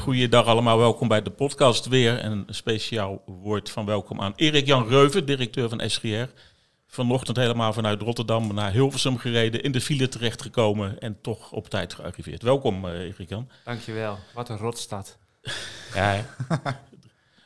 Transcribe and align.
Goeiedag 0.00 0.46
allemaal, 0.46 0.78
welkom 0.78 1.08
bij 1.08 1.22
de 1.22 1.30
podcast 1.30 1.86
weer. 1.86 2.18
En 2.18 2.32
een 2.32 2.54
speciaal 2.54 3.22
woord 3.26 3.70
van 3.70 3.84
welkom 3.86 4.20
aan 4.20 4.32
Erik-Jan 4.36 4.88
Reuven, 4.88 5.26
directeur 5.26 5.68
van 5.68 5.90
SGR. 5.90 6.24
Vanochtend 6.86 7.36
helemaal 7.36 7.72
vanuit 7.72 8.02
Rotterdam 8.02 8.54
naar 8.54 8.72
Hilversum 8.72 9.18
gereden, 9.18 9.62
in 9.62 9.72
de 9.72 9.80
file 9.80 10.08
terechtgekomen 10.08 11.00
en 11.00 11.18
toch 11.22 11.52
op 11.52 11.68
tijd 11.68 11.94
gearriveerd. 11.94 12.42
Welkom 12.42 12.84
uh, 12.84 12.92
Erik-Jan. 12.92 13.48
Dankjewel, 13.64 14.18
wat 14.34 14.48
een 14.48 14.56
rotstad. 14.58 15.16
Ja, 15.94 16.04
hè? 16.14 16.22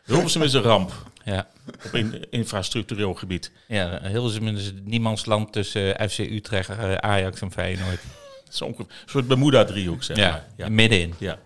Hilversum 0.05 0.43
is 0.43 0.53
een 0.53 0.63
ramp 0.63 0.93
Ja, 1.25 1.47
op 1.87 1.95
in, 1.95 2.31
infrastructureel 2.31 3.15
gebied. 3.15 3.53
ja 3.69 4.01
Hilversum 4.03 4.49
is 4.49 4.73
niemandsland 4.85 5.53
tussen 5.53 5.99
eh, 5.99 6.09
FC 6.09 6.19
Utrecht, 6.19 6.69
eh, 6.69 6.95
Ajax 6.95 7.41
en 7.41 7.53
Feyenoord. 7.53 8.01
Het 8.45 8.53
is 8.53 8.61
een 8.61 8.87
soort 9.07 9.29
Bermuda-driehoek, 9.29 10.03
zeg 10.03 10.17
Ja, 10.17 10.31
maar. 10.31 10.47
Ja. 10.57 10.69
middenin. 10.69 11.15
ja. 11.19 11.39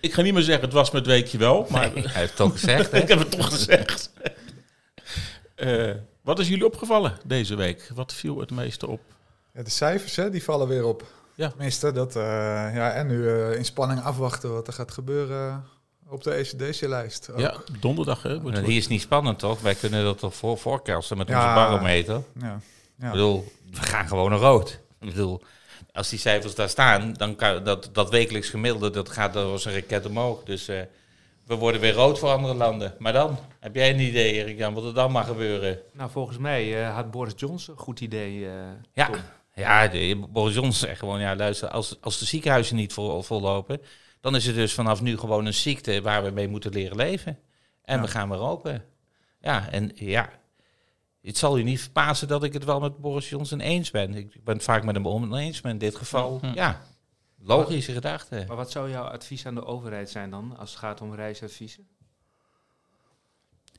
Ik 0.00 0.12
ga 0.14 0.22
niet 0.22 0.34
meer 0.34 0.42
zeggen, 0.42 0.64
het 0.64 0.72
was 0.72 0.90
met 0.90 1.06
weekje 1.06 1.38
wel, 1.38 1.66
maar 1.70 1.90
Nee, 1.94 2.08
hij 2.08 2.20
heeft 2.20 2.36
toch 2.36 2.52
gezegd, 2.52 2.90
hè? 2.90 2.98
ik 3.02 3.08
heb 3.08 3.18
het 3.18 3.30
toch 3.30 3.46
gezegd. 3.48 4.10
Eh, 5.54 5.90
wat 6.22 6.38
is 6.38 6.48
jullie 6.48 6.66
opgevallen 6.66 7.16
deze 7.24 7.54
week? 7.54 7.90
Wat 7.94 8.12
viel 8.12 8.40
het 8.40 8.50
meeste 8.50 8.86
op? 8.88 9.00
Ja, 9.54 9.62
de 9.62 9.70
cijfers 9.70 10.16
hè, 10.16 10.30
die 10.30 10.44
vallen 10.44 10.68
weer 10.68 10.84
op. 10.84 11.04
Ja. 11.34 11.48
Tenminste, 11.48 11.92
dat, 11.92 12.16
eh, 12.16 12.22
ja, 12.74 12.90
en 12.92 13.06
nu 13.06 13.28
eh, 13.28 13.56
in 13.56 13.64
spanning 13.64 14.00
afwachten 14.02 14.52
wat 14.52 14.66
er 14.66 14.72
gaat 14.72 14.90
gebeuren 14.90 15.64
op 16.08 16.22
de 16.22 16.30
ECDC-lijst. 16.34 17.28
Ja, 17.36 17.54
donderdag 17.80 18.22
hè? 18.22 18.40
wordt- 18.40 18.56
Nou, 18.56 18.68
Die 18.68 18.78
is 18.78 18.86
niet 18.88 19.00
spannend, 19.00 19.38
toch? 19.38 19.60
Wij 19.60 19.74
kunnen 19.74 20.04
dat 20.04 20.18
toch 20.18 20.34
voor 20.34 20.58
voorkersten 20.58 21.16
met 21.16 21.26
onze 21.28 21.38
Ja. 21.40 21.54
barometer. 21.54 22.22
Ja. 22.40 22.60
Ja. 22.98 23.06
Ik 23.06 23.12
bedoel, 23.12 23.52
we 23.70 23.82
gaan 23.82 24.08
gewoon 24.08 24.30
naar 24.30 24.38
rood. 24.38 24.78
Ik 25.00 25.08
bedoel, 25.08 25.42
als 25.92 26.08
die 26.08 26.18
cijfers 26.18 26.54
daar 26.54 26.68
staan, 26.68 27.12
dan 27.12 27.36
kan 27.36 27.64
dat, 27.64 27.90
dat 27.92 28.10
wekelijks 28.10 28.48
gemiddelde, 28.48 28.90
dat 28.90 29.08
gaat 29.10 29.36
als 29.36 29.64
een 29.64 29.72
raket 29.74 30.06
omhoog. 30.06 30.42
Dus 30.44 30.68
eh, 30.68 30.80
we 31.46 31.54
worden 31.54 31.80
weer 31.80 31.92
rood 31.92 32.18
voor 32.18 32.28
andere 32.28 32.54
landen. 32.54 32.94
Maar 32.98 33.12
dan, 33.12 33.38
heb 33.60 33.74
jij 33.74 33.90
een 33.90 34.00
idee, 34.00 34.32
Erik-Jan, 34.32 34.74
wat 34.74 34.84
er 34.84 34.94
dan 34.94 35.12
mag 35.12 35.26
gebeuren? 35.26 35.78
Nou, 35.92 36.10
volgens 36.10 36.38
mij 36.38 36.82
eh, 36.86 36.94
had 36.94 37.10
Boris 37.10 37.32
Johnson 37.36 37.74
een 37.74 37.80
goed 37.80 38.00
idee. 38.00 38.46
eh, 38.46 38.52
Ja, 38.92 39.06
Tom. 39.06 39.16
ja 39.54 39.88
de, 39.88 40.24
Boris 40.28 40.54
Johnson 40.54 40.88
zegt 40.88 40.98
gewoon, 40.98 41.20
ja 41.20 41.36
luister, 41.36 41.68
als, 41.68 41.96
als 42.00 42.18
de 42.18 42.24
ziekenhuizen 42.24 42.76
niet 42.76 42.92
vol, 42.92 43.22
vollopen, 43.22 43.80
dan 44.20 44.36
is 44.36 44.46
het 44.46 44.54
dus 44.54 44.74
vanaf 44.74 45.00
nu 45.00 45.18
gewoon 45.18 45.46
een 45.46 45.54
ziekte 45.54 46.00
waar 46.02 46.24
we 46.24 46.30
mee 46.30 46.48
moeten 46.48 46.72
leren 46.72 46.96
leven. 46.96 47.38
En 47.84 47.96
Ja. 47.96 48.02
we 48.02 48.08
gaan 48.08 48.28
weer 48.28 48.40
open. 48.40 48.84
Ja, 49.40 49.68
en 49.70 49.90
ja, 49.94 50.30
het 51.22 51.38
zal 51.38 51.58
u 51.58 51.62
niet 51.62 51.80
verbazen 51.80 52.28
dat 52.28 52.44
ik 52.44 52.52
het 52.52 52.64
wel 52.64 52.80
met 52.80 52.98
Boris 52.98 53.28
Johnson 53.28 53.60
eens 53.60 53.90
ben. 53.90 54.14
Ik 54.14 54.44
ben 54.44 54.54
het 54.54 54.64
vaak 54.64 54.84
met 54.84 54.94
hem 54.94 55.08
oneens, 55.08 55.60
maar 55.60 55.72
in 55.72 55.78
dit 55.78 55.96
geval, 55.96 56.40
ja, 56.54 56.82
logische 57.38 57.92
gedachte. 57.92 58.44
Maar 58.48 58.56
wat 58.56 58.70
zou 58.70 58.90
jouw 58.90 59.04
advies 59.04 59.46
aan 59.46 59.54
de 59.54 59.64
overheid 59.64 60.10
zijn 60.10 60.30
dan, 60.30 60.56
als 60.58 60.70
het 60.70 60.78
gaat 60.78 61.00
om 61.00 61.14
reisadviezen? 61.14 61.88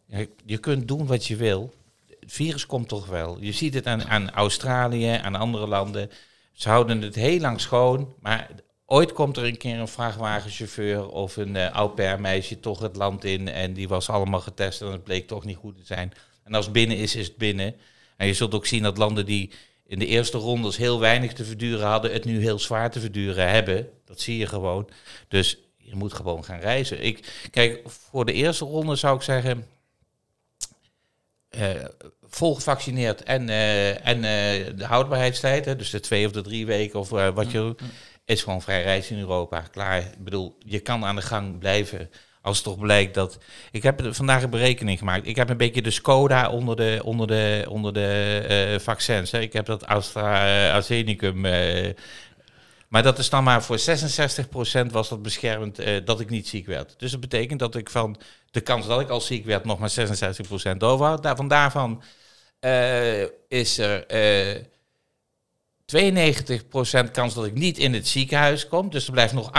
Ja, 0.05 0.25
je 0.45 0.57
kunt 0.57 0.87
doen 0.87 1.05
wat 1.05 1.25
je 1.25 1.35
wil. 1.35 1.73
Het 2.19 2.31
virus 2.31 2.65
komt 2.65 2.87
toch 2.87 3.07
wel. 3.07 3.37
Je 3.39 3.51
ziet 3.51 3.73
het 3.73 3.85
aan, 3.85 4.03
aan 4.03 4.31
Australië, 4.31 5.07
aan 5.07 5.35
andere 5.35 5.67
landen. 5.67 6.09
Ze 6.53 6.69
houden 6.69 7.01
het 7.01 7.15
heel 7.15 7.39
lang 7.39 7.61
schoon, 7.61 8.13
maar 8.19 8.49
ooit 8.85 9.13
komt 9.13 9.37
er 9.37 9.45
een 9.45 9.57
keer 9.57 9.79
een 9.79 9.87
vrachtwagenchauffeur 9.87 11.09
of 11.09 11.37
een 11.37 11.55
uh, 11.55 11.69
au 11.69 11.89
pair 11.89 12.21
meisje 12.21 12.59
toch 12.59 12.79
het 12.79 12.95
land 12.95 13.23
in 13.23 13.47
en 13.47 13.73
die 13.73 13.87
was 13.87 14.09
allemaal 14.09 14.39
getest 14.39 14.81
en 14.81 14.91
het 14.91 15.03
bleek 15.03 15.27
toch 15.27 15.45
niet 15.45 15.57
goed 15.57 15.77
te 15.77 15.85
zijn. 15.85 16.13
En 16.43 16.53
als 16.53 16.65
het 16.65 16.73
binnen 16.73 16.97
is, 16.97 17.15
is 17.15 17.27
het 17.27 17.37
binnen. 17.37 17.75
En 18.17 18.27
je 18.27 18.33
zult 18.33 18.53
ook 18.53 18.65
zien 18.65 18.83
dat 18.83 18.97
landen 18.97 19.25
die 19.25 19.51
in 19.85 19.99
de 19.99 20.05
eerste 20.05 20.37
rondes 20.37 20.77
heel 20.77 20.99
weinig 20.99 21.33
te 21.33 21.45
verduren 21.45 21.87
hadden, 21.87 22.13
het 22.13 22.25
nu 22.25 22.41
heel 22.41 22.59
zwaar 22.59 22.91
te 22.91 22.99
verduren 22.99 23.49
hebben. 23.49 23.89
Dat 24.05 24.19
zie 24.19 24.37
je 24.37 24.47
gewoon. 24.47 24.89
Dus 25.27 25.57
je 25.77 25.95
moet 25.95 26.13
gewoon 26.13 26.43
gaan 26.43 26.59
reizen. 26.59 27.03
Ik, 27.03 27.47
kijk, 27.51 27.81
voor 27.85 28.25
de 28.25 28.33
eerste 28.33 28.65
ronde 28.65 28.95
zou 28.95 29.15
ik 29.15 29.21
zeggen, 29.21 29.67
uh, 31.57 31.69
vol 32.21 32.55
gevaccineerd 32.55 33.23
en, 33.23 33.47
uh, 33.47 34.07
en 34.07 34.17
uh, 34.17 34.77
de 34.77 34.85
houdbaarheidstijd, 34.85 35.65
hè, 35.65 35.75
dus 35.75 35.89
de 35.89 35.99
twee 35.99 36.25
of 36.25 36.31
de 36.31 36.41
drie 36.41 36.65
weken 36.65 36.99
of 36.99 37.09
wat 37.09 37.51
je 37.51 37.75
is 38.25 38.43
gewoon 38.43 38.61
vrij 38.61 38.83
reizen 38.83 39.15
in 39.15 39.21
Europa. 39.21 39.61
Klaar. 39.61 39.99
Ik 39.99 40.23
bedoel, 40.23 40.57
je 40.59 40.79
kan 40.79 41.05
aan 41.05 41.15
de 41.15 41.21
gang 41.21 41.59
blijven. 41.59 42.09
Als 42.41 42.55
het 42.55 42.65
toch 42.65 42.79
blijkt 42.79 43.13
dat. 43.13 43.37
Ik 43.71 43.83
heb 43.83 44.01
vandaag 44.09 44.43
een 44.43 44.49
berekening 44.49 44.99
gemaakt. 44.99 45.27
Ik 45.27 45.35
heb 45.35 45.49
een 45.49 45.57
beetje 45.57 45.81
de 45.81 45.91
Skoda 45.91 46.49
onder 46.49 46.75
de, 46.75 47.01
onder 47.03 47.27
de, 47.27 47.65
onder 47.69 47.93
de 47.93 48.77
vaccins. 48.81 49.31
Hè. 49.31 49.39
Ik 49.39 49.53
heb 49.53 49.65
dat 49.65 49.85
AstraZeneca. 49.85 51.31
maar 52.87 53.03
dat 53.03 53.19
is 53.19 53.29
dan 53.29 53.43
maar 53.43 53.63
voor 53.63 53.79
66% 53.79 54.91
was 54.91 55.09
dat 55.09 55.21
beschermend 55.21 55.81
dat 56.05 56.19
ik 56.19 56.29
niet 56.29 56.47
ziek 56.47 56.65
werd. 56.65 56.95
Dus 56.97 57.11
dat 57.11 57.19
betekent 57.19 57.59
dat 57.59 57.75
ik 57.75 57.89
van 57.89 58.17
de 58.51 58.61
kans 58.61 58.87
dat 58.87 59.01
ik 59.01 59.09
al 59.09 59.21
ziek 59.21 59.45
werd 59.45 59.65
nog 59.65 59.79
maar 59.79 59.91
66% 60.73 60.77
over 60.77 61.05
had. 61.05 61.23
Daarvan 61.23 61.47
daarvan 61.47 62.03
uh, 62.61 63.23
is 63.47 63.77
er 63.77 64.05
92% 65.95 67.11
kans 67.11 67.33
dat 67.33 67.45
ik 67.45 67.53
niet 67.53 67.77
in 67.77 67.93
het 67.93 68.07
ziekenhuis 68.07 68.67
kom. 68.67 68.89
Dus 68.89 69.05
er 69.05 69.11
blijft 69.11 69.33
nog 69.33 69.51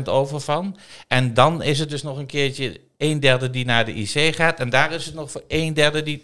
8% 0.00 0.02
over 0.04 0.40
van. 0.40 0.76
En 1.08 1.34
dan 1.34 1.62
is 1.62 1.78
het 1.78 1.90
dus 1.90 2.02
nog 2.02 2.18
een 2.18 2.26
keertje 2.26 2.80
een 2.98 3.20
derde 3.20 3.50
die 3.50 3.64
naar 3.64 3.84
de 3.84 3.94
IC 3.94 4.34
gaat. 4.34 4.60
En 4.60 4.70
daar 4.70 4.92
is 4.92 5.06
het 5.06 5.14
nog 5.14 5.30
voor 5.30 5.44
een 5.48 5.74
derde 5.74 6.02
die... 6.02 6.22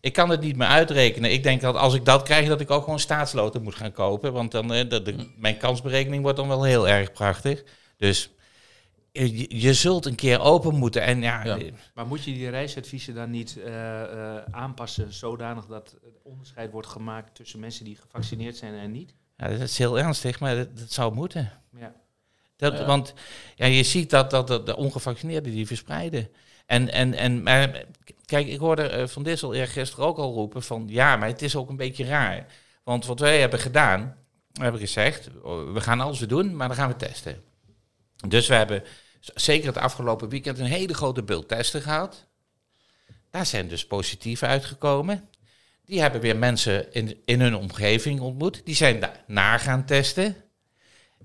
Ik 0.00 0.12
kan 0.12 0.30
het 0.30 0.40
niet 0.40 0.56
meer 0.56 0.66
uitrekenen. 0.66 1.32
Ik 1.32 1.42
denk 1.42 1.60
dat 1.60 1.76
als 1.76 1.94
ik 1.94 2.04
dat 2.04 2.22
krijg, 2.22 2.48
dat 2.48 2.60
ik 2.60 2.70
ook 2.70 2.84
gewoon 2.84 3.00
staatsloten 3.00 3.62
moet 3.62 3.74
gaan 3.74 3.92
kopen. 3.92 4.32
Want 4.32 4.52
dan, 4.52 4.68
de, 4.68 5.02
de, 5.02 5.30
mijn 5.36 5.56
kansberekening 5.56 6.22
wordt 6.22 6.38
dan 6.38 6.48
wel 6.48 6.62
heel 6.62 6.88
erg 6.88 7.12
prachtig. 7.12 7.62
Dus 7.96 8.30
je, 9.16 9.60
je, 9.60 9.74
zult 9.74 10.06
een 10.06 10.14
keer 10.14 10.40
open 10.40 10.74
moeten. 10.74 11.02
En 11.02 11.22
ja, 11.22 11.44
ja. 11.44 11.58
Maar 11.94 12.06
moet 12.06 12.24
je 12.24 12.32
die 12.32 12.50
reisadviezen 12.50 13.14
dan 13.14 13.30
niet 13.30 13.56
uh, 13.58 13.64
uh, 13.66 14.36
aanpassen 14.50 15.12
zodanig 15.12 15.66
dat 15.66 15.96
het 16.04 16.18
onderscheid 16.22 16.70
wordt 16.70 16.88
gemaakt 16.88 17.34
tussen 17.34 17.60
mensen 17.60 17.84
die 17.84 17.96
gevaccineerd 17.96 18.56
zijn 18.56 18.74
en 18.74 18.90
niet? 18.90 19.14
Ja, 19.36 19.48
dat 19.48 19.60
is 19.60 19.78
heel 19.78 19.98
ernstig, 19.98 20.40
maar 20.40 20.56
dat, 20.56 20.78
dat 20.78 20.92
zou 20.92 21.14
moeten. 21.14 21.52
Ja. 21.78 21.94
Dat, 22.56 22.78
ja. 22.78 22.84
Want 22.84 23.14
ja, 23.54 23.66
je 23.66 23.82
ziet 23.82 24.10
dat, 24.10 24.30
dat, 24.30 24.46
dat 24.46 24.66
de 24.66 24.76
ongevaccineerden 24.76 25.52
die 25.52 25.66
verspreiden. 25.66 26.28
En, 26.66 26.92
en, 26.92 27.14
en 27.14 27.42
maar, 27.42 27.84
kijk, 28.24 28.46
ik 28.46 28.58
hoorde 28.58 29.08
Van 29.08 29.22
Dissel 29.22 29.50
gisteren 29.50 30.06
ook 30.06 30.18
al 30.18 30.32
roepen 30.32 30.62
van 30.62 30.84
ja, 30.88 31.16
maar 31.16 31.28
het 31.28 31.42
is 31.42 31.56
ook 31.56 31.68
een 31.68 31.76
beetje 31.76 32.04
raar. 32.04 32.46
Want 32.82 33.06
wat 33.06 33.20
wij 33.20 33.40
hebben 33.40 33.58
gedaan, 33.58 34.16
we 34.52 34.62
hebben 34.62 34.80
gezegd, 34.80 35.30
we 35.72 35.80
gaan 35.80 36.00
alles 36.00 36.18
doen, 36.18 36.56
maar 36.56 36.68
dan 36.68 36.76
gaan 36.76 36.88
we 36.88 36.96
testen. 36.96 37.42
Dus 38.28 38.48
we 38.48 38.54
hebben 38.54 38.82
zeker 39.34 39.66
het 39.66 39.78
afgelopen 39.78 40.28
weekend 40.28 40.58
een 40.58 40.64
hele 40.64 40.94
grote 40.94 41.22
bult 41.22 41.48
testen 41.48 41.82
gehad. 41.82 42.26
Daar 43.30 43.46
zijn 43.46 43.68
dus 43.68 43.86
positieve 43.86 44.46
uitgekomen. 44.46 45.28
Die 45.84 46.00
hebben 46.00 46.20
weer 46.20 46.36
mensen 46.36 46.92
in, 46.92 47.22
in 47.24 47.40
hun 47.40 47.56
omgeving 47.56 48.20
ontmoet. 48.20 48.60
Die 48.64 48.74
zijn 48.74 49.00
daarna 49.00 49.58
gaan 49.58 49.84
testen. 49.84 50.36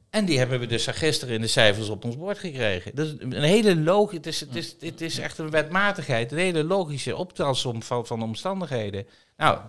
En 0.09 0.25
die 0.25 0.37
hebben 0.37 0.59
we 0.59 0.65
dus 0.65 0.87
gisteren 0.87 1.35
in 1.35 1.41
de 1.41 1.47
cijfers 1.47 1.89
op 1.89 2.05
ons 2.05 2.17
bord 2.17 2.39
gekregen. 2.39 2.95
Dus 2.95 3.15
een 3.19 3.33
hele 3.43 3.75
logische, 3.75 4.17
het 4.17 4.25
is, 4.25 4.39
het, 4.39 4.55
is, 4.55 4.75
het 4.79 5.01
is 5.01 5.19
echt 5.19 5.37
een 5.37 5.49
wetmatigheid, 5.49 6.31
een 6.31 6.37
hele 6.37 6.63
logische 6.63 7.15
optelsom 7.15 7.83
van, 7.83 8.05
van 8.05 8.21
omstandigheden. 8.21 9.07
Nou, 9.37 9.59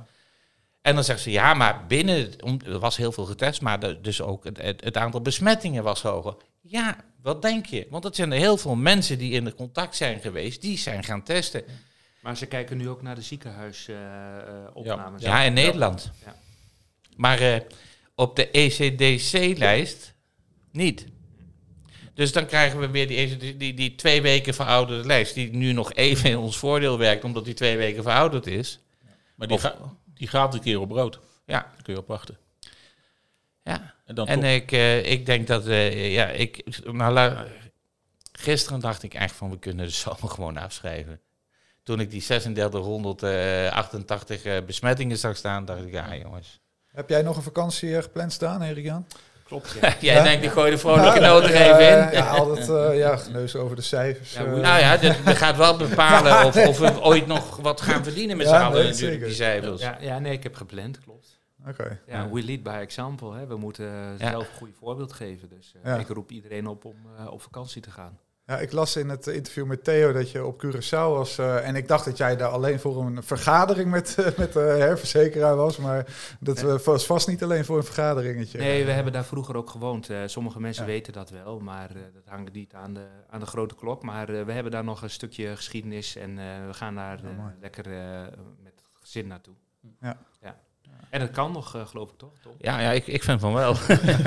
en 0.83 0.95
dan 0.95 1.05
zegt 1.05 1.21
ze, 1.21 1.31
ja, 1.31 1.55
maar 1.55 1.87
binnen, 1.87 2.31
er 2.65 2.79
was 2.79 2.97
heel 2.97 3.13
veel 3.13 3.25
getest, 3.25 3.61
maar 3.61 4.03
dus 4.03 4.21
ook 4.21 4.45
het, 4.45 4.63
het, 4.63 4.85
het 4.85 4.97
aantal 4.97 5.21
besmettingen 5.21 5.83
was 5.83 6.03
hoger. 6.03 6.37
Ja, 6.63 6.97
wat 7.23 7.43
denk 7.43 7.67
je? 7.67 7.87
Want 7.91 8.05
het 8.05 8.17
zijn 8.17 8.33
er 8.33 8.39
heel 8.39 8.57
veel 8.57 8.75
mensen 8.75 9.19
die 9.19 9.33
in 9.33 9.55
contact 9.55 9.97
zijn 9.97 10.21
geweest, 10.21 10.61
die 10.61 10.79
zijn 10.79 11.05
gaan 11.05 11.23
testen. 11.23 11.65
Maar 12.21 12.37
ze 12.37 12.47
kijken 12.47 12.77
nu 12.77 12.89
ook 12.89 13.03
naar 13.03 13.15
de 13.15 13.23
ziekenhuisopnames. 13.23 15.23
Uh, 15.23 15.29
ja. 15.29 15.39
ja, 15.39 15.43
in 15.43 15.53
Nederland. 15.53 16.11
Ja. 16.25 16.37
Maar 17.17 17.43
uh, 17.43 17.57
op 18.15 18.37
de 18.37 18.49
E 18.53 18.67
ECDC-lijst 18.67 20.15
niet. 20.71 21.07
Dus 22.15 22.33
dan 22.33 22.47
krijgen 22.47 22.81
we 22.81 22.91
weer 22.91 23.09
die, 23.09 23.57
die, 23.57 23.75
die, 23.75 23.95
twee 23.95 24.23
weken 24.23 24.55
verouderde 24.55 25.07
lijst, 25.07 25.35
die 25.35 25.53
nu 25.53 25.73
nog 25.73 25.93
even 25.93 26.31
in 26.31 26.37
ons 26.37 26.57
voordeel 26.57 26.99
werkt, 26.99 27.25
omdat 27.25 27.45
die 27.45 27.55
twee 27.55 27.77
weken 27.77 28.03
verouderd 28.03 28.47
is. 28.47 28.81
Maar 29.35 29.47
die, 29.47 29.57
of, 29.57 29.63
ga, 29.63 29.77
die 30.15 30.29
gaat 30.29 30.55
een 30.55 30.61
keer 30.61 30.81
op 30.81 30.91
rood. 30.91 31.21
Ja. 31.47 31.61
Daar 31.61 31.83
kun 31.83 31.95
je 31.95 32.01
op 32.01 32.09
wachten. 32.09 32.39
Ja. 33.63 33.95
En, 34.15 34.27
en 34.27 34.45
ik, 34.45 34.73
uh, 34.73 35.11
ik 35.11 35.27
denk 35.27 35.47
dat, 35.47 35.67
uh, 35.67 36.13
ja, 36.15 36.27
ik, 36.29 36.65
nou, 36.93 37.37
gisteren 38.33 38.81
dacht 38.81 39.03
ik 39.03 39.15
echt 39.15 39.35
van, 39.35 39.51
we 39.51 39.59
kunnen 39.59 39.87
de 39.87 39.93
zomer 40.03 40.29
gewoon 40.29 40.57
afschrijven. 40.57 41.21
Toen 41.83 42.01
ik 42.01 42.11
die 42.11 42.23
3688 42.23 44.45
eh, 44.45 44.53
besmettingen 44.67 45.19
zag 45.19 45.37
staan, 45.37 45.65
dacht 45.65 45.83
ik, 45.83 45.93
ja 45.93 46.17
jongens. 46.17 46.61
Heb 46.93 47.09
jij 47.09 47.23
nog 47.23 47.37
een 47.37 47.43
vakantie 47.43 47.97
eh, 47.97 48.03
gepland 48.03 48.33
staan, 48.33 48.63
Erik-Jan? 48.63 49.07
Klopt, 49.45 49.77
ja. 49.81 49.95
Jij 50.01 50.15
Ja? 50.15 50.23
denkt, 50.23 50.45
ik 50.45 50.51
gooi 50.51 50.71
de 50.71 50.79
vrolijke 50.79 51.21
noot 51.21 51.45
er 51.45 51.55
even 51.55 51.89
in. 51.89 52.11
Ja, 52.13 52.27
altijd 52.29 52.69
uh, 52.69 52.99
ja, 52.99 53.19
neus 53.33 53.57
over 53.57 53.77
de 53.77 53.83
cijfers. 53.83 54.33
Ja, 54.33 54.45
eh. 54.45 54.51
Nou 54.53 54.81
ja, 54.81 54.97
dat, 54.97 55.17
dat 55.25 55.37
gaat 55.37 55.57
wel 55.57 55.77
bepalen 55.77 56.45
of, 56.47 56.67
of 56.67 56.79
we 56.79 57.03
ooit 57.03 57.27
nog 57.27 57.57
wat 57.57 57.81
gaan 57.81 58.05
verdienen 58.05 58.37
met 58.37 58.47
Ja, 58.47 58.59
z'n 58.59 58.65
allen 58.65 58.79
nee, 58.83 58.91
natuurlijk, 58.91 59.13
zeker. 59.13 59.27
die 59.27 59.37
cijfers. 59.37 59.81
Ja, 59.83 59.97
ja, 60.01 60.19
nee, 60.19 60.33
ik 60.33 60.43
heb 60.43 60.55
gepland, 60.55 61.01
klopt. 61.01 61.32
Oké. 61.69 62.01
Ja, 62.07 62.23
Ja. 62.23 62.31
we 62.31 62.43
lead 62.43 62.63
by 62.63 62.69
example. 62.81 63.35
Hè. 63.35 63.47
We 63.47 63.57
moeten 63.57 63.87
eh, 63.87 64.19
Ja. 64.19 64.31
zelf 64.31 64.49
een 64.49 64.55
goede 64.57 64.73
voorbeeld 64.73 65.13
geven. 65.13 65.49
Dus 65.49 65.75
eh, 65.83 65.93
Ja. 65.93 65.99
ik 65.99 66.09
roep 66.09 66.31
iedereen 66.31 66.67
op 66.67 66.85
om 66.85 66.97
eh, 67.19 67.33
op 67.33 67.43
vakantie 67.43 67.83
te 67.83 67.91
gaan. 67.91 68.19
Ja, 68.47 68.59
ik 68.59 68.73
las 68.73 68.97
in 68.97 69.09
het 69.09 69.27
interview 69.27 69.67
met 69.67 69.85
Theo 69.85 70.13
dat 70.13 70.31
je 70.31 70.45
op 70.45 70.65
Curaçao 70.65 70.91
was. 70.91 71.39
eh, 71.39 71.67
en 71.69 71.75
ik 71.77 71.89
dacht 71.89 72.05
dat 72.05 72.17
jij 72.17 72.37
daar 72.37 72.49
alleen 72.49 72.81
voor 72.81 73.05
een 73.05 73.23
vergadering 73.23 73.91
met, 73.91 74.17
met 74.37 74.53
de 74.53 74.59
herverzekeraar 74.61 75.57
was. 75.57 75.77
Maar 75.77 76.07
dat 76.41 76.63
Nee. 76.63 76.77
was 76.85 77.07
vast 77.07 77.29
niet 77.29 77.43
alleen 77.43 77.65
voor 77.65 77.77
een 77.77 77.85
vergaderingetje. 77.85 78.59
Nee, 78.59 78.85
we 78.85 78.91
hebben 78.91 79.13
daar 79.13 79.25
vroeger 79.25 79.57
ook 79.57 79.71
gewoond. 79.71 80.11
Eh, 80.11 80.23
sommige 80.27 80.61
mensen 80.61 80.85
Ja. 80.85 80.91
weten 80.91 81.13
dat 81.13 81.31
wel, 81.31 81.61
maar 81.61 81.91
eh, 81.91 82.03
dat 82.15 82.23
hangt 82.27 82.53
niet 82.53 82.75
aan 82.75 82.95
de, 82.95 83.07
aan 83.31 83.41
de 83.41 83.47
grote 83.47 83.75
klok. 83.75 84.03
Maar 84.03 84.29
eh, 84.29 84.45
we 84.45 84.53
hebben 84.53 84.73
daar 84.73 84.85
nog 84.85 85.03
een 85.03 85.11
stukje 85.11 85.57
geschiedenis 85.57 86.17
en 86.17 86.39
eh, 86.39 86.67
we 86.67 86.75
gaan 86.75 86.95
daar 86.95 87.21
lekker 87.61 87.87
eh, 87.93 88.21
met 88.63 88.73
het 88.77 88.89
gezin 89.01 89.27
naartoe. 89.27 89.55
Ja. 90.01 90.19
ja. 90.41 90.57
En 91.11 91.21
dat 91.21 91.31
kan 91.31 91.53
nog, 91.53 91.75
eh, 91.75 91.87
geloof 91.87 92.11
ik 92.11 92.19
toch? 92.19 92.33
Tom? 92.43 92.53
Ja, 92.59 92.81
ja 92.81 92.91
ik, 92.91 93.07
ik 93.07 93.23
vind 93.23 93.41
van 93.41 93.53
wel. 93.53 93.77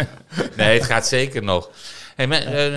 nee, 0.57 0.77
het 0.77 0.83
gaat 0.83 1.07
zeker 1.07 1.43
nog. 1.43 1.71
Hey, 2.15 2.27
maar, 2.27 2.41
eh, 2.41 2.75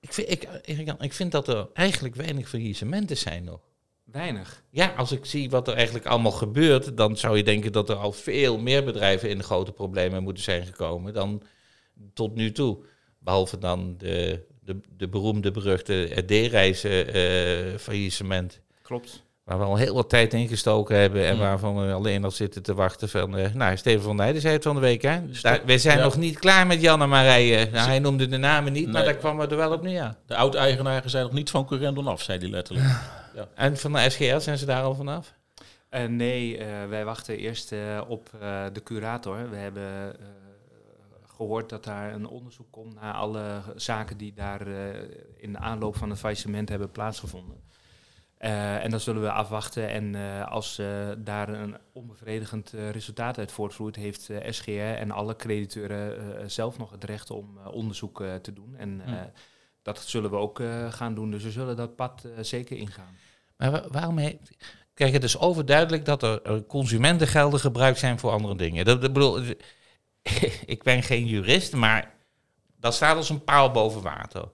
ik, 0.00 0.12
vind, 0.12 0.30
ik, 0.30 0.48
Erik-Jan, 0.62 1.02
ik 1.02 1.12
vind 1.12 1.32
dat 1.32 1.48
er 1.48 1.68
eigenlijk 1.72 2.14
weinig 2.14 2.48
faillissementen 2.48 3.16
zijn 3.16 3.44
nog. 3.44 3.60
Weinig. 4.04 4.62
Ja, 4.70 4.94
als 4.96 5.12
ik 5.12 5.24
zie 5.24 5.50
wat 5.50 5.68
er 5.68 5.74
eigenlijk 5.74 6.06
allemaal 6.06 6.32
gebeurt, 6.32 6.96
dan 6.96 7.16
zou 7.16 7.36
je 7.36 7.42
denken 7.42 7.72
dat 7.72 7.88
er 7.88 7.96
al 7.96 8.12
veel 8.12 8.58
meer 8.58 8.84
bedrijven 8.84 9.30
in 9.30 9.38
de 9.38 9.44
grote 9.44 9.72
problemen 9.72 10.22
moeten 10.22 10.42
zijn 10.42 10.66
gekomen 10.66 11.12
dan 11.12 11.42
tot 12.14 12.34
nu 12.34 12.52
toe. 12.52 12.78
Behalve 13.18 13.58
dan 13.58 13.94
de, 13.98 14.46
de, 14.60 14.80
de 14.96 15.08
beroemde, 15.08 15.50
beruchte 15.50 16.22
D-reizen 16.26 17.12
eh 17.12 17.78
faillissement. 17.78 18.60
Klopt. 18.82 19.22
Waar 19.50 19.58
we 19.58 19.64
al 19.64 19.76
heel 19.76 19.94
wat 19.94 20.08
tijd 20.08 20.34
in 20.34 20.48
gestoken 20.48 20.96
hebben 20.96 21.26
en 21.26 21.34
Mm. 21.34 21.40
waarvan 21.40 21.86
we 21.86 21.92
alleen 21.92 22.24
al 22.24 22.30
zitten 22.30 22.62
te 22.62 22.74
wachten 22.74 23.08
van... 23.08 23.36
eh, 23.36 23.54
nou, 23.54 23.76
Steven 23.76 24.02
van 24.02 24.16
Nijden 24.16 24.40
zei 24.40 24.54
het 24.54 24.62
van 24.62 24.74
de 24.74 24.80
week, 24.80 25.02
hè? 25.02 25.20
Daar, 25.42 25.60
we 25.64 25.78
zijn 25.78 25.98
Ja. 25.98 26.04
nog 26.04 26.16
niet 26.16 26.38
klaar 26.38 26.66
met 26.66 26.80
Jan 26.80 27.02
en 27.02 27.08
Marije. 27.08 27.68
Nou, 27.72 27.88
hij 27.88 27.98
noemde 27.98 28.26
de 28.26 28.36
namen 28.36 28.72
niet, 28.72 28.92
maar 28.92 29.04
daar 29.04 29.14
kwam 29.14 29.36
we 29.38 29.46
er 29.46 29.56
wel 29.56 29.72
op 29.72 29.82
neer. 29.82 30.14
De 30.26 30.36
oud-eigenaren 30.36 31.10
zijn 31.10 31.22
nog 31.24 31.32
niet 31.32 31.50
van 31.50 31.66
Corendon 31.66 32.06
af, 32.06 32.22
zei 32.22 32.38
hij 32.38 32.48
letterlijk. 32.48 32.86
En 33.54 33.76
van 33.76 33.92
de 33.92 34.10
SGR 34.10 34.38
zijn 34.40 34.58
ze 34.58 34.66
daar 34.66 34.82
al 34.82 34.94
vanaf? 34.94 35.34
Eh, 35.88 36.04
nee, 36.04 36.58
eh, 36.58 36.66
wij 36.88 37.04
wachten 37.04 37.36
eerst 37.38 37.72
op 38.08 38.30
eh, 38.40 38.64
de 38.72 38.82
curator. 38.82 39.50
We 39.50 39.56
hebben 39.56 39.82
eh, 40.20 40.26
gehoord 41.36 41.68
dat 41.68 41.84
daar 41.84 42.12
een 42.14 42.26
onderzoek 42.28 42.66
komt 42.70 43.00
naar 43.00 43.14
alle 43.14 43.42
zaken 43.76 44.16
die 44.16 44.32
daar 44.34 44.60
eh, 44.66 44.74
in 45.36 45.52
de 45.52 45.58
aanloop 45.58 45.96
van 45.96 46.10
het 46.10 46.18
faillissement 46.18 46.68
hebben 46.68 46.90
plaatsgevonden. 46.90 47.56
Eh, 48.40 48.84
en 48.84 48.90
dat 48.90 49.02
zullen 49.02 49.22
we 49.22 49.30
afwachten. 49.32 49.88
En 49.88 50.14
eh, 50.14 50.46
als 50.48 50.78
eh, 50.78 51.08
daar 51.18 51.48
een 51.48 51.76
onbevredigend 51.92 52.70
resultaat 52.70 53.38
uit 53.38 53.52
voortvloeit, 53.52 53.96
heeft 53.96 54.30
SGR 54.48 54.70
en 54.80 55.10
alle 55.10 55.36
crediteuren 55.36 56.50
zelf 56.50 56.78
nog 56.78 56.90
het 56.90 57.04
recht 57.04 57.30
om 57.30 57.58
onderzoek 57.66 58.24
te 58.42 58.52
doen. 58.52 58.74
En 58.76 59.00
Hmm. 59.04 59.30
dat 59.82 59.98
zullen 59.98 60.30
we 60.30 60.36
ook 60.36 60.62
gaan 60.90 61.14
doen. 61.14 61.30
Dus 61.30 61.42
we 61.42 61.50
zullen 61.50 61.76
dat 61.76 61.96
pad 61.96 62.24
zeker 62.40 62.76
ingaan. 62.76 63.16
Maar 63.56 63.70
wa- 63.70 63.86
waarom... 63.88 64.18
he- 64.18 64.38
Kijk, 64.94 65.12
het 65.12 65.24
is 65.24 65.38
overduidelijk 65.38 66.04
dat 66.04 66.22
er 66.22 66.64
consumentengelden 66.66 67.60
gebruikt 67.60 67.98
zijn 67.98 68.18
voor 68.18 68.30
andere 68.30 68.56
dingen. 68.56 68.84
Dat, 68.84 69.02
dat 69.02 69.12
bedoel, 69.12 69.40
ik 70.74 70.82
ben 70.82 71.02
geen 71.02 71.26
jurist, 71.26 71.74
maar 71.74 72.14
dat 72.76 72.94
staat 72.94 73.16
als 73.16 73.30
een 73.30 73.44
paal 73.44 73.70
boven 73.70 74.02
water. 74.02 74.48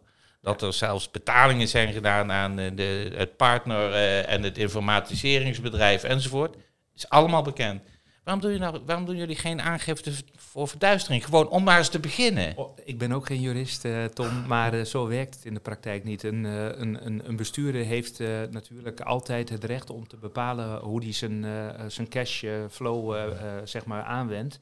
Dat 0.47 0.63
er 0.63 0.73
zelfs 0.73 1.11
betalingen 1.11 1.69
zijn 1.69 1.93
gedaan 1.93 2.33
aan 2.33 2.59
eh, 2.59 2.71
de, 2.75 3.13
het 3.15 3.37
partner 3.37 3.93
eh, 3.93 4.33
en 4.33 4.43
het 4.43 4.59
informatiseringsbedrijf 4.59 6.03
enzovoort. 6.03 6.57
is 6.95 7.09
allemaal 7.09 7.43
bekend. 7.43 7.83
Waarom, 8.25 8.59
nou, 8.59 8.81
waarom 8.87 9.05
doen 9.05 9.17
jullie 9.17 9.37
geen 9.37 9.63
aangifte 9.63 10.13
voor 10.37 10.69
verduistering? 10.69 11.25
Gewoon 11.25 11.49
om 11.49 11.65
maar 11.65 11.79
eens 11.79 11.89
te 11.89 11.99
beginnen. 11.99 12.53
Oh, 12.57 12.79
ik 12.85 12.99
ben 12.99 13.13
ook 13.13 13.27
geen 13.27 13.41
jurist, 13.41 13.85
eh, 13.85 14.05
Tom, 14.05 14.47
maar 14.47 14.85
zo 14.85 15.07
werkt 15.07 15.35
het 15.35 15.45
in 15.45 15.55
de 15.55 15.61
praktijk 15.61 16.05
niet. 16.05 16.23
Een, 16.23 16.45
een, 16.45 17.29
een, 17.29 17.37
bestuurder 17.37 17.85
heeft 17.85 18.19
natuurlijk 18.51 19.01
altijd 19.01 19.49
het 19.49 19.65
recht 19.65 19.91
om 19.91 20.09
te 20.09 20.17
bepalen 20.17 20.79
hoe 20.79 21.03
hij 21.03 21.13
zijn, 21.13 21.47
zijn 21.87 22.09
cashflow 22.09 23.17
zeg 23.65 23.85
maar 23.85 24.03
aanwendt. 24.03 24.59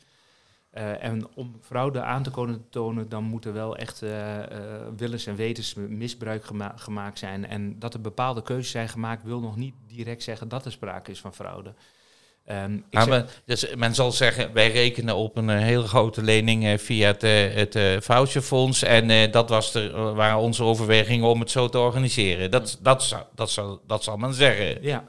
Eh, 0.75 1.05
en 1.05 1.27
om 1.35 1.57
fraude 1.61 2.03
aan 2.03 2.23
te 2.23 2.31
kunnen 2.31 2.65
tonen, 2.71 3.09
dan 3.09 3.25
moet 3.25 3.45
er 3.45 3.53
wel 3.53 3.77
echt 3.77 4.03
eh, 4.03 4.39
eh, 4.43 4.47
willens 4.97 5.27
en 5.27 5.37
wetens 5.37 5.75
misbruik 5.75 6.45
gema- 6.45 6.73
gemaakt 6.77 7.19
zijn. 7.19 7.47
En 7.47 7.79
dat 7.79 7.95
er 7.95 8.01
bepaalde 8.01 8.43
keuzes 8.43 8.71
zijn 8.71 8.89
gemaakt, 8.89 9.25
wil 9.25 9.41
nog 9.41 9.57
niet 9.57 9.75
direct 9.87 10.23
zeggen 10.23 10.49
dat 10.49 10.65
er 10.65 10.73
sprake 10.73 11.11
is 11.11 11.21
van 11.21 11.35
fraude. 11.35 11.75
Ik 12.47 12.53
Maar 12.91 13.03
zeg- 13.05 13.07
we- 13.25 13.27
dus 13.45 13.75
men 13.75 13.95
zal 13.95 14.13
zeggen, 14.13 14.53
wij 14.53 14.71
rekenen 14.71 15.17
op 15.17 15.37
een 15.37 15.49
hele 15.49 15.87
grote 15.87 16.23
lening 16.23 16.81
via 16.81 17.07
het, 17.07 17.23
het 17.55 18.05
voucherfonds. 18.05 18.83
En 18.83 19.31
dat 19.31 19.49
was 19.49 19.73
de, 19.73 19.91
waren 19.91 20.39
onze 20.39 20.63
overwegingen 20.63 21.29
om 21.29 21.41
het 21.41 21.51
zo 21.51 21.69
te 21.69 21.79
organiseren. 21.79 22.51
Dat, 22.51 22.79
dat, 22.83 23.03
zou, 23.03 23.23
dat, 23.35 23.51
zal, 23.51 23.81
dat 23.87 24.05
zal 24.05 24.17
men 24.17 24.35
zeggen. 24.35 24.83
Ja, 24.83 25.05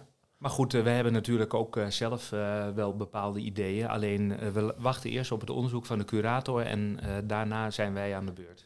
maar 0.45 0.53
goed, 0.53 0.73
eh, 0.73 0.83
we 0.83 0.89
hebben 0.89 1.13
natuurlijk 1.13 1.53
ook 1.53 1.77
eh, 1.77 1.87
zelf 1.87 2.31
eh, 2.31 2.67
wel 2.75 2.95
bepaalde 2.95 3.39
ideeën. 3.39 3.87
Alleen 3.87 4.37
we 4.53 4.73
wachten 4.77 5.09
eerst 5.09 5.31
op 5.31 5.39
het 5.39 5.49
onderzoek 5.49 5.85
van 5.85 5.97
de 5.97 6.05
curator 6.05 6.61
en 6.61 6.99
daarna 7.23 7.71
zijn 7.71 7.93
wij 7.93 8.15
aan 8.15 8.25
de 8.25 8.31
beurt. 8.31 8.65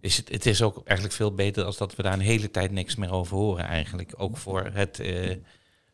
Is 0.00 0.16
het, 0.16 0.28
het 0.28 0.46
is 0.46 0.62
ook 0.62 0.82
eigenlijk 0.84 1.16
veel 1.16 1.34
beter 1.34 1.64
als 1.64 1.76
dat 1.76 1.96
we 1.96 2.02
daar 2.02 2.12
een 2.12 2.20
hele 2.20 2.50
tijd 2.50 2.70
niks 2.70 2.96
meer 2.96 3.12
over 3.12 3.36
horen 3.36 3.64
eigenlijk. 3.64 4.12
Ook 4.16 4.36
voor 4.36 4.70
het 4.72 5.00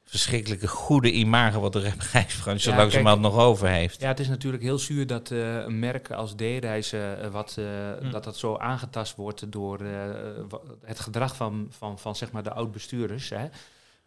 verschrikkelijke 0.04 0.68
goede 0.68 1.12
imago 1.12 1.60
wat 1.60 1.72
de 1.72 1.80
reisbranche 2.12 2.70
Ja, 2.70 2.76
langzamerhand 2.76 3.20
nog 3.20 3.36
over 3.36 3.68
heeft. 3.68 4.00
Ja, 4.00 4.08
het 4.08 4.20
is 4.20 4.28
natuurlijk 4.28 4.62
heel 4.62 4.78
zuur 4.78 5.06
dat 5.06 5.30
eh, 5.30 5.56
een 5.56 5.78
merk 5.78 6.10
als 6.10 6.34
D-reizen, 6.34 7.30
wat, 7.30 7.58
Hm. 8.00 8.10
dat 8.10 8.24
dat 8.24 8.36
zo 8.36 8.56
aangetast 8.56 9.16
wordt 9.16 9.52
door 9.52 9.80
het 10.84 11.00
gedrag 11.00 11.36
van, 11.36 11.66
van, 11.70 11.98
van 11.98 12.16
zeg 12.16 12.30
maar 12.32 12.42
de 12.42 12.52
oud-bestuurders. 12.52 13.32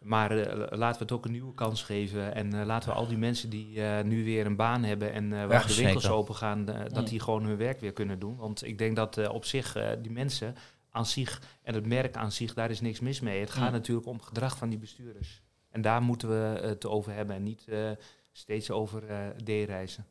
Maar 0.06 0.30
eh, 0.38 0.56
laten 0.78 0.98
we 0.98 1.04
het 1.04 1.12
ook 1.12 1.24
een 1.24 1.30
nieuwe 1.32 1.54
kans 1.54 1.82
geven. 1.82 2.34
En 2.34 2.54
eh, 2.60 2.66
laten 2.66 2.88
we 2.88 2.94
al 2.94 3.06
die 3.06 3.18
mensen 3.18 3.50
die 3.50 3.82
eh, 3.82 4.04
nu 4.04 4.24
weer 4.24 4.46
een 4.46 4.56
baan 4.56 4.84
hebben 4.84 5.12
en 5.12 5.24
eh, 5.32 5.38
waar 5.46 5.60
Ja, 5.60 5.66
de 5.66 5.74
winkels 5.74 6.02
zeker. 6.02 6.18
open 6.18 6.34
gaan, 6.34 6.64
dat 6.64 6.94
Mm. 6.94 7.04
die 7.04 7.20
gewoon 7.20 7.44
hun 7.44 7.56
werk 7.56 7.80
weer 7.80 7.92
kunnen 7.92 8.18
doen. 8.18 8.36
Want 8.36 8.64
ik 8.66 8.78
denk 8.78 8.96
dat 8.96 9.18
eh, 9.18 9.32
op 9.34 9.44
zich 9.44 9.76
eh, 9.76 9.88
die 10.02 10.10
mensen 10.12 10.54
aan 10.90 11.06
zich 11.06 11.42
en 11.62 11.74
het 11.74 11.86
merk 11.86 12.16
aan 12.16 12.32
zich, 12.32 12.54
daar 12.54 12.70
is 12.70 12.80
niks 12.80 13.00
mis 13.00 13.20
mee. 13.20 13.40
Het 13.40 13.50
gaat 13.50 13.66
Mm. 13.66 13.72
natuurlijk 13.72 14.06
om 14.06 14.16
het 14.16 14.24
gedrag 14.26 14.56
van 14.56 14.68
die 14.68 14.78
bestuurders. 14.78 15.42
En 15.70 15.82
daar 15.82 16.02
moeten 16.02 16.28
we 16.28 16.60
het 16.66 16.86
over 16.86 17.12
hebben 17.12 17.36
en 17.36 17.42
niet 17.42 17.64
eh, 17.68 17.90
steeds 18.32 18.70
over 18.70 19.06
eh, 19.08 19.18
D-reizen. 19.44 20.06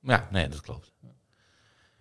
Ja, 0.00 0.28
nee, 0.30 0.48
dat 0.48 0.60
klopt. 0.60 0.92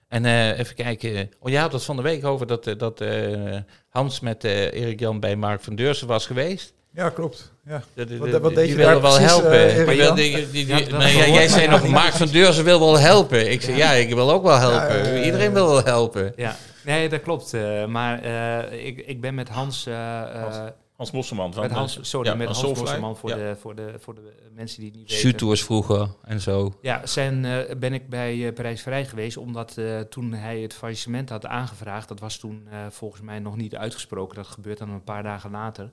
En 0.07 0.25
eh, 0.25 0.59
even 0.59 0.75
kijken. 0.75 1.31
Oh, 1.39 1.49
jij 1.51 1.61
had 1.61 1.71
het 1.73 1.83
van 1.83 1.95
de 1.95 2.01
week 2.01 2.25
over 2.25 2.47
dat, 2.47 2.63
dat 2.77 3.01
eh, 3.01 3.57
Hans 3.89 4.19
met 4.19 4.43
eh, 4.43 4.73
Erik 4.73 4.99
Jan 4.99 5.19
bij 5.19 5.35
Mark 5.35 5.61
van 5.61 5.75
Deursen 5.75 6.07
was 6.07 6.25
geweest. 6.25 6.73
Ja, 6.95 7.09
klopt. 7.09 7.51
Ja. 7.65 7.83
De- 7.93 8.05
de- 8.05 8.17
Wat- 8.17 8.31
de- 8.31 8.39
wat 8.39 8.55
deed 8.55 8.59
die 8.67 8.77
je 8.77 8.85
willen 8.85 9.01
wel 9.01 9.11
precies, 9.15 9.27
helpen. 9.31 9.69
eh, 9.69 9.85
maar 9.85 9.95
wilde- 9.95 10.21
die, 10.21 10.49
die, 10.51 10.67
Ja, 10.67 10.97
maar 10.97 11.11
jij, 11.11 11.47
zei 11.47 11.67
maar 11.67 11.81
nog, 11.81 11.89
Mark 11.91 12.13
van 12.13 12.27
Deursen 12.27 12.63
wil 12.63 12.79
wel 12.79 12.99
helpen. 12.99 13.51
Ik 13.51 13.61
zei, 13.61 13.77
ja, 13.77 13.91
ik 13.91 14.13
wil 14.13 14.31
ook 14.31 14.43
wel 14.43 14.57
helpen. 14.59 14.97
Ja, 14.97 15.03
eh, 15.11 15.25
Iedereen 15.25 15.53
wil 15.53 15.67
wel 15.67 15.83
helpen. 15.83 16.33
Ja, 16.35 16.55
nee, 16.85 17.09
dat 17.09 17.21
klopt. 17.21 17.53
eh, 17.53 17.85
maar 17.85 18.21
eh, 18.21 18.85
ik, 18.85 18.97
ik 19.07 19.21
ben 19.21 19.35
met 19.35 19.49
Hans... 19.49 19.85
eh, 19.85 20.21
eh, 20.21 20.41
Hans, 20.41 20.57
Hans 20.95 21.11
Bosselman. 21.11 21.53
Van 21.53 21.61
met 21.63 21.71
Hans, 21.71 21.97
sorry, 22.01 22.29
ja, 22.29 22.35
met 22.35 22.45
Hans 22.47 22.59
Soulfly. 22.59 22.83
Bosselman 22.83 23.17
voor, 23.17 23.29
Ja. 23.29 23.35
de, 23.35 23.55
voor, 23.59 23.75
de, 23.75 23.93
voor 23.99 24.15
de 24.15 24.33
mensen 24.55 24.79
die 24.79 24.89
het 24.89 24.97
niet 24.99 25.09
weten. 25.09 25.23
Shoottours 25.27 25.63
vroeger 25.63 26.07
en 26.23 26.39
zo. 26.41 26.73
Ja, 26.81 27.05
zijn, 27.05 27.45
eh, 27.45 27.75
ben 27.77 27.93
ik 27.93 28.09
bij 28.09 28.45
eh, 28.47 28.53
Prijsvrij 28.53 29.05
geweest, 29.05 29.37
omdat 29.37 29.77
eh, 29.77 29.99
toen 29.99 30.33
hij 30.33 30.59
het 30.59 30.73
faillissement 30.73 31.29
had 31.29 31.45
aangevraagd, 31.45 32.07
dat 32.07 32.19
was 32.19 32.37
toen 32.37 32.67
eh, 32.71 32.77
volgens 32.89 33.21
mij 33.21 33.39
nog 33.39 33.55
niet 33.55 33.75
uitgesproken, 33.75 34.35
dat 34.35 34.47
gebeurt 34.47 34.77
dan 34.77 34.89
een 34.89 35.03
paar 35.03 35.23
dagen 35.23 35.51
later. 35.51 35.89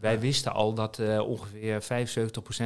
Wij 0.00 0.20
wisten 0.20 0.52
al 0.52 0.74
dat 0.74 0.98
eh, 0.98 1.20
ongeveer 1.20 1.82
75% 1.82 1.86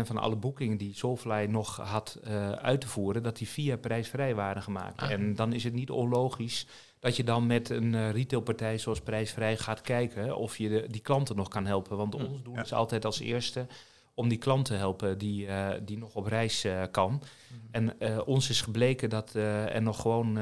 van 0.07 0.19
alle 0.19 0.37
boekingen 0.37 0.77
die 0.77 0.95
Soulfly 0.95 1.45
nog 1.45 1.77
had 1.77 2.19
eh, 2.25 2.51
uit 2.51 2.81
te 2.81 2.89
voeren, 2.89 3.23
dat 3.23 3.37
die 3.37 3.49
via 3.49 3.77
prijsvrij 3.77 4.35
waren 4.35 4.63
gemaakt. 4.63 5.01
Ah. 5.03 5.11
En 5.11 5.35
dan 5.35 5.53
is 5.53 5.65
het 5.65 5.73
niet 5.73 5.91
onlogisch 5.91 6.67
dat 7.01 7.17
je 7.17 7.25
dan 7.25 7.47
met 7.47 7.71
een 7.71 7.95
eh, 7.95 8.11
retailpartij 8.11 8.79
zoals 8.79 9.01
prijsvrij 9.01 9.57
gaat 9.57 9.81
kijken 9.81 10.37
of 10.37 10.59
je 10.59 10.69
de, 10.69 10.87
die 10.91 11.01
klanten 11.01 11.37
nog 11.37 11.49
kan 11.49 11.67
helpen. 11.67 11.97
Want 11.97 12.15
Hm. 12.15 12.21
ons 12.25 12.43
doel 12.43 12.55
Ja. 12.55 12.63
is 12.63 12.73
altijd 12.73 13.05
als 13.05 13.21
eerste 13.21 13.67
om 14.15 14.29
die 14.29 14.39
klant 14.39 14.65
te 14.65 14.75
helpen 14.75 15.19
die, 15.19 15.49
die 15.85 15.99
nog 15.99 16.15
op 16.15 16.27
reis 16.27 16.67
kan. 16.91 17.23
En 17.71 18.01
eh, 18.01 18.19
ons 18.27 18.51
is 18.51 18.61
gebleken 18.61 19.11
dat 19.11 19.35
er 19.35 19.83
nog 19.83 20.01
gewoon 20.01 20.39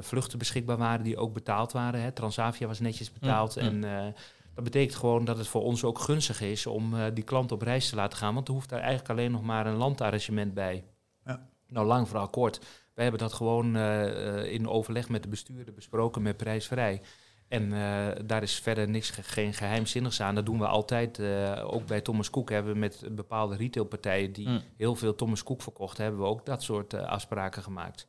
vluchten 0.00 0.38
beschikbaar 0.38 0.76
waren 0.76 1.04
die 1.04 1.16
ook 1.16 1.32
betaald 1.32 1.72
waren. 1.72 2.00
Hè. 2.00 2.12
Transavia 2.12 2.66
was 2.66 2.80
netjes 2.80 3.12
betaald 3.12 3.56
Mm, 3.56 3.84
en 3.84 4.14
Dat 4.54 4.64
betekent 4.64 4.94
gewoon 4.98 5.24
dat 5.24 5.38
het 5.38 5.46
voor 5.48 5.62
ons 5.62 5.84
ook 5.84 5.98
gunstig 5.98 6.40
is 6.40 6.66
om 6.66 6.94
eh, 6.94 7.04
die 7.14 7.24
klant 7.24 7.52
op 7.52 7.62
reis 7.62 7.88
te 7.88 7.96
laten 7.96 8.18
gaan. 8.18 8.34
Want 8.34 8.48
er 8.48 8.54
hoeft 8.54 8.68
daar 8.68 8.80
eigenlijk 8.80 9.10
alleen 9.10 9.30
nog 9.30 9.42
maar 9.42 9.66
een 9.66 9.76
landarrangement 9.76 10.54
bij. 10.54 10.84
Ja. 11.24 11.48
Nou, 11.66 11.86
lang 11.86 12.08
verhaal 12.08 12.28
kort. 12.28 12.58
Wij 12.94 13.04
hebben 13.04 13.20
dat 13.28 13.32
gewoon 13.32 13.76
eh, 13.76 14.38
eh, 14.38 14.52
in 14.52 14.68
overleg 14.68 15.08
met 15.08 15.22
de 15.22 15.28
bestuurder 15.28 15.74
besproken 15.74 16.22
met 16.22 16.36
prijsvrij. 16.36 17.00
En 17.48 17.72
eh, 17.72 18.08
daar 18.26 18.42
is 18.42 18.54
verder 18.60 18.88
niks, 18.88 19.10
ge- 19.10 19.22
geen 19.22 19.54
geheimzinnigs 19.54 20.20
aan. 20.20 20.34
Dat 20.34 20.46
doen 20.46 20.58
we 20.58 20.66
altijd. 20.66 21.18
eh, 21.18 21.64
ook 21.72 21.86
bij 21.86 22.00
Thomas 22.00 22.30
Cook 22.30 22.50
hebben 22.50 22.72
we 22.72 22.78
met 22.78 23.04
bepaalde 23.12 23.56
retailpartijen 23.56 24.32
die 24.32 24.48
Mm. 24.48 24.60
heel 24.76 24.94
veel 24.94 25.14
Thomas 25.14 25.42
Cook 25.42 25.62
verkochten, 25.62 26.02
hebben 26.02 26.20
we 26.20 26.26
ook 26.26 26.46
dat 26.46 26.62
soort 26.62 26.94
afspraken 26.94 27.62
gemaakt. 27.62 28.08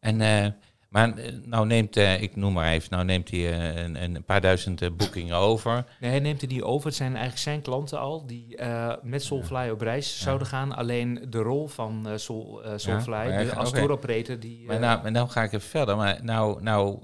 En, 0.00 0.20
eh, 0.20 0.46
maar 0.92 1.16
eh, 1.16 1.32
nou 1.44 1.66
neemt, 1.66 1.96
eh, 1.96 2.22
ik 2.22 2.36
noem 2.36 2.52
maar 2.52 2.70
even, 2.70 2.90
nou 2.90 3.04
neemt 3.04 3.30
hij 3.30 3.52
eh, 3.52 3.82
een, 3.82 4.02
een 4.02 4.24
paar 4.24 4.40
duizend 4.40 4.96
boekingen 4.96 5.36
over. 5.36 5.84
Nee, 6.00 6.10
hij 6.10 6.20
neemt 6.20 6.42
er 6.42 6.48
niet 6.48 6.62
over. 6.62 6.86
Het 6.86 6.96
zijn 6.96 7.10
eigenlijk 7.10 7.42
zijn 7.42 7.62
klanten 7.62 7.98
al 8.00 8.26
die 8.26 8.58
met 9.02 9.22
Soulfly 9.22 9.70
op 9.70 9.80
reis 9.80 10.20
zouden 10.20 10.46
gaan. 10.46 10.76
Alleen 10.76 11.26
de 11.30 11.38
rol 11.38 11.66
van 11.68 12.08
Soul, 12.14 12.62
Soulfly, 12.76 13.30
hij 13.30 13.54
als 13.54 13.70
tour 13.70 14.40
die... 14.40 14.66
Maar 14.66 14.78
nou, 14.78 15.02
maar 15.02 15.10
nou 15.10 15.28
ga 15.28 15.42
ik 15.42 15.52
even 15.52 15.68
verder. 15.68 15.96
Maar 15.96 16.18
nou, 16.22 16.62
nou 16.62 16.98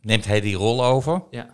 neemt 0.00 0.26
hij 0.26 0.40
die 0.40 0.56
rol 0.56 0.84
over. 0.84 1.22
ja, 1.30 1.46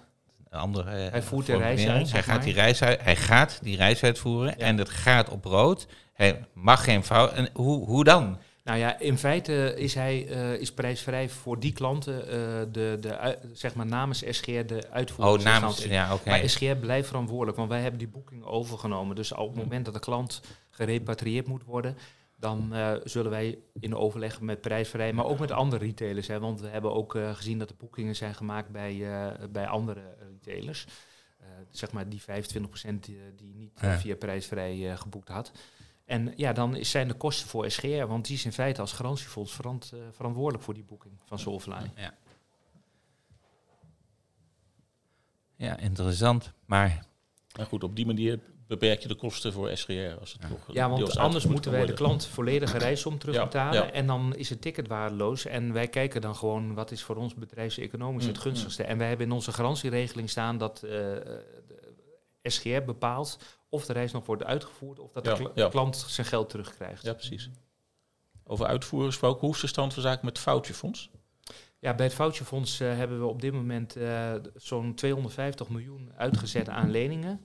andere, 0.50 0.90
Hij 0.90 1.22
voert 1.22 1.46
de 1.46 1.56
reis 1.56 1.86
uit, 1.86 2.12
Hij 2.12 2.22
gaat, 2.22 2.36
maar. 2.36 2.44
die 2.44 2.54
reis 2.54 2.82
uit, 2.82 3.02
hij 3.02 3.16
gaat 3.16 3.58
die 3.62 3.76
reis 3.76 4.02
uitvoeren 4.02 4.54
Ja. 4.58 4.64
en 4.64 4.78
het 4.78 4.88
gaat 4.88 5.28
op 5.28 5.44
rood. 5.44 5.86
Hij 6.12 6.44
mag 6.52 6.84
geen 6.84 7.04
fout. 7.04 7.32
En 7.32 7.48
hoe, 7.52 7.86
hoe 7.86 8.04
dan? 8.04 8.38
Nou 8.64 8.78
ja, 8.78 8.98
in 9.00 9.18
feite 9.18 9.74
is 9.76 9.94
hij 9.94 10.28
eh, 10.28 10.60
is 10.60 10.72
prijsvrij 10.72 11.28
voor 11.28 11.60
die 11.60 11.72
klanten, 11.72 12.20
eh, 12.28 12.28
de, 12.72 12.96
de, 13.00 13.38
zeg 13.52 13.74
maar 13.74 13.86
namens 13.86 14.22
SGR 14.30 14.50
de 14.66 14.82
Oh, 14.86 14.92
uitvoeringsinstantie. 14.94 15.88
namens. 15.90 16.08
Ja, 16.08 16.14
oké. 16.14 16.28
Maar 16.28 16.48
SGR 16.48 16.74
blijft 16.80 17.06
verantwoordelijk, 17.06 17.56
want 17.56 17.68
wij 17.68 17.80
hebben 17.80 17.98
die 17.98 18.08
boeking 18.08 18.44
overgenomen. 18.44 19.16
Dus 19.16 19.32
op 19.32 19.46
het 19.54 19.56
moment 19.64 19.84
dat 19.84 19.94
de 19.94 20.00
klant 20.00 20.40
gerepatrieerd 20.70 21.46
moet 21.46 21.64
worden, 21.64 21.96
dan 22.36 22.74
eh, 22.74 22.92
zullen 23.04 23.30
wij 23.30 23.58
in 23.80 23.96
overleg 23.96 24.40
met 24.40 24.60
prijsvrij, 24.60 25.12
maar 25.12 25.24
ook 25.24 25.38
met 25.38 25.50
andere 25.50 25.84
retailers. 25.84 26.26
Hè, 26.26 26.40
want 26.40 26.60
we 26.60 26.66
hebben 26.68 26.92
ook 26.94 27.14
eh, 27.14 27.34
gezien 27.34 27.58
dat 27.58 27.68
er 27.70 27.76
boekingen 27.78 28.16
zijn 28.16 28.34
gemaakt 28.34 28.68
bij, 28.70 29.12
eh, 29.12 29.46
bij 29.50 29.66
andere 29.66 30.00
retailers. 30.30 30.86
Eh, 31.40 31.46
zeg 31.70 31.92
maar 31.92 32.08
die 32.08 32.22
25% 32.22 33.04
die, 33.04 33.18
die 33.36 33.54
niet 33.54 33.72
eh, 33.80 33.90
Ja. 33.90 33.98
via 33.98 34.14
prijsvrij 34.16 34.90
eh, 34.90 34.96
geboekt 34.98 35.28
had. 35.28 35.52
En 36.04 36.32
ja, 36.36 36.52
dan 36.52 36.76
is- 36.76 36.90
zijn 36.90 37.08
de 37.08 37.14
kosten 37.14 37.48
voor 37.48 37.70
SGR, 37.70 38.04
want 38.06 38.26
die 38.26 38.36
is 38.36 38.44
in 38.44 38.52
feite 38.52 38.80
als 38.80 38.92
garantiefonds 38.92 39.52
verant- 39.52 39.90
eh, 39.94 40.00
verantwoordelijk 40.12 40.64
voor 40.64 40.74
die 40.74 40.84
boeking 40.84 41.14
van 41.24 41.38
Soulfly. 41.38 41.90
Ja. 41.96 42.14
ja, 45.56 45.76
interessant. 45.76 46.52
Maar 46.66 47.06
Maar 47.56 47.66
goed, 47.66 47.84
op 47.84 47.96
die 47.96 48.06
manier 48.06 48.40
beperk 48.66 49.00
je 49.02 49.08
de 49.08 49.14
kosten 49.14 49.52
voor 49.52 49.76
SGR. 49.76 50.18
Als 50.20 50.32
het 50.32 50.40
toch 50.48 50.72
Ja, 50.74 50.88
want 50.90 51.16
anders 51.16 51.46
moeten 51.46 51.70
wij 51.70 51.86
de 51.86 51.92
klant 51.92 52.26
volledige 52.26 52.78
reisom 52.78 53.18
terugbetalen. 53.18 53.80
Ja, 53.80 53.84
ja. 53.86 53.90
En 53.92 54.06
dan 54.06 54.34
is 54.36 54.50
het 54.50 54.60
ticket 54.60 54.88
waardeloos. 54.88 55.44
En 55.46 55.72
wij 55.72 55.88
kijken 55.88 56.20
dan 56.20 56.36
gewoon 56.36 56.74
wat 56.74 56.90
is 56.90 57.02
voor 57.02 57.16
ons 57.16 57.34
bedrijfseconomisch 57.34 58.26
het 58.26 58.36
Mm, 58.36 58.42
gunstigste. 58.42 58.84
En 58.84 58.98
wij 58.98 59.08
hebben 59.08 59.26
in 59.26 59.32
onze 59.32 59.52
garantieregeling 59.52 60.30
staan 60.30 60.58
dat 60.58 60.82
eh, 60.82 60.90
de 60.90 61.44
SGR 62.42 62.82
bepaalt 62.86 63.38
of 63.74 63.86
de 63.86 63.92
reis 63.92 64.12
nog 64.12 64.26
wordt 64.26 64.44
uitgevoerd 64.44 64.98
of 64.98 65.12
dat 65.12 65.24
Ja, 65.24 65.34
de 65.34 65.50
ja. 65.54 65.68
klant 65.68 65.96
zijn 65.96 66.26
geld 66.26 66.48
terugkrijgt. 66.50 67.02
Ja, 67.04 67.12
precies. 67.12 67.50
Over 68.44 68.66
uitvoeren 68.66 69.08
gesproken, 69.10 69.40
hoe 69.40 69.54
is 69.54 69.60
de 69.60 69.66
stand 69.66 69.94
van 69.94 70.02
zaken 70.02 70.24
met 70.24 70.32
het 70.36 70.42
foutjefonds? 70.46 71.10
Ja, 71.78 71.94
bij 71.94 72.06
het 72.06 72.14
Foutjefonds 72.14 72.80
eh, 72.80 72.96
hebben 72.96 73.18
we 73.20 73.26
op 73.26 73.40
dit 73.40 73.52
moment 73.52 73.96
eh, 73.96 74.32
zo'n 74.54 74.94
250 74.94 75.68
miljoen 75.68 76.10
uitgezet 76.16 76.68
aan 76.68 76.90
leningen. 76.90 77.40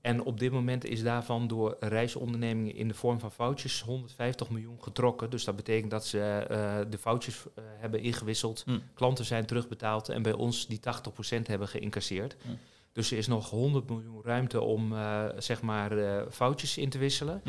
En 0.00 0.22
op 0.22 0.38
dit 0.38 0.52
moment 0.52 0.84
is 0.84 1.02
daarvan 1.02 1.46
door 1.46 1.76
reisondernemingen 1.80 2.74
in 2.74 2.88
de 2.88 2.94
vorm 2.94 3.20
van 3.20 3.32
foutjes 3.32 3.80
150 3.80 4.50
miljoen 4.50 4.82
getrokken. 4.82 5.30
Dus 5.30 5.44
dat 5.44 5.56
betekent 5.56 5.90
dat 5.90 6.06
ze 6.06 6.20
eh, 6.20 6.78
de 6.90 6.98
foutjes 6.98 7.44
hebben 7.78 8.00
ingewisseld, 8.00 8.62
Hm. 8.66 8.78
klanten 8.94 9.24
zijn 9.24 9.46
terugbetaald 9.46 10.08
en 10.08 10.22
bij 10.22 10.32
ons 10.32 10.66
die 10.66 10.80
80% 10.80 11.46
hebben 11.46 11.68
geïncasseerd. 11.68 12.36
Hm. 12.42 12.48
Dus 12.92 13.10
er 13.10 13.18
is 13.18 13.26
nog 13.26 13.50
100 13.50 13.88
miljoen 13.88 14.22
ruimte 14.22 14.60
om 14.60 14.92
eh, 14.92 15.28
zeg 15.38 15.62
maar 15.62 15.98
eh, 15.98 16.30
foutjes 16.30 16.78
in 16.78 16.88
te 16.90 16.98
wisselen. 16.98 17.42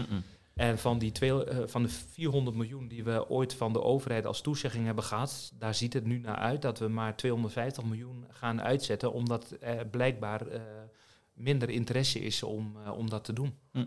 En 0.54 0.78
van, 0.78 0.98
die 1.00 1.12
twee, 1.12 1.46
eh, 1.46 1.68
van 1.68 1.84
de 1.84 1.90
400 1.90 2.56
miljoen 2.58 2.88
die 2.88 3.04
we 3.04 3.30
ooit 3.30 3.54
van 3.54 3.74
de 3.74 3.82
overheid 3.82 4.26
als 4.26 4.42
toezegging 4.42 4.86
hebben 4.86 5.04
gehad, 5.04 5.52
daar 5.56 5.76
ziet 5.76 5.94
het 5.94 6.06
nu 6.06 6.18
naar 6.20 6.36
uit 6.36 6.62
dat 6.62 6.80
we 6.80 6.88
maar 6.88 7.16
250 7.18 7.84
miljoen 7.84 8.26
gaan 8.30 8.62
uitzetten, 8.62 9.12
omdat 9.14 9.56
er 9.60 9.88
blijkbaar 9.88 10.46
minder 11.34 11.70
interesse 11.70 12.20
is 12.20 12.44
om, 12.44 12.78
om 12.88 13.10
dat 13.10 13.24
te 13.24 13.34
doen. 13.34 13.58
Hm. 13.72 13.78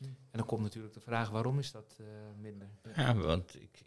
En 0.00 0.40
dan 0.40 0.46
komt 0.46 0.62
natuurlijk 0.62 0.94
de 0.94 1.00
vraag, 1.00 1.30
waarom 1.30 1.58
is 1.58 1.72
dat 1.72 1.96
minder? 2.40 2.68
Ja, 2.96 3.14
want 3.14 3.54
ik- 3.54 3.82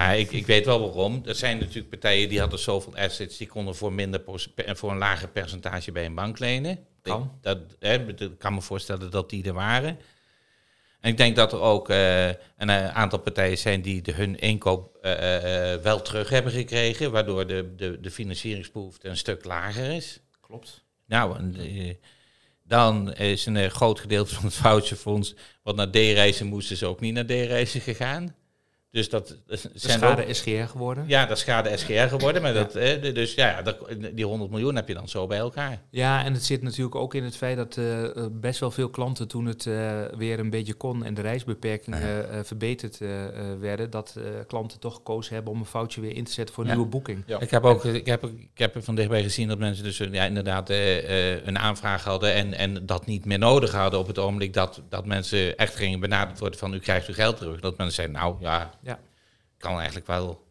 nou, 0.00 0.18
ik, 0.18 0.32
ik 0.32 0.46
weet 0.46 0.64
wel 0.64 0.80
waarom. 0.80 1.22
Er 1.26 1.34
zijn 1.34 1.58
natuurlijk 1.58 1.88
partijen 1.88 2.28
die 2.28 2.40
hadden 2.40 2.58
zoveel 2.58 2.96
assets, 2.96 3.36
die 3.36 3.46
konden 3.46 3.76
voor, 3.76 3.92
minder 3.92 4.22
voor 4.56 4.90
een 4.90 4.98
lager 4.98 5.28
percentage 5.28 5.92
bij 5.92 6.04
een 6.04 6.14
bank 6.14 6.38
lenen. 6.38 6.78
Kan. 7.02 7.22
Ik, 7.22 7.42
dat, 7.42 7.58
hè, 7.78 8.08
ik 8.08 8.38
kan 8.38 8.54
me 8.54 8.62
voorstellen 8.62 9.10
dat 9.10 9.30
die 9.30 9.44
er 9.44 9.52
waren. 9.52 9.98
En 11.00 11.10
ik 11.10 11.16
denk 11.16 11.36
dat 11.36 11.52
er 11.52 11.60
ook 11.60 11.88
eh, 11.88 12.26
een 12.26 12.36
eh, 12.56 12.88
aantal 12.88 13.18
partijen 13.18 13.58
zijn 13.58 13.82
die 13.82 14.02
de, 14.02 14.12
hun 14.12 14.38
inkoop 14.38 14.96
eh, 14.96 15.74
wel 15.74 16.02
terug 16.02 16.28
hebben 16.28 16.52
gekregen, 16.52 17.10
waardoor 17.10 17.46
de, 17.46 17.74
de, 17.76 18.00
de 18.00 18.10
financieringsbehoefte 18.10 19.08
een 19.08 19.16
stuk 19.16 19.44
lager 19.44 19.90
is. 19.90 20.20
Klopt. 20.40 20.84
Nou, 21.06 21.36
en, 21.36 21.56
dan 22.62 23.12
is 23.12 23.46
een 23.46 23.70
groot 23.70 24.00
gedeelte 24.00 24.34
van 24.34 24.44
het 24.44 24.54
voucherfonds 24.54 25.34
wat 25.62 25.76
naar 25.76 25.90
D-reizen 25.90 26.46
moest, 26.46 26.70
is 26.70 26.82
ook 26.82 27.00
niet 27.00 27.14
naar 27.14 27.24
D-reizen 27.24 27.80
gegaan. 27.80 28.34
Dus 28.92 29.08
dat 29.08 29.28
De 29.46 29.56
zijn 29.74 29.98
schade 29.98 30.22
ook- 30.26 30.34
SGR 30.34 30.50
geworden. 30.70 31.04
ja, 31.06 31.26
dat 31.26 31.36
is 31.36 31.42
schade 31.42 31.76
SGR 31.76 31.92
geworden. 31.92 32.42
Maar 32.42 32.54
dat, 32.54 32.74
eh, 32.74 33.14
dus 33.14 33.34
ja, 33.34 33.62
dat, 33.62 33.76
die 34.12 34.24
100 34.24 34.50
miljoen 34.50 34.76
heb 34.76 34.88
je 34.88 34.94
dan 34.94 35.08
zo 35.08 35.26
bij 35.26 35.38
elkaar. 35.38 35.80
Ja, 35.90 36.24
en 36.24 36.32
het 36.32 36.44
zit 36.44 36.62
natuurlijk 36.62 36.94
ook 36.94 37.14
in 37.14 37.24
het 37.24 37.36
feit 37.36 37.56
dat 37.56 37.76
eh, 37.76 38.04
eh, 38.04 38.26
best 38.32 38.60
wel 38.60 38.70
veel 38.70 38.88
klanten 38.88 39.28
toen 39.28 39.46
het 39.46 39.66
eh, 39.66 40.00
weer 40.16 40.38
een 40.38 40.50
beetje 40.50 40.74
kon 40.74 41.04
en 41.04 41.14
de 41.14 41.20
reisbeperkingen 41.20 42.30
eh, 42.30 42.38
verbeterd 42.42 43.00
eh, 43.00 43.24
eh, 43.26 43.58
werden, 43.60 43.90
dat 43.90 44.14
eh, 44.16 44.24
klanten 44.46 44.78
toch 44.80 44.94
gekozen 44.94 45.34
hebben 45.34 45.52
om 45.52 45.58
een 45.60 45.66
foutje 45.66 46.00
weer 46.00 46.16
in 46.16 46.24
te 46.24 46.32
zetten 46.32 46.54
voor 46.54 46.64
een 46.64 46.70
Ja. 46.70 46.76
nieuwe 46.76 46.90
boeking. 46.90 47.22
Ja. 47.26 47.40
Ik 47.40 47.50
heb 47.50 47.64
ook 47.64 47.84
ik 47.84 48.06
heb, 48.06 48.24
ik 48.24 48.48
heb 48.58 48.74
er 48.74 48.82
van 48.82 48.94
dichtbij 48.94 49.22
gezien 49.22 49.48
dat 49.48 49.58
mensen 49.58 49.84
dus 49.84 50.00
eh, 50.00 50.12
ja, 50.12 50.24
inderdaad 50.24 50.70
eh, 50.70 51.32
eh, 51.34 51.46
een 51.46 51.58
aanvraag 51.58 52.04
hadden 52.04 52.32
en, 52.34 52.54
en 52.54 52.86
dat 52.86 53.06
niet 53.06 53.24
meer 53.24 53.38
nodig 53.38 53.72
hadden 53.72 54.00
op 54.00 54.06
het 54.06 54.18
ogenblik 54.18 54.54
dat, 54.54 54.82
dat 54.88 55.06
mensen 55.06 55.56
echt 55.56 55.74
gingen 55.76 56.00
benaderd 56.00 56.38
worden 56.38 56.58
van 56.58 56.74
u 56.74 56.78
krijgt 56.78 57.08
uw 57.08 57.14
geld 57.14 57.36
terug. 57.36 57.60
Dat 57.60 57.76
mensen 57.76 57.94
zeiden, 57.94 58.16
nou 58.16 58.36
ja, 58.40 58.70
Ja. 58.82 58.98
kan 59.58 59.76
eigenlijk 59.76 60.06
wel, 60.06 60.44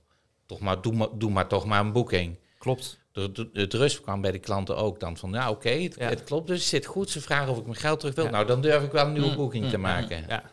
toch 0.46 0.60
maar, 0.60 0.82
doe, 0.82 0.94
maar, 0.94 1.08
doe 1.14 1.32
maar 1.32 1.48
toch 1.48 1.66
maar 1.66 1.80
een 1.80 1.92
boeking. 1.92 2.38
Klopt. 2.58 3.00
De, 3.12 3.32
de, 3.32 3.50
het 3.54 3.74
rust 3.74 4.02
kwam 4.02 4.22
bij 4.22 4.32
de 4.32 4.40
klanten 4.40 4.78
ook 4.78 5.00
dan 5.00 5.18
van, 5.18 5.30
nou 5.30 5.52
oké, 5.52 5.70
het, 5.70 5.96
Ja. 5.96 6.10
het 6.10 6.24
klopt 6.24 6.48
dus, 6.48 6.58
het 6.60 6.68
zit 6.68 6.86
goed. 6.86 7.10
Ze 7.10 7.22
vragen 7.22 7.52
of 7.52 7.58
ik 7.58 7.64
mijn 7.66 7.76
geld 7.76 8.00
terug 8.00 8.16
wil. 8.16 8.24
Ja. 8.26 8.32
Nou, 8.32 8.46
dan 8.46 8.62
durf 8.62 8.84
ik 8.84 8.92
wel 8.92 9.06
een 9.06 9.14
nieuwe 9.14 9.30
Mm, 9.30 9.36
boeking 9.36 9.64
mm, 9.64 9.70
te 9.70 9.76
mm, 9.76 9.82
maken. 9.82 10.26
Ja. 10.28 10.44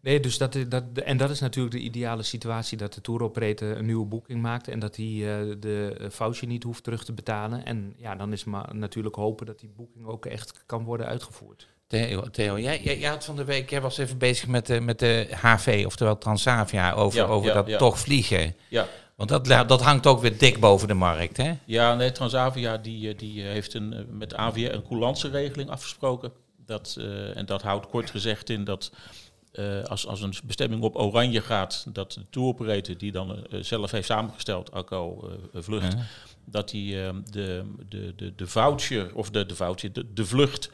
Nee, 0.00 0.20
dus 0.20 0.38
dat, 0.38 0.54
en 0.94 1.16
dat 1.16 1.30
is 1.30 1.40
natuurlijk 1.40 1.74
de 1.74 1.80
ideale 1.80 2.22
situatie, 2.22 2.78
dat 2.78 2.94
de 2.94 3.00
tour 3.00 3.22
operator 3.22 3.76
een 3.76 3.86
nieuwe 3.86 4.06
boeking 4.06 4.42
maakt 4.42 4.68
en 4.68 4.78
dat 4.78 4.96
hij 4.96 5.06
eh, 5.06 5.56
de 5.58 5.96
eh, 5.98 6.10
foutje 6.10 6.46
niet 6.46 6.62
hoeft 6.62 6.84
terug 6.84 7.04
te 7.04 7.12
betalen. 7.12 7.64
En 7.64 7.94
ja, 7.96 8.14
dan 8.14 8.32
is 8.32 8.44
maar 8.44 8.74
natuurlijk 8.74 9.14
hopen 9.14 9.46
dat 9.46 9.58
die 9.58 9.68
boeking 9.76 10.06
ook 10.06 10.26
echt 10.26 10.62
kan 10.66 10.84
worden 10.84 11.06
uitgevoerd. 11.06 11.68
Theo, 11.94 12.22
Theo 12.30 12.58
jij, 12.58 12.80
jij, 12.82 12.98
jij 12.98 13.10
had 13.10 13.24
van 13.24 13.36
de 13.36 13.44
week, 13.44 13.70
jij 13.70 13.80
was 13.80 13.98
even 13.98 14.18
bezig 14.18 14.48
met 14.48 14.66
de, 14.66 14.80
met 14.80 14.98
de 14.98 15.28
HV, 15.30 15.82
oftewel 15.86 16.18
Transavia, 16.18 16.92
over, 16.92 17.18
Ja, 17.18 17.26
over 17.26 17.48
ja, 17.48 17.54
dat 17.54 17.66
ja. 17.66 17.78
toch 17.78 17.98
vliegen. 17.98 18.54
Ja. 18.68 18.86
Want 19.14 19.28
dat, 19.28 19.68
dat 19.68 19.82
hangt 19.82 20.06
ook 20.06 20.20
weer 20.20 20.38
dik 20.38 20.60
boven 20.60 20.88
de 20.88 20.94
markt, 20.94 21.36
hè? 21.36 21.52
Ja, 21.64 21.94
nee, 21.94 22.12
Transavia 22.12 22.76
die, 22.76 23.08
eh, 23.08 23.18
die 23.18 23.42
eh, 23.42 23.48
heeft 23.48 23.74
een, 23.74 23.92
eh, 23.92 24.00
met 24.10 24.34
AVR 24.34 24.72
een 24.72 24.86
coulantieregeling 24.86 25.70
afgesproken. 25.70 26.32
Dat, 26.66 26.96
en 27.34 27.46
dat 27.46 27.62
houdt 27.62 27.86
kort 27.86 28.10
gezegd 28.10 28.50
in 28.50 28.64
dat 28.64 28.92
als, 29.88 30.06
als 30.06 30.22
een 30.22 30.34
bestemming 30.44 30.82
op 30.82 30.96
oranje 30.96 31.40
gaat, 31.40 31.86
dat 31.88 32.12
de 32.12 32.24
tour 32.30 32.82
die 32.98 33.12
dan 33.12 33.46
zelf 33.50 33.90
heeft 33.90 34.06
samengesteld, 34.06 34.72
ACO 34.72 35.30
vlucht, 35.52 35.96
dat 36.44 36.70
hij 36.70 36.80
de, 37.30 37.64
de, 37.88 38.12
de, 38.16 38.34
de 38.34 38.46
voucher, 38.46 39.14
of 39.14 39.30
de, 39.30 39.46
de 39.46 39.54
voucher, 39.54 39.92
de, 39.92 40.12
de 40.12 40.24
vlucht 40.24 40.70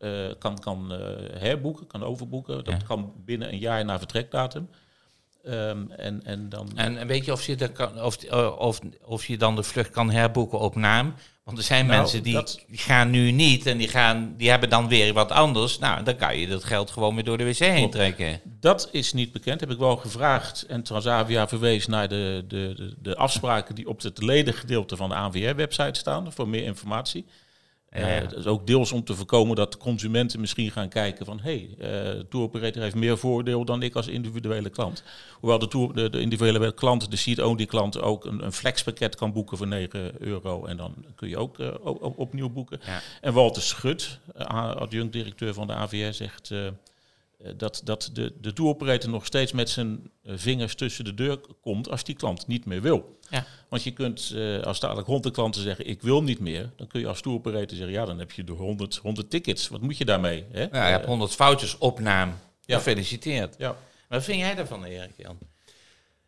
eh, 0.00 0.10
kan, 0.38 0.58
kan 0.58 0.92
eh, 0.92 0.98
herboeken, 1.40 1.86
kan 1.86 2.02
overboeken. 2.02 2.64
Dat 2.64 2.80
Ja. 2.80 2.86
kan 2.86 3.12
binnen 3.24 3.52
een 3.52 3.58
jaar 3.58 3.84
na 3.84 3.98
vertrekdatum. 3.98 4.68
Ehm, 5.44 5.90
en, 5.90 6.24
en 6.24 6.48
dan... 6.48 6.70
En, 6.74 7.06
weet 7.06 7.24
je 7.24 7.32
of 7.32 7.46
je, 7.46 7.68
kan, 7.72 8.02
of, 8.02 8.16
eh, 8.22 8.54
of, 8.58 8.80
of 9.04 9.26
je 9.26 9.36
dan 9.38 9.56
de 9.56 9.62
vlucht 9.62 9.90
kan 9.90 10.10
herboeken 10.10 10.58
op 10.58 10.74
naam? 10.74 11.14
Want 11.44 11.58
er 11.60 11.66
zijn 11.66 11.86
Nou, 11.86 11.98
mensen 11.98 12.22
die, 12.22 12.32
dat- 12.32 12.64
gaan 12.70 13.10
nu 13.10 13.30
niet 13.30 13.66
en 13.66 13.78
die, 13.78 13.88
gaan, 13.88 14.34
die 14.36 14.50
hebben 14.50 14.68
dan 14.70 14.88
weer 14.88 15.12
wat 15.12 15.30
anders. 15.30 15.78
Nou, 15.78 16.02
dan 16.04 16.16
kan 16.16 16.36
je 16.38 16.46
dat 16.46 16.64
geld 16.64 16.90
gewoon 16.90 17.14
weer 17.14 17.24
door 17.24 17.38
de 17.38 17.44
wc 17.44 17.58
heen 17.58 17.90
trekken. 17.90 18.40
Dat 18.44 18.88
is 18.92 19.12
niet 19.12 19.32
bekend, 19.32 19.60
heb 19.60 19.70
ik 19.70 19.78
wel 19.78 19.96
gevraagd. 19.96 20.62
En 20.66 20.82
Transavia 20.82 21.48
verwees 21.48 21.86
naar 21.86 22.08
de, 22.08 22.44
de, 22.48 22.72
de, 22.76 22.94
de 23.02 23.16
afspraken 23.16 23.74
die 23.74 23.88
op 23.88 24.02
het 24.02 24.22
ledengedeelte 24.22 24.96
van 24.96 25.08
de 25.08 25.14
ANVR-website 25.14 25.98
staan, 25.98 26.32
voor 26.32 26.48
meer 26.48 26.62
informatie. 26.64 27.26
Eh, 27.90 28.14
Ja. 28.14 28.20
dat 28.20 28.38
is 28.38 28.46
ook 28.46 28.66
deels 28.66 28.92
om 28.92 29.04
te 29.04 29.14
voorkomen 29.14 29.56
dat 29.56 29.76
consumenten 29.76 30.40
misschien 30.40 30.70
gaan 30.70 30.88
kijken 30.88 31.26
van... 31.26 31.40
hé, 31.40 31.68
hey, 31.78 31.88
eh, 31.90 32.16
de 32.18 32.26
tour 32.28 32.44
operator 32.44 32.82
heeft 32.82 32.94
meer 32.94 33.18
voordeel 33.18 33.64
dan 33.64 33.82
ik 33.82 33.94
als 33.94 34.06
individuele 34.08 34.70
klant. 34.70 35.02
Hoewel 35.40 35.58
de, 35.58 35.68
tour, 35.68 35.94
de, 35.94 36.10
de 36.10 36.20
individuele 36.20 36.72
klant, 36.74 37.10
de 37.10 37.16
seat-only 37.16 37.66
klant, 37.66 38.00
ook 38.00 38.24
een, 38.24 38.44
een 38.44 38.52
flexpakket 38.52 39.16
kan 39.16 39.32
boeken 39.32 39.56
voor 39.56 39.66
9 39.66 40.12
euro. 40.18 40.64
En 40.66 40.76
dan 40.76 40.94
kun 41.14 41.28
je 41.28 41.36
ook 41.36 41.58
eh, 41.58 41.74
opnieuw 42.00 42.48
boeken. 42.50 42.80
Ja. 42.86 43.00
En 43.20 43.32
Walter 43.32 43.62
Schut, 43.62 44.18
eh, 44.36 44.46
adjunct-directeur 44.74 45.54
van 45.54 45.66
de 45.66 45.72
AVR, 45.74 46.12
zegt... 46.12 46.50
eh, 47.38 47.52
dat, 47.56 47.80
dat 47.84 48.10
de, 48.12 48.32
de 48.40 48.52
tour 48.52 48.70
operator 48.70 49.10
nog 49.10 49.26
steeds 49.26 49.52
met 49.52 49.70
zijn 49.70 50.10
eh, 50.22 50.32
vingers 50.36 50.74
tussen 50.74 51.04
de 51.04 51.14
deur 51.14 51.40
komt 51.60 51.90
als 51.90 52.04
die 52.04 52.14
klant 52.14 52.46
niet 52.46 52.64
meer 52.64 52.82
wil. 52.82 53.18
Ja. 53.30 53.46
Want 53.68 53.82
je 53.82 53.90
kunt, 53.90 54.32
eh, 54.36 54.60
als 54.60 54.80
dadelijk 54.80 55.06
honderd 55.06 55.34
klanten 55.34 55.62
zeggen, 55.62 55.86
ik 55.86 56.02
wil 56.02 56.22
niet 56.22 56.40
meer, 56.40 56.70
dan 56.76 56.86
kun 56.86 57.00
je 57.00 57.06
als 57.06 57.20
tour 57.20 57.38
operator 57.38 57.76
zeggen, 57.76 57.90
ja, 57.90 58.04
dan 58.04 58.18
heb 58.18 58.32
je 58.32 58.44
de 58.44 58.52
100, 58.52 58.96
100 58.96 59.30
tickets. 59.30 59.68
Wat 59.68 59.80
moet 59.80 59.98
je 59.98 60.04
daarmee? 60.04 60.44
Hè? 60.50 60.60
Ja, 60.60 60.86
je 60.86 60.92
hebt 60.92 61.06
100 61.06 61.34
foutjes 61.34 61.78
op 61.78 62.00
naam. 62.00 62.38
Ja. 62.64 62.76
Gefeliciteerd. 62.76 63.54
ja. 63.58 63.76
Wat 64.08 64.24
vind 64.24 64.38
jij 64.38 64.54
daarvan, 64.54 64.84
Erik 64.84 65.14
Jan? 65.16 65.38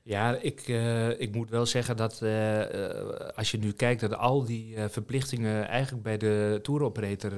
Ja, 0.03 0.37
ik, 0.37 0.61
eh, 0.61 1.21
ik 1.21 1.35
moet 1.35 1.51
wel 1.51 1.67
zeggen 1.67 1.97
dat 1.97 2.23
eh, 2.23 2.61
eh, 2.61 3.07
als 3.35 3.51
je 3.51 3.59
nu 3.59 3.73
kijkt 3.73 4.01
dat 4.01 4.17
al 4.17 4.45
die 4.45 4.77
verplichtingen 4.89 5.69
eigenlijk 5.69 6.03
bij 6.03 6.17
de 6.17 6.59
touroperator 6.63 7.33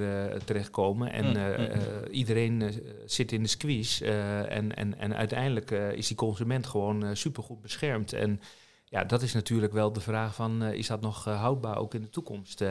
terechtkomen 0.45 1.13
en 1.13 1.25
Mm, 1.25 1.31
mm, 1.31 1.37
eh, 1.37 1.81
iedereen 2.11 2.83
zit 3.07 3.33
in 3.33 3.43
de 3.43 3.49
squeeze 3.49 4.07
en, 4.49 4.77
en, 4.77 4.99
en 4.99 5.17
uiteindelijk 5.17 5.71
is 5.71 6.07
die 6.07 6.17
consument 6.17 6.67
gewoon 6.67 7.17
supergoed 7.17 7.61
beschermd. 7.61 8.13
En 8.13 8.41
ja, 8.85 9.05
dat 9.05 9.23
is 9.23 9.33
natuurlijk 9.33 9.73
wel 9.73 9.93
de 9.93 10.01
vraag 10.01 10.35
van, 10.35 10.63
is 10.63 10.87
dat 10.87 11.01
nog 11.01 11.25
houdbaar 11.25 11.77
ook 11.77 11.95
in 11.95 12.01
de 12.01 12.11
toekomst? 12.11 12.65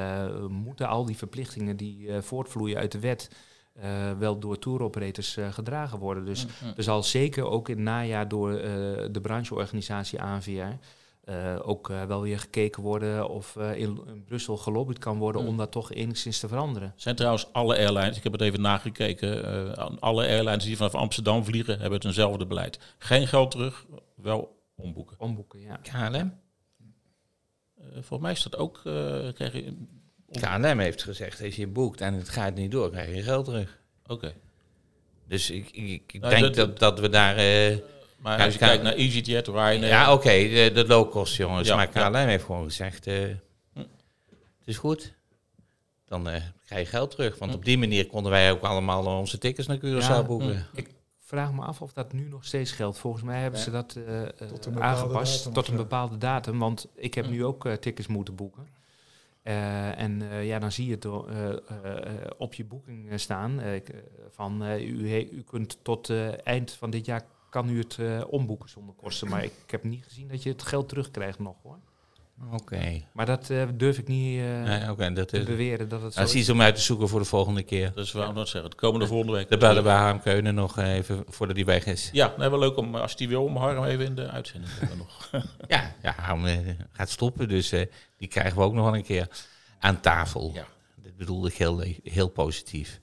Moeten 0.48 0.88
al 0.88 1.06
die 1.06 1.18
verplichtingen 1.18 1.78
die 1.78 2.22
voortvloeien 2.22 2.78
uit 2.78 2.92
de 2.92 3.00
wet 3.00 3.30
eh, 3.74 4.12
wel 4.20 4.40
door 4.40 4.60
touroperators 4.60 5.38
eh, 5.38 5.52
gedragen 5.54 6.00
worden? 6.00 6.26
Dus 6.26 6.46
er 6.78 6.84
zal 6.84 7.04
zeker 7.04 7.44
ook 7.46 7.70
in 7.70 7.76
het 7.76 7.84
najaar 7.86 8.28
door 8.28 8.52
eh, 8.52 8.62
de 9.12 9.20
brancheorganisatie 9.22 10.22
ANVR 10.22 10.78
eh, 11.22 11.60
ook 11.64 11.88
wel 11.88 12.22
weer 12.22 12.40
gekeken 12.40 12.84
worden 12.84 13.30
of 13.30 13.56
eh, 13.56 13.76
in, 13.76 14.02
in 14.08 14.24
Brussel 14.26 14.58
gelobbyd 14.58 15.00
kan 15.00 15.18
worden 15.18 15.42
Mm. 15.42 15.48
om 15.48 15.58
dat 15.58 15.72
toch 15.72 15.92
enigszins 15.92 16.40
te 16.40 16.48
veranderen. 16.48 16.94
Zijn 16.96 17.16
trouwens 17.16 17.48
alle 17.54 17.78
airlines, 17.78 18.18
ik 18.18 18.24
heb 18.24 18.32
het 18.32 18.42
even 18.42 18.62
nagekeken, 18.62 19.46
eh, 19.46 19.72
aan 19.84 20.00
alle 20.00 20.28
airlines 20.28 20.64
die 20.64 20.78
vanaf 20.78 20.96
Amsterdam 20.96 21.44
vliegen, 21.44 21.74
hebben 21.74 21.94
het 21.94 22.06
eenzelfde 22.06 22.46
beleid. 22.46 22.80
Geen 22.98 23.28
geld 23.28 23.52
terug, 23.52 23.86
wel 24.16 24.60
omboeken. 24.76 25.20
Omboeken, 25.20 25.60
ja. 25.60 25.76
KLM? 25.76 26.40
Volgens 27.94 28.20
mij 28.20 28.32
is 28.32 28.44
dat 28.44 28.58
ook, 28.58 28.78
eh 28.84 29.34
krijg 29.34 29.54
je... 29.54 29.78
KLM 30.40 30.80
heeft 30.80 31.04
gezegd, 31.04 31.44
als 31.44 31.56
je 31.56 31.68
boekt 31.68 32.02
en 32.02 32.14
het 32.14 32.30
gaat 32.30 32.56
niet 32.56 32.72
door, 32.72 32.90
krijg 32.92 33.16
je 33.16 33.24
geld 33.24 33.46
terug. 33.46 33.80
Oké. 34.08 34.34
Dus 35.28 35.50
ik, 35.50 35.70
ik, 35.72 36.14
ik 36.14 36.22
Nou, 36.22 36.34
denk 36.40 36.44
dat- 36.44 36.56
dat, 36.56 36.80
dat 36.80 37.00
we 37.00 37.10
daar... 37.10 37.36
eh, 37.36 37.78
Maar 38.18 38.40
als 38.44 38.54
je 38.54 38.60
kan- 38.60 38.68
kijkt 38.68 38.84
naar 38.84 38.94
EasyJet, 38.94 39.48
Ryanair... 39.48 39.88
ja, 39.88 40.14
oké, 40.14 40.30
de, 40.30 40.72
de 40.74 40.86
low 40.88 41.12
cost 41.12 41.36
jongens. 41.36 41.68
Ja, 41.68 41.76
maar 41.76 41.90
ja. 41.94 42.10
KLM 42.10 42.16
heeft 42.16 42.44
gewoon 42.44 42.64
gezegd, 42.64 43.08
eh, 43.08 43.16
Hm. 43.74 43.80
het 43.80 44.66
is 44.66 44.78
goed. 44.78 45.14
Dan 46.06 46.30
eh, 46.30 46.42
krijg 46.66 46.82
je 46.84 46.90
geld 46.90 47.12
terug. 47.12 47.38
Want 47.38 47.52
Hm. 47.52 47.58
op 47.58 47.66
die 47.66 47.78
manier 47.78 48.08
konden 48.08 48.32
wij 48.32 48.52
ook 48.52 48.62
allemaal 48.64 49.06
onze 49.20 49.38
tickets 49.38 49.68
naar 49.68 49.78
Curaçao 49.78 49.82
Ja, 50.00 50.24
boeken. 50.24 50.68
hm. 50.72 50.78
Ik 50.78 50.90
vraag 51.20 51.52
me 51.54 51.62
af 51.62 51.82
of 51.82 51.94
dat 51.94 52.14
nu 52.14 52.28
nog 52.30 52.46
steeds 52.46 52.72
geldt. 52.72 52.98
Volgens 52.98 53.24
mij 53.24 53.42
hebben 53.42 53.60
Ja. 53.60 53.66
ze 53.66 53.72
dat 53.72 53.98
Tot 54.62 54.80
aangepast 54.80 55.38
datum 55.38 55.54
tot 55.54 55.68
een 55.68 55.76
bepaalde 55.76 56.18
datum. 56.18 56.60
Want 56.60 56.88
ik 56.96 57.14
heb 57.14 57.26
Hm. 57.26 57.32
nu 57.32 57.46
ook 57.46 57.68
tickets 57.80 58.08
moeten 58.08 58.36
boeken. 58.36 58.68
Eh, 59.44 60.00
en 60.00 60.22
eh, 60.32 60.46
ja, 60.48 60.60
dan 60.60 60.72
zie 60.72 60.86
je 60.86 60.92
het 60.94 61.06
eh, 61.06 62.32
op 62.38 62.54
je 62.54 62.64
boeking 62.66 63.20
staan 63.20 63.62
van 64.30 64.64
eh, 64.64 64.88
u, 64.88 65.16
u 65.32 65.42
kunt 65.44 65.78
tot 65.84 66.10
eh, 66.10 66.48
eind 66.48 66.72
van 66.72 66.90
dit 66.90 67.06
jaar 67.06 67.22
kan 67.50 67.70
u 67.70 67.78
het 67.78 67.98
eh, 68.00 68.22
omboeken 68.30 68.70
zonder 68.70 68.96
kosten. 68.96 69.28
Maar 69.28 69.44
ik, 69.44 69.52
heb 69.68 69.84
niet 69.84 70.04
gezien 70.04 70.28
dat 70.28 70.44
je 70.44 70.50
het 70.50 70.64
geld 70.64 70.90
terugkrijgt 70.90 71.40
nog 71.40 71.56
hoor. 71.64 71.78
Oké. 72.52 73.02
Maar 73.14 73.26
dat 73.26 73.50
eh, 73.50 73.64
durf 73.74 73.98
ik 73.98 74.08
niet 74.08 74.40
eh, 74.40 74.64
Nee, 74.98 75.14
dat 75.14 75.28
te 75.28 75.38
is... 75.38 75.46
beweren 75.46 75.90
dat 75.90 76.02
het 76.02 76.14
zo 76.14 76.20
Dat 76.20 76.30
is 76.30 76.34
is. 76.36 76.40
iets 76.40 76.50
om 76.50 76.62
uit 76.62 76.76
te 76.76 76.82
zoeken 76.82 77.08
voor 77.08 77.20
de 77.20 77.26
volgende 77.26 77.64
keer. 77.64 77.92
Dus 77.96 78.12
waarom 78.12 78.36
dat 78.36 78.48
zeggen? 78.48 78.70
Het 78.70 78.80
komende 78.80 79.08
volgende 79.08 79.34
week. 79.34 79.50
De 79.50 79.58
bellen 79.58 79.84
bij 79.84 79.96
Harm 79.96 80.22
Keunen 80.22 80.56
nog 80.56 80.78
even 80.78 81.24
voordat 81.28 81.56
hij 81.56 81.66
weg 81.66 81.86
is. 81.86 82.10
Ja, 82.14 82.34
nee, 82.38 82.50
wel 82.50 82.60
leuk 82.60 82.78
om, 82.78 82.96
als 82.96 83.16
die 83.16 83.28
wil, 83.28 83.44
om 83.44 83.56
Harm 83.58 83.84
even 83.84 84.06
in 84.06 84.16
de 84.16 84.30
uitzending 84.30 84.72
te 84.74 84.80
hebben 84.80 84.98
nog. 84.98 85.30
Ja, 85.68 85.96
ja 86.02 86.14
Harm 86.18 86.46
gaat 86.92 87.10
stoppen, 87.10 87.48
dus 87.48 87.72
eh, 87.72 87.86
die 88.22 88.30
krijgen 88.30 88.58
we 88.58 88.64
ook 88.64 88.74
nog 88.74 88.86
wel 88.86 88.96
een 88.96 89.04
keer 89.04 89.28
aan 89.80 90.00
tafel. 90.00 90.52
Ja. 90.54 90.68
Dit 90.96 91.18
bedoelde 91.18 91.48
ik 91.48 91.54
heel, 91.56 91.84
heel 92.04 92.28
positief. 92.30 93.00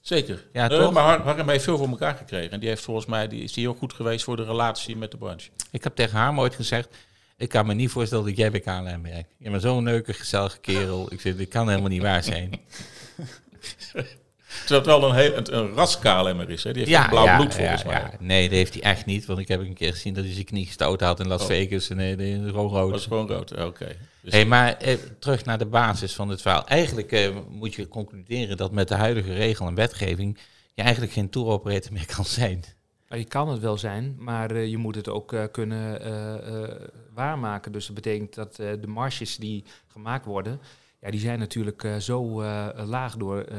Zeker. 0.00 0.46
Ja, 0.52 0.68
toch? 0.68 0.92
maar 0.92 1.02
Har- 1.02 1.20
Harm 1.36 1.48
heeft 1.48 1.64
veel 1.64 1.76
voor 1.78 1.88
elkaar 1.88 2.14
gekregen. 2.14 2.50
En 2.50 2.60
die 2.60 2.68
heeft 2.68 2.82
volgens 2.82 3.06
mij, 3.06 3.28
die 3.28 3.42
is 3.42 3.52
die 3.52 3.64
heel 3.64 3.74
goed 3.74 3.92
geweest 3.92 4.24
voor 4.24 4.36
de 4.36 4.44
relatie 4.44 4.96
met 4.96 5.10
de 5.10 5.16
branche. 5.16 5.50
Ik 5.70 5.84
heb 5.84 5.94
tegen 5.94 6.18
Harm 6.18 6.40
ooit 6.40 6.54
gezegd, 6.54 6.96
ik 7.36 7.48
kan 7.48 7.66
me 7.66 7.74
niet 7.74 7.90
voorstellen 7.90 8.24
dat 8.24 8.36
jij 8.36 8.50
bij 8.50 8.60
KLM 8.60 9.02
werkt. 9.02 9.34
Je 9.38 9.50
bent 9.50 9.62
zo'n 9.62 9.84
leuke, 9.84 10.12
gezellige 10.12 10.58
kerel. 10.58 11.12
Ik 11.12 11.20
zeg, 11.20 11.36
dit 11.36 11.48
kan 11.48 11.68
helemaal 11.68 11.88
niet 11.90 12.02
waar 12.02 12.22
zijn. 12.22 12.50
Terwijl 14.66 14.80
het 14.80 14.86
wel 14.86 15.10
een, 15.10 15.16
heel, 15.16 15.36
een, 15.36 15.56
een 15.58 15.74
ras 15.74 15.98
KLM'er 15.98 16.50
is. 16.50 16.64
Hè? 16.64 16.72
Die 16.72 16.84
heeft 16.86 17.08
blauw 17.08 17.36
bloed 17.36 17.54
volgens 17.54 17.84
mij. 17.84 17.94
ja. 17.94 18.10
Nee, 18.18 18.42
dat 18.48 18.56
heeft 18.58 18.72
hij 18.74 18.82
echt 18.82 19.06
niet. 19.06 19.26
Want 19.26 19.38
ik 19.38 19.48
heb 19.48 19.60
een 19.60 19.74
keer 19.74 19.92
gezien 19.92 20.14
dat 20.14 20.24
hij 20.24 20.32
zijn 20.32 20.44
knie 20.44 20.66
gestoten 20.66 21.06
had 21.06 21.20
in 21.20 21.28
Las 21.28 21.40
Oh. 21.40 21.46
Vegas. 21.46 21.90
En 21.90 21.96
nee, 21.96 22.16
die 22.16 22.34
is 22.44 22.50
gewoon 22.50 22.70
rood. 22.70 22.90
Dat 22.90 23.00
is 23.00 23.06
gewoon 23.06 23.28
rood. 23.28 23.52
Oké. 23.64 23.96
Dus 24.20 24.32
Hey, 24.32 24.46
maar 24.46 24.76
eh, 24.76 24.96
terug 25.18 25.44
naar 25.44 25.58
de 25.58 25.66
basis 25.66 26.14
van 26.14 26.28
het 26.28 26.42
verhaal. 26.42 26.66
Eigenlijk 26.66 27.12
eh, 27.12 27.28
moet 27.48 27.74
je 27.74 27.88
concluderen 27.88 28.56
dat 28.56 28.72
met 28.72 28.88
de 28.88 28.94
huidige 28.94 29.32
regel 29.34 29.66
en 29.66 29.74
wetgeving 29.74 30.38
je 30.74 30.82
eigenlijk 30.82 31.12
geen 31.12 31.30
touroperator 31.30 31.92
meer 31.92 32.06
kan 32.16 32.24
zijn. 32.24 32.64
Je 33.08 33.24
kan 33.24 33.48
het 33.48 33.60
wel 33.60 33.76
zijn, 33.78 34.14
maar 34.18 34.50
eh, 34.50 34.66
je 34.66 34.76
moet 34.76 34.94
het 34.94 35.08
ook 35.08 35.32
eh, 35.32 35.44
kunnen 35.52 36.02
eh, 36.02 36.62
eh, 36.62 36.70
waarmaken. 37.14 37.72
Dus 37.72 37.86
dat 37.86 37.94
betekent 37.94 38.34
dat 38.34 38.58
eh, 38.58 38.68
de 38.80 38.86
marges 38.86 39.36
die 39.36 39.64
gemaakt 39.92 40.24
worden, 40.24 40.60
ja, 41.00 41.10
die 41.10 41.20
zijn 41.20 41.38
natuurlijk 41.38 41.84
eh, 41.84 41.96
zo 41.96 42.40
eh, 42.40 42.68
laag 42.84 43.16
door 43.16 43.40
eh, 43.40 43.56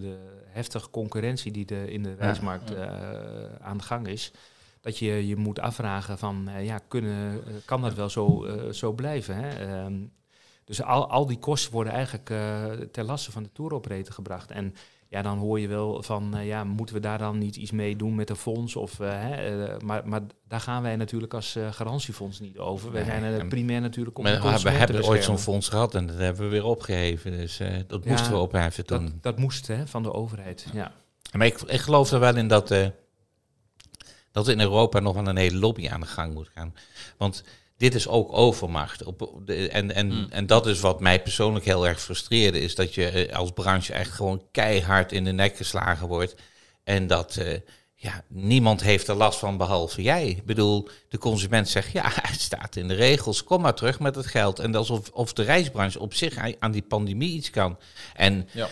de 0.00 0.18
heftige 0.46 0.90
concurrentie 0.90 1.52
die 1.52 1.64
de, 1.64 1.92
in 1.92 2.02
de 2.02 2.14
reismarkt 2.14 2.76
aan 3.60 3.76
de 3.76 3.84
gang 3.84 4.06
is. 4.06 4.32
Dat 4.80 4.98
je 4.98 5.26
je 5.26 5.36
moet 5.36 5.60
afvragen 5.60 6.18
van, 6.18 6.48
ja, 6.60 6.78
kunnen, 6.88 7.42
kan 7.64 7.80
dat 7.80 7.94
wel 7.94 8.08
zo, 8.08 8.46
zo 8.72 8.92
blijven? 8.92 9.34
Hè? 9.34 9.48
Ehm, 9.48 9.94
dus 10.64 10.82
al, 10.82 11.10
al 11.10 11.26
die 11.26 11.38
kosten 11.38 11.72
worden 11.72 11.92
eigenlijk 11.92 12.26
ter 12.92 13.04
laste 13.04 13.32
van 13.32 13.42
de 13.42 13.52
touroperator 13.52 14.12
gebracht. 14.14 14.50
En 14.50 14.74
ja, 15.10 15.22
dan 15.22 15.38
hoor 15.38 15.60
je 15.60 15.68
wel 15.68 16.02
van, 16.02 16.36
eh, 16.36 16.46
ja, 16.46 16.64
moeten 16.64 16.94
we 16.94 17.00
daar 17.00 17.18
dan 17.18 17.38
niet 17.38 17.56
iets 17.56 17.70
mee 17.70 17.96
doen 17.96 18.14
met 18.14 18.30
een 18.30 18.36
fonds? 18.36 18.76
Of, 18.76 19.00
eh, 19.00 19.08
hè, 19.10 19.64
eh, 19.66 19.80
maar, 19.80 20.08
maar 20.08 20.20
daar 20.48 20.60
gaan 20.60 20.82
wij 20.82 20.96
natuurlijk 20.96 21.34
als 21.34 21.56
garantiefonds 21.70 22.40
niet 22.40 22.58
over. 22.58 22.92
Wij 22.92 23.04
zijn 23.04 23.22
er 23.22 23.46
primair 23.46 23.80
natuurlijk 23.80 24.18
om 24.18 24.24
Maar 24.24 24.60
we, 24.60 24.70
hebben 24.70 25.04
ooit 25.04 25.24
zo'n 25.24 25.38
fonds 25.38 25.68
gehad 25.68 25.94
en 25.94 26.06
dat 26.06 26.18
hebben 26.18 26.44
we 26.44 26.48
weer 26.50 26.64
opgeheven. 26.64 27.30
Dus 27.30 27.60
dat 27.86 28.04
Ja, 28.04 28.10
moesten 28.10 28.32
we 28.32 28.38
opheffen 28.38 28.86
toen. 28.86 29.04
Dat, 29.04 29.22
dat 29.22 29.38
moest 29.38 29.66
hè, 29.66 29.86
van 29.86 30.02
de 30.02 30.12
overheid, 30.12 30.66
ja. 30.72 30.92
Maar 31.32 31.46
ik, 31.46 31.60
ik 31.60 31.80
geloof 31.80 32.10
er 32.10 32.20
wel 32.20 32.36
in 32.36 32.48
dat, 32.48 32.74
dat 34.32 34.48
in 34.48 34.60
Europa 34.60 35.00
nog 35.00 35.14
wel 35.14 35.26
een 35.26 35.36
hele 35.36 35.58
lobby 35.58 35.88
aan 35.88 36.00
de 36.00 36.06
gang 36.06 36.34
moet 36.34 36.50
gaan. 36.54 36.74
Want 37.16 37.44
dit 37.80 37.94
is 37.94 38.08
ook 38.08 38.32
overmacht. 38.32 39.04
Op, 39.04 39.40
de, 39.44 39.68
en, 39.68 39.94
en, 39.94 40.10
Hmm. 40.10 40.26
en 40.30 40.46
dat 40.46 40.66
is 40.66 40.80
wat 40.80 41.00
mij 41.00 41.22
persoonlijk 41.22 41.64
heel 41.64 41.86
erg 41.86 42.00
frustreerde. 42.00 42.60
Is 42.60 42.74
dat 42.74 42.94
je 42.94 43.08
eh, 43.08 43.36
als 43.36 43.50
branche 43.50 43.92
echt 43.92 44.10
gewoon 44.10 44.42
keihard 44.50 45.12
in 45.12 45.24
de 45.24 45.32
nek 45.32 45.56
geslagen 45.56 46.08
wordt. 46.08 46.34
En 46.84 47.06
dat 47.06 47.36
eh, 47.36 47.58
ja, 47.94 48.24
niemand 48.28 48.82
heeft 48.82 49.08
er 49.08 49.14
last 49.14 49.38
van 49.38 49.56
behalve 49.56 50.02
jij. 50.02 50.28
Ik 50.28 50.44
bedoel, 50.44 50.88
de 51.08 51.18
consument 51.18 51.68
zegt 51.68 51.92
ja, 51.92 52.02
het 52.30 52.40
staat 52.40 52.76
in 52.76 52.88
de 52.88 52.94
regels. 52.94 53.44
Kom 53.44 53.60
maar 53.60 53.74
terug 53.74 54.00
met 54.00 54.14
het 54.14 54.26
geld. 54.26 54.58
En 54.58 54.74
alsof 54.74 55.08
of 55.12 55.32
de 55.32 55.42
reisbranche 55.42 56.00
op 56.00 56.14
zich 56.14 56.36
aan- 56.36 56.54
aan 56.58 56.70
die 56.72 56.82
pandemie 56.82 57.32
iets 57.32 57.50
kan. 57.50 57.78
En 58.14 58.48
Ja. 58.52 58.68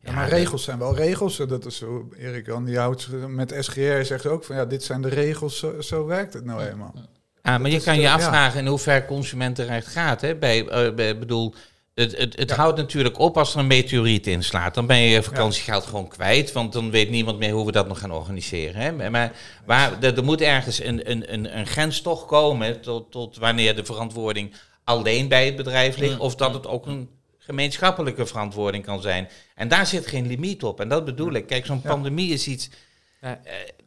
Ja, 0.00 0.12
maar 0.12 0.28
regels 0.28 0.62
zijn 0.64 0.78
wel 0.78 0.94
regels. 0.96 1.36
Dat 1.36 1.66
is 1.66 1.76
zo, 1.76 2.08
Erik 2.18 2.46
Jan, 2.46 2.64
die 2.64 2.78
houdt 2.78 3.08
met 3.28 3.54
SGR 3.58 4.02
zegt 4.02 4.26
ook 4.26 4.44
van 4.44 4.56
ja, 4.56 4.64
dit 4.64 4.82
zijn 4.82 5.02
de 5.02 5.08
regels, 5.08 5.58
zo, 5.58 5.80
zo 5.80 6.06
werkt 6.06 6.32
het 6.34 6.44
nou 6.44 6.62
eenmaal. 6.62 6.92
Ja, 6.94 7.06
maar 7.46 7.70
je 7.70 7.80
kan 7.80 7.94
je 7.94 8.00
ja. 8.00 8.14
afvragen 8.14 8.60
in 8.60 8.66
hoeverre 8.66 9.04
consumentenrecht 9.06 9.86
gaat. 9.86 10.20
Hè? 10.20 10.34
Bij, 10.34 10.66
eh, 10.66 10.94
bij, 10.94 11.18
bedoel, 11.18 11.54
het, 11.94 12.16
het, 12.16 12.36
het 12.38 12.50
Ja. 12.50 12.56
houdt 12.56 12.76
natuurlijk 12.76 13.18
op 13.18 13.38
als 13.38 13.52
er 13.54 13.60
een 13.60 13.66
meteoriet 13.66 14.26
inslaat. 14.26 14.74
Dan 14.74 14.86
ben 14.86 14.96
je 14.96 15.08
je 15.08 15.22
vakantiegeld 15.22 15.84
gewoon 15.86 16.08
kwijt, 16.08 16.52
want 16.52 16.72
dan 16.72 16.90
weet 16.90 17.10
niemand 17.10 17.38
meer 17.38 17.52
hoe 17.52 17.66
we 17.66 17.72
dat 17.72 17.88
nog 17.88 17.98
gaan 17.98 18.10
organiseren. 18.10 18.80
Hè? 18.80 19.10
Maar 19.10 19.32
waar, 19.66 19.92
er, 20.00 20.16
er 20.16 20.24
moet 20.24 20.40
ergens 20.40 20.82
een, 20.82 21.10
een, 21.10 21.32
een, 21.32 21.58
een 21.58 21.66
grens 21.66 22.00
toch 22.00 22.26
komen 22.26 22.80
tot, 22.80 23.10
tot 23.10 23.36
wanneer 23.36 23.76
de 23.76 23.84
verantwoording 23.84 24.54
alleen 24.84 25.28
bij 25.28 25.46
het 25.46 25.56
bedrijf 25.56 25.96
ligt, 25.96 26.18
of 26.18 26.34
dat 26.34 26.54
het 26.54 26.66
ook 26.66 26.86
een 26.86 27.08
gemeenschappelijke 27.38 28.26
verantwoording 28.26 28.84
kan 28.84 29.02
zijn. 29.02 29.28
En 29.54 29.68
daar 29.68 29.86
zit 29.86 30.06
geen 30.06 30.26
limiet 30.26 30.62
op. 30.62 30.80
En 30.80 30.88
dat 30.88 31.04
bedoel 31.04 31.32
ik. 31.32 31.46
Kijk, 31.46 31.66
zo'n 31.66 31.80
Ja. 31.82 31.88
pandemie 31.90 32.32
is 32.32 32.46
iets. 32.46 32.70
Ja. 33.20 33.40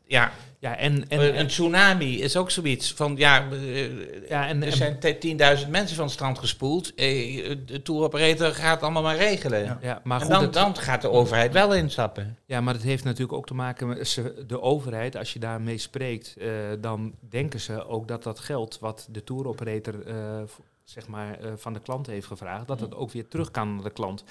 Ja, 0.10 0.32
Ja, 0.60 0.76
en, 0.78 1.10
en, 1.10 1.40
een 1.40 1.48
tsunami 1.48 2.22
is 2.22 2.38
ook 2.38 2.52
zoiets 2.52 2.94
van, 2.94 3.16
ja, 3.18 3.48
eh, 3.52 4.30
ja, 4.30 4.48
en, 4.48 4.64
er 4.64 4.72
zijn 4.72 5.00
te- 5.00 5.18
10.000 5.64 5.70
mensen 5.70 5.96
van 5.96 6.06
het 6.06 6.14
strand 6.14 6.40
gespoeld. 6.40 6.94
Eh, 6.96 7.56
de 7.66 7.82
tour 7.84 8.02
operator 8.04 8.52
gaat 8.54 8.82
allemaal 8.82 9.02
maar 9.02 9.16
regelen. 9.18 9.64
Ja. 9.64 9.78
ja, 9.82 10.02
maar 10.04 10.20
goed, 10.22 10.30
dan, 10.30 10.42
het- 10.42 10.54
dan 10.54 10.76
gaat 10.78 11.02
de 11.02 11.10
overheid 11.10 11.54
wel 11.54 11.74
instappen. 11.76 12.38
Ja, 12.46 12.62
maar 12.62 12.74
het 12.74 12.84
heeft 12.84 13.04
natuurlijk 13.04 13.34
ook 13.34 13.46
te 13.48 13.54
maken 13.54 13.88
met 13.88 14.22
de 14.48 14.62
overheid. 14.62 15.16
Als 15.16 15.34
je 15.34 15.40
daarmee 15.40 15.78
spreekt, 15.78 16.36
eh, 16.38 16.48
dan 16.80 17.14
denken 17.30 17.60
ze 17.60 17.88
ook 17.88 18.08
dat 18.08 18.24
dat 18.24 18.40
geld 18.40 18.78
wat 18.80 19.08
de 19.12 19.24
tour 19.24 19.48
operator 19.48 20.06
eh, 20.08 20.16
v- 20.46 20.58
zeg 20.84 21.08
maar, 21.08 21.38
van 21.56 21.74
de 21.74 21.80
klant 21.80 22.08
heeft 22.08 22.28
gevraagd, 22.28 22.68
dat 22.68 22.80
het 22.80 22.96
ook 22.96 23.12
weer 23.12 23.28
terug 23.28 23.52
kan 23.52 23.74
naar 23.76 23.84
de 23.84 23.90
klant. 23.90 24.24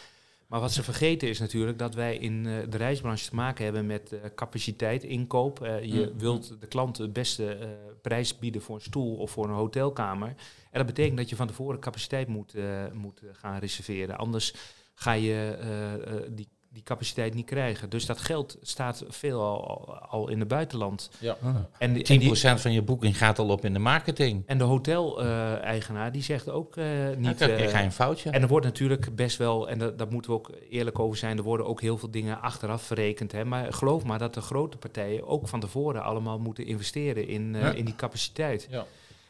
Maar 0.48 0.60
wat 0.60 0.72
ze 0.72 0.82
vergeten 0.82 1.28
is 1.28 1.38
natuurlijk 1.38 1.78
dat 1.78 1.94
wij 1.94 2.16
in 2.16 2.46
eh, 2.46 2.52
de 2.70 2.76
reisbranche 2.76 3.28
te 3.28 3.34
maken 3.34 3.64
hebben 3.64 3.86
met 3.86 4.12
eh, 4.12 4.20
capaciteit, 4.34 5.04
inkoop. 5.04 5.62
Eh, 5.62 5.82
je 5.84 6.10
Mm. 6.12 6.18
wilt 6.18 6.60
de 6.60 6.66
klant 6.66 6.96
de 6.96 7.08
beste 7.08 7.58
prijs 8.02 8.38
bieden 8.38 8.62
voor 8.62 8.74
een 8.74 8.80
stoel 8.80 9.16
of 9.16 9.30
voor 9.30 9.44
een 9.44 9.54
hotelkamer. 9.54 10.28
En 10.70 10.78
dat 10.78 10.86
betekent 10.86 11.16
dat 11.16 11.28
je 11.28 11.36
van 11.36 11.46
tevoren 11.46 11.80
capaciteit 11.80 12.28
moet, 12.28 12.54
moet 12.92 13.22
gaan 13.32 13.58
reserveren. 13.58 14.18
Anders 14.18 14.54
ga 14.94 15.12
je 15.12 16.26
die, 16.30 16.48
die 16.78 16.86
capaciteit 16.86 17.34
niet 17.34 17.46
krijgen. 17.46 17.90
Dus 17.90 18.06
dat 18.06 18.18
geld 18.18 18.56
staat 18.62 19.04
veel 19.08 19.40
al, 19.42 19.96
al 20.08 20.28
in 20.28 20.38
het 20.38 20.48
buitenland. 20.48 21.10
Ja. 21.18 21.36
En, 21.78 21.92
die- 21.92 22.04
10% 22.04 22.06
en, 22.08 22.18
die, 22.18 22.36
van 22.56 22.72
je 22.72 22.82
boeking 22.82 23.18
gaat 23.18 23.38
al 23.38 23.48
op 23.48 23.64
in 23.64 23.72
de 23.72 23.78
marketing. 23.78 24.42
en 24.46 24.58
de 24.58 24.64
hotel-eigenaar 24.64 26.12
die 26.12 26.22
zegt 26.22 26.48
ook 26.50 26.76
eh, 26.76 26.84
Dan 27.10 27.20
niet... 27.20 27.36
krijg 27.36 27.60
je 27.60 27.66
eh, 27.66 27.78
geen 27.80 27.92
foutje. 27.92 28.30
en 28.30 28.42
er 28.42 28.48
wordt 28.48 28.66
natuurlijk 28.66 29.16
best 29.16 29.36
wel, 29.36 29.68
en 29.68 29.78
dat, 29.78 29.98
daar 29.98 30.08
moeten 30.10 30.30
we 30.30 30.36
ook 30.36 30.50
eerlijk 30.70 30.98
over 30.98 31.16
zijn, 31.18 31.36
er 31.36 31.42
worden 31.42 31.66
ook 31.66 31.80
heel 31.80 31.98
veel 31.98 32.10
dingen 32.10 32.40
achteraf 32.40 32.82
verrekend. 32.82 33.32
Hè? 33.32 33.44
Maar 33.44 33.72
geloof 33.72 34.04
maar 34.04 34.18
dat 34.18 34.34
de 34.34 34.40
grote 34.40 34.76
partijen 34.76 35.26
ook 35.26 35.48
van 35.48 35.60
tevoren 35.60 36.02
allemaal 36.02 36.38
moeten 36.38 36.66
investeren 36.66 37.28
in, 37.28 37.54
eh, 37.54 37.60
Ja. 37.62 37.72
in 37.72 37.84
die 37.84 37.96
capaciteit. 37.96 38.66
Ja. 38.70 38.84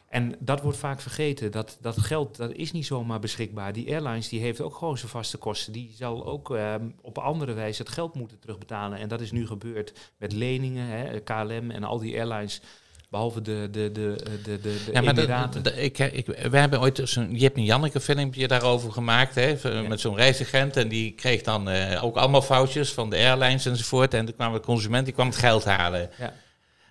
En 0.09 0.35
dat 0.39 0.61
wordt 0.61 0.77
vaak 0.77 1.01
vergeten. 1.01 1.51
Dat, 1.51 1.77
dat 1.81 1.99
geld 1.99 2.37
dat 2.37 2.51
is 2.51 2.71
niet 2.71 2.85
zomaar 2.85 3.19
beschikbaar. 3.19 3.73
Die 3.73 3.91
airlines 3.91 4.29
die 4.29 4.39
heeft 4.39 4.61
ook 4.61 4.75
gewoon 4.75 4.97
zijn 4.97 5.11
vaste 5.11 5.37
kosten. 5.37 5.73
Die 5.73 5.93
zal 5.97 6.25
ook 6.25 6.55
ehm, 6.55 6.89
op 7.01 7.17
andere 7.17 7.53
wijze 7.53 7.81
het 7.81 7.91
geld 7.91 8.15
moeten 8.15 8.39
terugbetalen. 8.39 8.99
En 8.99 9.07
dat 9.07 9.21
is 9.21 9.31
nu 9.31 9.47
gebeurd 9.47 9.93
met 10.17 10.31
leningen, 10.31 10.85
hè, 10.87 11.19
KLM 11.19 11.71
en 11.71 11.83
al 11.83 11.99
die 11.99 12.15
airlines. 12.15 12.61
Behalve 13.09 13.41
de, 13.41 13.67
de, 13.71 13.91
de, 13.91 14.15
de, 14.43 14.43
de, 14.43 14.61
de 14.61 14.89
Ja, 14.93 15.01
maar 15.01 15.77
ik, 15.77 15.99
ik, 15.99 16.25
we 16.25 16.57
hebben 16.57 16.79
ooit 16.81 17.01
zo'n 17.03 17.35
Jip 17.35 17.55
en 17.55 17.63
Janneke 17.63 17.99
filmpje 17.99 18.47
daarover 18.47 18.91
gemaakt, 18.91 19.35
hè, 19.35 19.55
Ja. 19.63 19.81
met 19.87 19.99
zo'n 19.99 20.15
reisagent. 20.15 20.77
En 20.77 20.87
die 20.87 21.11
kreeg 21.11 21.41
dan 21.41 21.69
eh, 21.69 22.03
ook 22.03 22.15
allemaal 22.15 22.41
foutjes 22.41 22.93
van 22.93 23.09
de 23.09 23.15
airlines 23.15 23.65
enzovoort. 23.65 24.13
En 24.13 24.25
toen 24.25 24.35
kwam 24.35 24.53
de 24.53 24.59
consument, 24.59 25.05
die 25.05 25.13
kwam 25.13 25.27
het 25.27 25.35
geld 25.35 25.63
halen. 25.65 26.09
Ja. 26.19 26.33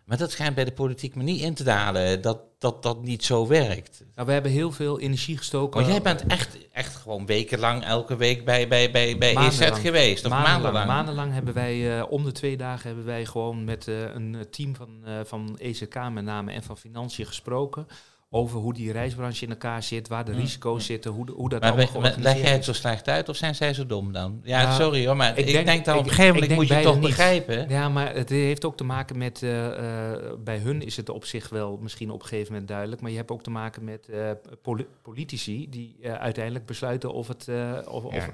Maar 0.08 0.18
dat 0.18 0.30
schijnt 0.30 0.54
bij 0.54 0.64
de 0.64 0.72
politiek 0.72 1.14
me 1.14 1.22
niet 1.22 1.40
in 1.40 1.54
te 1.54 1.64
dalen, 1.64 2.22
dat 2.22 2.38
dat, 2.58 2.82
dat 2.82 3.02
niet 3.02 3.24
zo 3.24 3.46
werkt. 3.46 4.04
nou, 4.14 4.26
we 4.26 4.32
hebben 4.32 4.50
heel 4.50 4.72
veel 4.72 5.00
energie 5.00 5.36
gestoken. 5.36 5.80
Maar 5.80 5.90
jij 5.90 6.02
bent 6.02 6.26
echt, 6.26 6.56
echt 6.72 6.96
gewoon 6.96 7.26
wekenlang 7.26 7.84
elke 7.84 8.16
week 8.16 8.44
bij, 8.44 8.68
bij, 8.68 8.90
bij, 8.90 9.18
bij 9.18 9.36
EZ 9.36 9.70
geweest, 9.72 10.24
of 10.24 10.30
maandenlang, 10.30 10.62
maandenlang. 10.62 10.86
maandenlang 10.86 11.32
hebben 11.32 11.54
wij, 11.54 11.98
eh, 11.98 12.10
om 12.10 12.24
de 12.24 12.32
twee 12.32 12.56
dagen 12.56 12.86
hebben 12.86 13.04
wij 13.04 13.26
gewoon 13.26 13.64
met 13.64 13.88
eh, 13.88 14.00
een 14.00 14.34
eh, 14.34 14.40
team 14.40 14.76
van, 14.76 15.00
eh, 15.04 15.14
van 15.24 15.56
EZK 15.58 15.94
met 15.94 16.24
name 16.24 16.52
en 16.52 16.62
van 16.62 16.78
Financiën 16.78 17.26
gesproken. 17.26 17.86
Over 18.30 18.58
hoe 18.60 18.74
die 18.74 18.92
reisbranche 18.92 19.44
in 19.44 19.50
elkaar 19.50 19.82
zit, 19.82 20.08
waar 20.08 20.24
de 20.24 20.32
risico's 20.32 20.86
zitten, 20.86 21.10
hoe, 21.10 21.26
de- 21.26 21.32
hoe 21.32 21.48
dat 21.48 21.60
Maar 21.60 21.70
allemaal 21.72 22.02
we- 22.02 22.20
leg 22.20 22.40
jij 22.40 22.52
het 22.52 22.64
zo 22.64 22.72
slecht 22.72 23.08
uit 23.08 23.28
of 23.28 23.36
zijn 23.36 23.54
zij 23.54 23.74
zo 23.74 23.86
dom 23.86 24.12
dan? 24.12 24.40
Ja, 24.42 24.60
Ja, 24.60 24.74
sorry 24.74 25.06
hoor, 25.06 25.16
maar 25.16 25.38
ik, 25.38 25.46
ik 25.46 25.52
denk, 25.52 25.66
denk- 25.66 25.84
dat 25.84 25.96
op 25.98 26.04
een 26.04 26.10
gegeven 26.10 26.34
moment 26.34 26.54
moet 26.54 26.68
je 26.68 26.80
toch 26.80 26.94
niet. 26.98 27.06
begrijpen. 27.08 27.68
Ja, 27.68 27.88
maar 27.88 28.14
het 28.14 28.28
heeft 28.28 28.64
ook 28.64 28.76
te 28.76 28.84
maken 28.84 29.18
met, 29.18 29.42
eh, 29.42 29.66
eh, 30.12 30.32
bij 30.44 30.58
hun 30.58 30.82
is 30.82 30.96
het 30.96 31.08
op 31.08 31.24
zich 31.24 31.48
wel 31.48 31.78
misschien 31.82 32.10
op 32.10 32.20
een 32.22 32.26
gegeven 32.28 32.52
moment 32.52 32.68
duidelijk, 32.68 33.00
maar 33.00 33.10
je 33.10 33.16
hebt 33.16 33.30
ook 33.30 33.42
te 33.42 33.50
maken 33.50 33.84
met 33.84 34.08
eh, 34.08 34.30
poli- 34.62 34.86
politici 35.02 35.66
die 35.70 35.96
uiteindelijk 36.02 36.66
besluiten 36.66 37.12
of 37.12 37.28
het... 37.28 37.48
of, 37.88 38.04
of. 38.04 38.28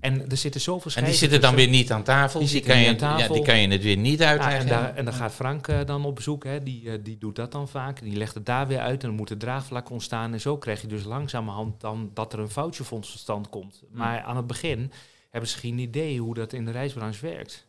En 0.00 0.30
er 0.30 0.36
zitten 0.36 0.60
zoveel 0.60 0.92
En 0.94 1.04
die 1.04 1.14
zitten 1.14 1.40
dan 1.40 1.54
weer 1.54 1.68
niet 1.68 1.92
aan 1.92 2.02
tafel. 2.02 2.40
Die 2.40 2.60
kan 2.60 2.78
je, 2.78 2.86
aan 2.86 2.92
Ja, 2.92 2.98
tafel. 2.98 3.34
die 3.34 3.42
kan 3.42 3.58
je 3.60 3.68
het 3.68 3.82
weer 3.82 3.96
niet 3.96 4.18
Ja, 4.18 4.28
uitleggen. 4.28 4.60
en, 4.60 4.66
daar, 4.66 4.94
en 4.94 5.04
dan 5.04 5.14
gaat 5.14 5.32
Frank 5.32 5.68
eh, 5.68 5.78
dan 5.86 6.04
op 6.04 6.14
bezoek, 6.14 6.44
hè. 6.44 6.62
Die, 6.62 6.90
eh, 6.90 6.98
die 7.02 7.18
doet 7.18 7.36
dat 7.36 7.52
dan 7.52 7.68
vaak. 7.68 8.02
Die 8.02 8.16
legt 8.16 8.34
het 8.34 8.46
daar 8.46 8.66
weer 8.66 8.78
uit 8.78 9.02
en 9.02 9.08
dan 9.08 9.16
moet 9.16 9.28
het 9.28 9.40
draagvlak 9.40 9.90
ontstaan. 9.90 10.32
En 10.32 10.40
zo 10.40 10.56
krijg 10.58 10.80
je 10.80 10.86
dus 10.86 11.04
langzamerhand 11.04 11.80
dan 11.80 12.10
dat 12.14 12.32
er 12.32 12.38
een 12.38 12.50
foutjefonds 12.50 13.10
tot 13.10 13.20
stand 13.20 13.48
komt. 13.48 13.82
Maar 13.90 14.22
aan 14.22 14.36
het 14.36 14.46
begin 14.46 14.92
hebben 15.30 15.50
ze 15.50 15.58
geen 15.58 15.78
idee 15.78 16.18
hoe 16.20 16.34
dat 16.34 16.52
in 16.52 16.64
de 16.64 16.70
reisbranche 16.70 17.26
werkt. 17.26 17.66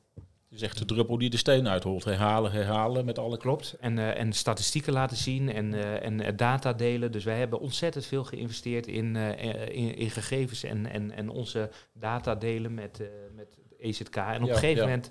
Het 0.54 0.62
is 0.62 0.68
echt 0.68 0.78
de 0.78 0.86
druppel 0.86 1.18
die 1.18 1.30
de 1.30 1.38
steen 1.38 1.68
uitholt. 1.68 2.04
Herhalen, 2.04 2.52
herhalen 2.52 3.06
met 3.06 3.20
alle 3.20 3.38
Klopt. 3.38 3.76
En, 3.80 3.98
eh, 3.98 4.20
en 4.20 4.34
statistieken 4.34 4.94
laten 4.94 5.18
zien 5.18 5.50
en, 5.50 5.74
eh, 5.74 6.06
en 6.06 6.22
eh, 6.22 6.34
data 6.36 6.74
delen. 6.74 7.12
Dus 7.12 7.24
wij 7.24 7.38
hebben 7.38 7.60
ontzettend 7.60 8.06
veel 8.06 8.24
geïnvesteerd 8.24 8.88
in, 8.88 9.16
in, 9.16 9.96
in 9.96 10.10
gegevens 10.10 10.64
en, 10.64 10.86
en, 10.86 11.12
en 11.12 11.30
onze 11.30 11.70
data 11.94 12.36
delen 12.36 12.74
met, 12.74 13.02
met 13.36 13.58
EZK. 13.80 14.16
En 14.16 14.42
op 14.42 14.48
Ja, 14.48 14.54
een 14.54 14.60
gegeven 14.60 14.76
ja. 14.76 14.90
moment 14.90 15.10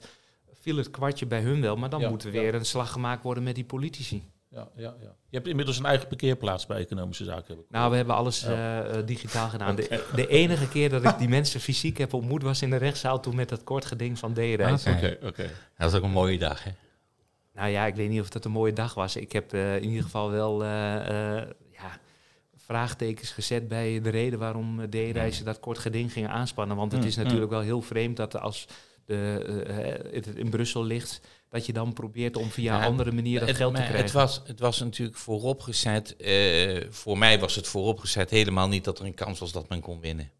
viel 0.52 0.76
het 0.76 0.90
kwartje 0.90 1.26
bij 1.26 1.40
hun 1.40 1.60
wel, 1.60 1.76
maar 1.76 1.90
dan 1.90 2.00
Ja, 2.00 2.08
moet 2.08 2.24
er 2.24 2.30
weer 2.30 2.54
een 2.54 2.64
slag 2.64 2.92
gemaakt 2.92 3.22
worden 3.22 3.42
met 3.42 3.54
die 3.54 3.64
politici. 3.64 4.22
Ja, 4.52 4.68
ja, 4.76 4.94
ja. 5.00 5.14
Je 5.28 5.36
hebt 5.36 5.46
inmiddels 5.48 5.78
een 5.78 5.84
eigen 5.84 6.08
parkeerplaats 6.08 6.66
bij 6.66 6.76
economische 6.78 7.24
zaken. 7.24 7.44
Heb 7.46 7.58
ik 7.58 7.64
Nou, 7.70 7.90
we 7.90 7.96
hebben 7.96 8.14
alles 8.14 8.40
Ja. 8.40 8.48
eh, 8.84 8.98
eh, 8.98 9.06
digitaal 9.06 9.48
gedaan. 9.48 9.76
De, 9.76 10.04
de 10.14 10.26
enige 10.28 10.68
keer 10.68 10.88
dat 10.90 11.04
ik 11.04 11.18
die 11.18 11.28
mensen 11.28 11.60
fysiek 11.60 11.98
heb 11.98 12.12
ontmoet 12.12 12.42
was 12.42 12.62
in 12.62 12.70
de 12.70 12.76
rechtszaal 12.76 13.20
toen 13.20 13.34
met 13.36 13.48
dat 13.48 13.64
kort 13.64 13.84
geding 13.84 14.18
van 14.18 14.32
D-reis. 14.32 14.86
Oké. 14.86 14.96
Oké, 14.96 15.26
oké. 15.26 15.50
Dat 15.76 15.90
is 15.92 15.96
ook 15.98 16.04
een 16.04 16.10
mooie 16.10 16.38
dag, 16.38 16.64
hè? 16.64 16.70
Nou 17.54 17.68
ja, 17.68 17.86
ik 17.86 17.94
weet 17.94 18.08
niet 18.08 18.20
of 18.20 18.28
dat 18.30 18.44
een 18.44 18.50
mooie 18.50 18.72
dag 18.72 18.94
was. 18.94 19.16
Ik 19.16 19.32
heb 19.32 19.52
eh, 19.52 19.76
in 19.76 19.88
ieder 19.88 20.02
geval 20.02 20.30
wel 20.30 20.62
eh, 20.64 21.36
eh, 21.38 21.48
ja, 21.72 21.98
vraagtekens 22.56 23.30
gezet 23.30 23.68
bij 23.68 24.00
de 24.00 24.10
reden 24.10 24.38
waarom 24.38 24.88
D-reizen 24.90 25.44
dat 25.44 25.60
kort 25.60 25.78
geding 25.78 26.12
gingen 26.12 26.30
aanspannen. 26.30 26.76
Want 26.76 26.92
het 26.92 27.00
Mm, 27.00 27.06
is 27.06 27.16
natuurlijk 27.16 27.50
wel 27.50 27.60
heel 27.60 27.82
vreemd 27.82 28.16
dat 28.16 28.40
als 28.40 28.66
de, 29.06 30.06
het 30.12 30.26
in 30.26 30.50
Brussel 30.50 30.84
ligt, 30.84 31.20
dat 31.52 31.66
je 31.66 31.72
dan 31.72 31.92
probeert 31.92 32.36
om 32.36 32.50
via 32.50 32.78
Ja, 32.78 32.84
andere 32.86 33.12
manier 33.12 33.38
dat 33.38 33.48
Het- 33.48 33.56
geld 33.56 33.74
te 33.74 33.80
krijgen. 33.80 34.02
Het 34.02 34.12
was, 34.12 34.42
het 34.46 34.60
was 34.60 34.80
natuurlijk 34.80 35.18
vooropgezet. 35.18 36.16
eh, 36.16 36.84
voor 36.90 37.18
mij 37.18 37.38
was 37.38 37.54
het 37.54 37.66
vooropgezet 37.68 38.30
helemaal 38.30 38.68
niet 38.68 38.84
dat 38.84 38.98
er 38.98 39.04
een 39.04 39.14
kans 39.14 39.38
was 39.38 39.52
dat 39.52 39.68
men 39.68 39.80
kon 39.80 40.00
winnen. 40.00 40.30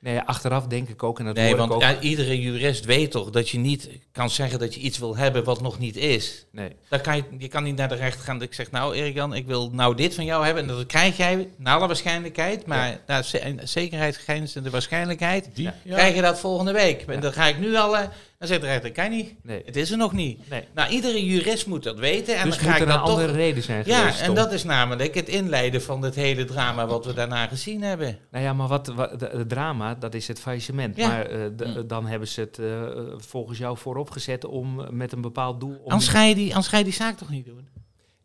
Nee, 0.00 0.20
achteraf 0.20 0.66
denk 0.66 0.88
ik 0.88 1.02
ook, 1.02 1.18
en 1.18 1.24
dat 1.24 1.34
Nee, 1.34 1.56
want 1.56 1.70
ik 1.70 1.76
ook. 1.76 1.82
ja, 1.82 2.00
iedere 2.00 2.40
jurist 2.40 2.84
weet 2.84 3.10
toch 3.10 3.30
dat 3.30 3.48
je 3.48 3.58
niet 3.58 3.88
kan 4.12 4.30
zeggen 4.30 4.58
dat 4.58 4.74
je 4.74 4.80
iets 4.80 4.98
wil 4.98 5.16
hebben 5.16 5.44
wat 5.44 5.60
nog 5.62 5.78
niet 5.78 5.96
is. 5.96 6.46
Nee. 6.50 6.70
Dan 6.88 7.00
kan 7.00 7.16
je, 7.16 7.22
je 7.38 7.48
kan 7.48 7.62
niet 7.62 7.76
naar 7.76 7.88
de 7.88 7.94
rechter 7.94 8.24
gaan 8.24 8.38
dat 8.38 8.48
ik 8.48 8.54
zeg, 8.54 8.70
nou 8.70 8.94
Erik-Jan, 8.94 9.34
ik 9.34 9.46
wil 9.46 9.70
nou 9.70 9.94
dit 9.96 10.14
van 10.14 10.24
jou 10.24 10.44
hebben. 10.44 10.62
En 10.62 10.68
dat 10.68 10.86
krijg 10.86 11.16
jij, 11.16 11.48
naar 11.56 11.76
alle 11.76 11.86
waarschijnlijkheid, 11.86 12.66
maar 12.66 13.00
naar 13.06 13.24
ze- 13.24 13.54
zekerheidsgrenzende 13.64 14.70
waarschijnlijk 14.70 15.18
Die? 15.54 15.64
Ja. 15.64 15.74
krijg 15.94 16.14
je 16.14 16.22
dat 16.22 16.40
volgende 16.40 16.72
week. 16.72 17.02
En 17.02 17.14
Ja. 17.14 17.20
dan 17.20 17.32
ga 17.32 17.46
ik 17.46 17.58
nu 17.58 17.76
al, 17.76 17.96
dan 18.38 18.48
zegt 18.48 18.60
de 18.60 18.66
rechter, 18.66 18.92
kan 18.92 19.10
niet. 19.10 19.34
Nee. 19.42 19.62
Het 19.64 19.76
is 19.76 19.90
er 19.90 19.96
nog 19.96 20.12
niet. 20.12 20.48
nee. 20.48 20.62
Nou, 20.74 20.90
iedere 20.90 21.24
jurist 21.26 21.66
moet 21.66 21.82
dat 21.82 21.98
weten. 21.98 22.36
En 22.36 22.44
dus 22.44 22.54
dan 22.54 22.64
ga 22.64 22.70
moet 22.70 22.80
ik 22.80 22.86
er 22.86 22.88
een 22.92 22.98
dat 22.98 23.06
toch... 23.06 23.14
andere 23.18 23.32
reden 23.32 23.62
zijn 23.62 23.82
Ja, 23.86 23.98
geweest, 23.98 24.20
en 24.20 24.34
dat 24.34 24.52
is 24.52 24.64
namelijk 24.64 25.14
het 25.14 25.28
inleiden 25.28 25.82
van 25.82 26.02
het 26.02 26.14
hele 26.14 26.44
drama 26.44 26.86
wat 26.86 27.04
we 27.04 27.12
daarna 27.14 27.46
gezien 27.46 27.82
hebben. 27.82 28.18
Nou 28.30 28.44
ja, 28.44 28.52
maar 28.52 28.68
wat, 28.68 28.86
wat 28.86 29.20
de- 29.20 29.44
drama, 29.48 29.94
dat 29.94 30.14
is 30.14 30.28
het 30.28 30.40
faillissement. 30.40 30.96
Ja. 30.96 31.08
Maar 31.08 31.26
eh, 31.26 31.40
de- 31.56 31.64
Mm. 31.66 31.86
dan 31.86 32.06
hebben 32.06 32.28
ze 32.28 32.40
het 32.40 32.58
eh, 32.58 32.66
volgens 33.16 33.58
jou 33.58 33.76
voorop 33.78 34.10
gezet 34.10 34.44
om 34.44 34.86
met 34.90 35.12
een 35.12 35.20
bepaald 35.20 35.60
doel... 35.60 35.76
Om 35.84 35.90
Anders 35.92 36.08
ga, 36.10 36.22
je 36.22 36.34
die, 36.34 36.48
anders 36.48 36.66
ga 36.68 36.78
je 36.78 36.84
die 36.84 36.92
zaak 36.92 37.16
toch 37.16 37.30
niet 37.30 37.44
doen? 37.44 37.68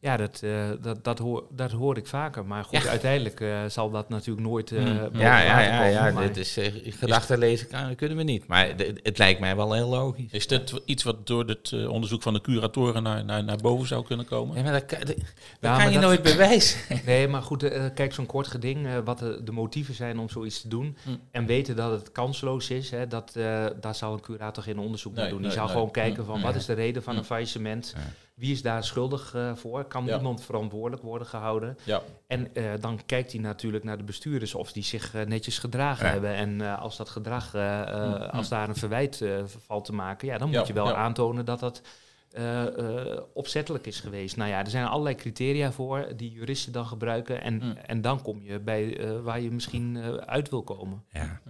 Ja, 0.02 0.18
dat, 0.18 0.42
eh, 0.44 0.52
dat, 0.82 1.04
dat, 1.04 1.20
hoor, 1.20 1.44
dat 1.52 1.72
hoor 1.72 1.98
ik 1.98 2.08
vaker. 2.08 2.46
Maar 2.46 2.64
goed, 2.64 2.82
Ja. 2.84 2.90
uiteindelijk 2.90 3.40
eh, 3.42 3.66
zal 3.68 3.90
dat 3.90 4.10
natuurlijk 4.10 4.48
nooit 4.48 4.72
eh 4.72 4.80
Mm. 4.80 4.98
boven 5.00 5.20
Ja, 5.20 5.40
ja, 5.42 5.60
ja, 5.60 5.78
komen, 6.08 6.22
ja. 6.22 6.28
Dit 6.28 6.38
is 6.38 6.58
uh, 6.58 6.66
gedachten 6.94 7.38
lezen 7.38 7.68
kan, 7.68 7.96
kunnen 7.96 8.18
we 8.18 8.24
niet. 8.24 8.48
Maar 8.48 8.68
het 9.04 9.18
lijkt 9.18 9.40
mij 9.40 9.56
wel 9.56 9.74
heel 9.74 9.88
logisch. 9.90 10.32
Is 10.32 10.48
dit 10.48 10.74
iets 10.86 11.04
wat 11.04 11.28
door 11.28 11.46
het 11.48 11.72
eh, 11.72 11.90
onderzoek 11.90 12.22
van 12.22 12.34
de 12.34 12.42
curatoren 12.42 13.04
naar, 13.04 13.26
naar, 13.26 13.44
naar 13.44 13.58
boven 13.58 13.88
zou 13.88 14.06
kunnen 14.06 14.26
komen? 14.26 14.56
Ja, 14.58 14.64
maar 14.64 14.72
dat 14.72 14.86
kan, 14.86 15.00
dat, 15.00 15.08
dat 15.08 15.18
Ja, 15.18 15.26
kan 15.60 15.72
maar 15.78 15.86
je 15.88 15.94
dat- 15.94 16.02
nooit 16.04 16.22
bewijzen. 16.22 16.80
Nee, 17.06 17.28
maar 17.28 17.42
goed, 17.42 17.64
eh, 17.64 17.86
kijk, 17.96 18.14
zo'n 18.14 18.26
kort 18.26 18.48
geding, 18.48 18.86
eh, 18.88 18.94
wat 19.06 19.20
de, 19.20 19.42
de 19.44 19.52
motieven 19.52 19.94
zijn 19.94 20.20
om 20.20 20.30
zoiets 20.30 20.62
te 20.62 20.68
doen. 20.68 20.98
Hm. 21.04 21.10
En 21.32 21.46
weten 21.46 21.76
dat 21.76 21.92
het 21.92 22.12
kansloos 22.12 22.70
is, 22.70 22.90
hè, 22.92 23.08
dat, 23.08 23.32
eh, 23.36 23.66
daar 23.82 23.96
zal 23.96 24.14
een 24.14 24.22
curator 24.22 24.64
geen 24.64 24.80
onderzoek 24.80 25.14
naar 25.14 25.22
Nee, 25.24 25.32
doen. 25.34 25.42
Die 25.42 25.48
nee, 25.48 25.58
zal 25.58 25.66
nee. 25.66 25.76
gewoon 25.76 25.92
kijken 25.92 26.26
van 26.26 26.38
Hm. 26.40 26.46
wat 26.46 26.56
is 26.56 26.66
de 26.66 26.74
reden 26.74 27.04
van 27.04 27.18
een 27.18 27.24
faillissement? 27.26 27.96
Wie 28.42 28.52
is 28.52 28.62
daar 28.62 28.84
schuldig 28.84 29.34
eh, 29.36 29.56
voor? 29.56 29.84
Kan 29.84 30.06
Ja. 30.06 30.18
iemand 30.18 30.44
verantwoordelijk 30.44 31.02
worden 31.04 31.28
gehouden? 31.28 31.78
Ja. 31.84 32.02
En 32.28 32.56
eh, 32.56 32.64
dan 32.80 33.00
kijkt 33.06 33.32
hij 33.32 33.42
natuurlijk 33.42 33.84
naar 33.84 33.98
de 33.98 34.04
bestuurders 34.04 34.56
of 34.56 34.72
die 34.72 34.84
zich 34.84 35.14
eh, 35.14 35.26
netjes 35.26 35.60
gedragen 35.60 36.06
Ja. 36.06 36.12
hebben. 36.12 36.34
En 36.34 36.62
eh, 36.62 36.82
als 36.82 36.98
dat 36.98 37.10
gedrag, 37.10 37.56
als 38.32 38.50
daar 38.50 38.70
een 38.70 38.76
verwijt 38.76 39.22
eh, 39.22 39.44
valt 39.46 39.86
te 39.86 39.94
maken, 39.94 40.28
ja, 40.28 40.38
dan 40.38 40.48
moet 40.48 40.58
Ja, 40.58 40.64
je 40.68 40.74
wel 40.74 40.88
ja. 40.88 40.94
aantonen 40.96 41.46
dat 41.46 41.60
dat 41.60 41.82
eh, 42.32 42.78
eh, 43.12 43.20
opzettelijk 43.34 43.88
is 43.88 44.00
geweest. 44.00 44.38
Nou 44.38 44.50
ja, 44.50 44.60
er 44.60 44.70
zijn 44.70 44.86
allerlei 44.86 45.16
criteria 45.16 45.72
voor 45.72 46.08
die 46.16 46.32
juristen 46.32 46.72
dan 46.72 46.86
gebruiken. 46.86 47.42
En, 47.42 47.62
Hm. 47.62 47.72
en 47.86 48.02
dan 48.02 48.22
kom 48.22 48.42
je 48.42 48.60
bij 48.60 49.00
waar 49.22 49.40
je 49.42 49.52
misschien 49.52 49.98
uit 50.26 50.50
wil 50.50 50.64
komen. 50.64 51.04
Ja. 51.12 51.42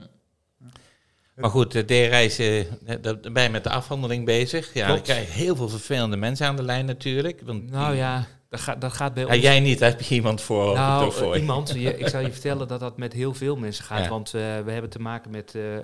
Maar 1.35 1.49
goed, 1.49 1.71
de 1.71 1.83
D-reizen, 1.83 2.67
eh, 2.85 2.95
daar 3.01 3.19
ben 3.19 3.43
je 3.43 3.49
met 3.49 3.63
de 3.63 3.69
afhandeling 3.69 4.25
bezig. 4.25 4.73
Ja, 4.73 4.85
Klopt. 4.87 5.01
krijg 5.01 5.33
heel 5.33 5.55
veel 5.55 5.69
vervelende 5.69 6.17
mensen 6.17 6.47
aan 6.47 6.55
de 6.55 6.63
lijn 6.63 6.85
natuurlijk. 6.85 7.41
Want 7.45 7.69
Nou 7.71 7.95
ja, 7.95 8.27
dat, 8.49 8.59
gaat 8.59 8.81
dat 8.81 8.93
gaat 8.93 9.13
bij 9.13 9.23
Ja, 9.23 9.29
ons... 9.33 9.41
jij 9.41 9.59
niet, 9.59 9.79
daar 9.79 9.89
heb 9.89 10.01
je 10.01 10.15
iemand 10.15 10.41
voor. 10.41 10.73
Nou, 10.73 11.11
voor 11.11 11.33
eh, 11.33 11.39
iemand, 11.39 11.73
je- 11.73 11.97
ik 11.97 12.07
zal 12.07 12.21
je 12.21 12.31
vertellen 12.39 12.67
dat 12.67 12.79
dat 12.79 12.97
met 12.97 13.13
heel 13.13 13.33
veel 13.33 13.55
mensen 13.55 13.83
gaat. 13.83 14.03
Ja. 14.03 14.09
Want 14.09 14.27
eh, 14.33 14.41
we 14.41 14.71
hebben 14.71 14.89
te 14.89 14.99
maken 14.99 15.31
met 15.31 15.55
eh 15.55 15.77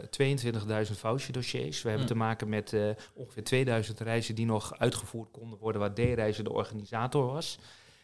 22.000 0.85 0.97
voucherdossiers. 0.99 1.81
We 1.81 1.89
hebben 1.89 2.07
Hm. 2.07 2.13
te 2.13 2.19
maken 2.19 2.49
met 2.49 2.73
eh, 2.73 2.81
ongeveer 3.13 3.43
2000 3.43 3.99
reizen 3.99 4.35
die 4.35 4.45
nog 4.45 4.73
uitgevoerd 4.79 5.31
konden 5.31 5.59
worden, 5.59 5.81
waar 5.81 5.93
D-reizen 5.93 6.43
de 6.43 6.53
organisator 6.53 7.25
was. 7.25 7.57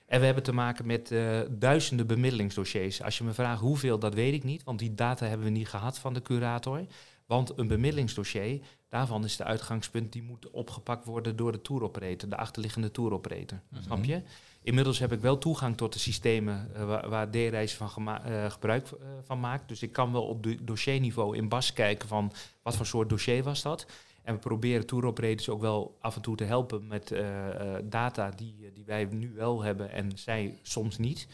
En 0.08 0.20
we 0.20 0.26
hebben 0.26 0.44
te 0.44 0.54
maken 0.54 0.86
met 0.86 1.12
eh, 1.12 1.40
duizenden 1.50 2.08
bemiddelingsdossiers. 2.08 3.04
Als 3.04 3.18
je 3.18 3.24
me 3.24 3.34
vraagt 3.34 3.60
hoeveel, 3.60 4.00
dat 4.00 4.14
weet 4.14 4.34
ik 4.34 4.44
niet, 4.44 4.64
want 4.64 4.80
die 4.80 4.94
data 4.94 5.26
hebben 5.26 5.46
we 5.46 5.52
niet 5.54 5.68
gehad 5.70 6.00
van 6.00 6.14
de 6.14 6.22
curator. 6.22 6.82
Want 7.26 7.58
een 7.58 7.68
bemiddelingsdossier, 7.68 8.60
daarvan 8.90 9.24
is 9.24 9.38
de 9.38 9.44
uitgangspunt, 9.44 10.12
die 10.12 10.24
moet 10.24 10.50
opgepakt 10.50 11.06
worden 11.06 11.36
door 11.36 11.52
de 11.52 11.62
touroperator, 11.62 12.30
de 12.30 12.38
achterliggende 12.38 12.92
touroperator. 12.92 13.60
Snap 13.82 14.04
je? 14.04 14.22
Inmiddels 14.62 15.00
heb 15.00 15.12
ik 15.12 15.22
wel 15.22 15.38
toegang 15.38 15.78
tot 15.78 15.94
de 15.94 16.00
systemen 16.00 16.70
eh, 16.76 16.86
waar, 16.86 17.10
waar 17.10 17.30
D-reizen 17.30 17.90
van 17.90 18.08
eh, 18.08 18.52
gebruik 18.52 18.88
eh, 18.88 19.08
van 19.24 19.40
maakt. 19.40 19.68
Dus 19.68 19.82
ik 19.82 19.92
kan 19.92 20.12
wel 20.12 20.24
op 20.28 20.44
do- 20.44 20.56
dossierniveau 20.62 21.38
in 21.38 21.50
BAS 21.50 21.74
kijken 21.74 22.08
van 22.08 22.32
wat 22.62 22.76
voor 22.76 22.86
soort 22.86 23.10
dossier 23.10 23.44
was 23.44 23.62
dat. 23.62 23.86
En 24.24 24.34
we 24.34 24.40
proberen 24.40 24.86
touroperators 24.86 25.50
ook 25.50 25.62
wel 25.62 25.98
af 26.02 26.16
en 26.16 26.22
toe 26.22 26.36
te 26.36 26.44
helpen 26.44 26.88
met 26.88 27.16
data 27.84 28.30
die, 28.30 28.72
die 28.74 28.86
wij 28.86 29.08
nu 29.12 29.34
wel 29.36 29.62
hebben 29.62 29.92
en 29.92 30.12
zij 30.16 30.60
soms 30.62 30.98
niet. 30.98 31.28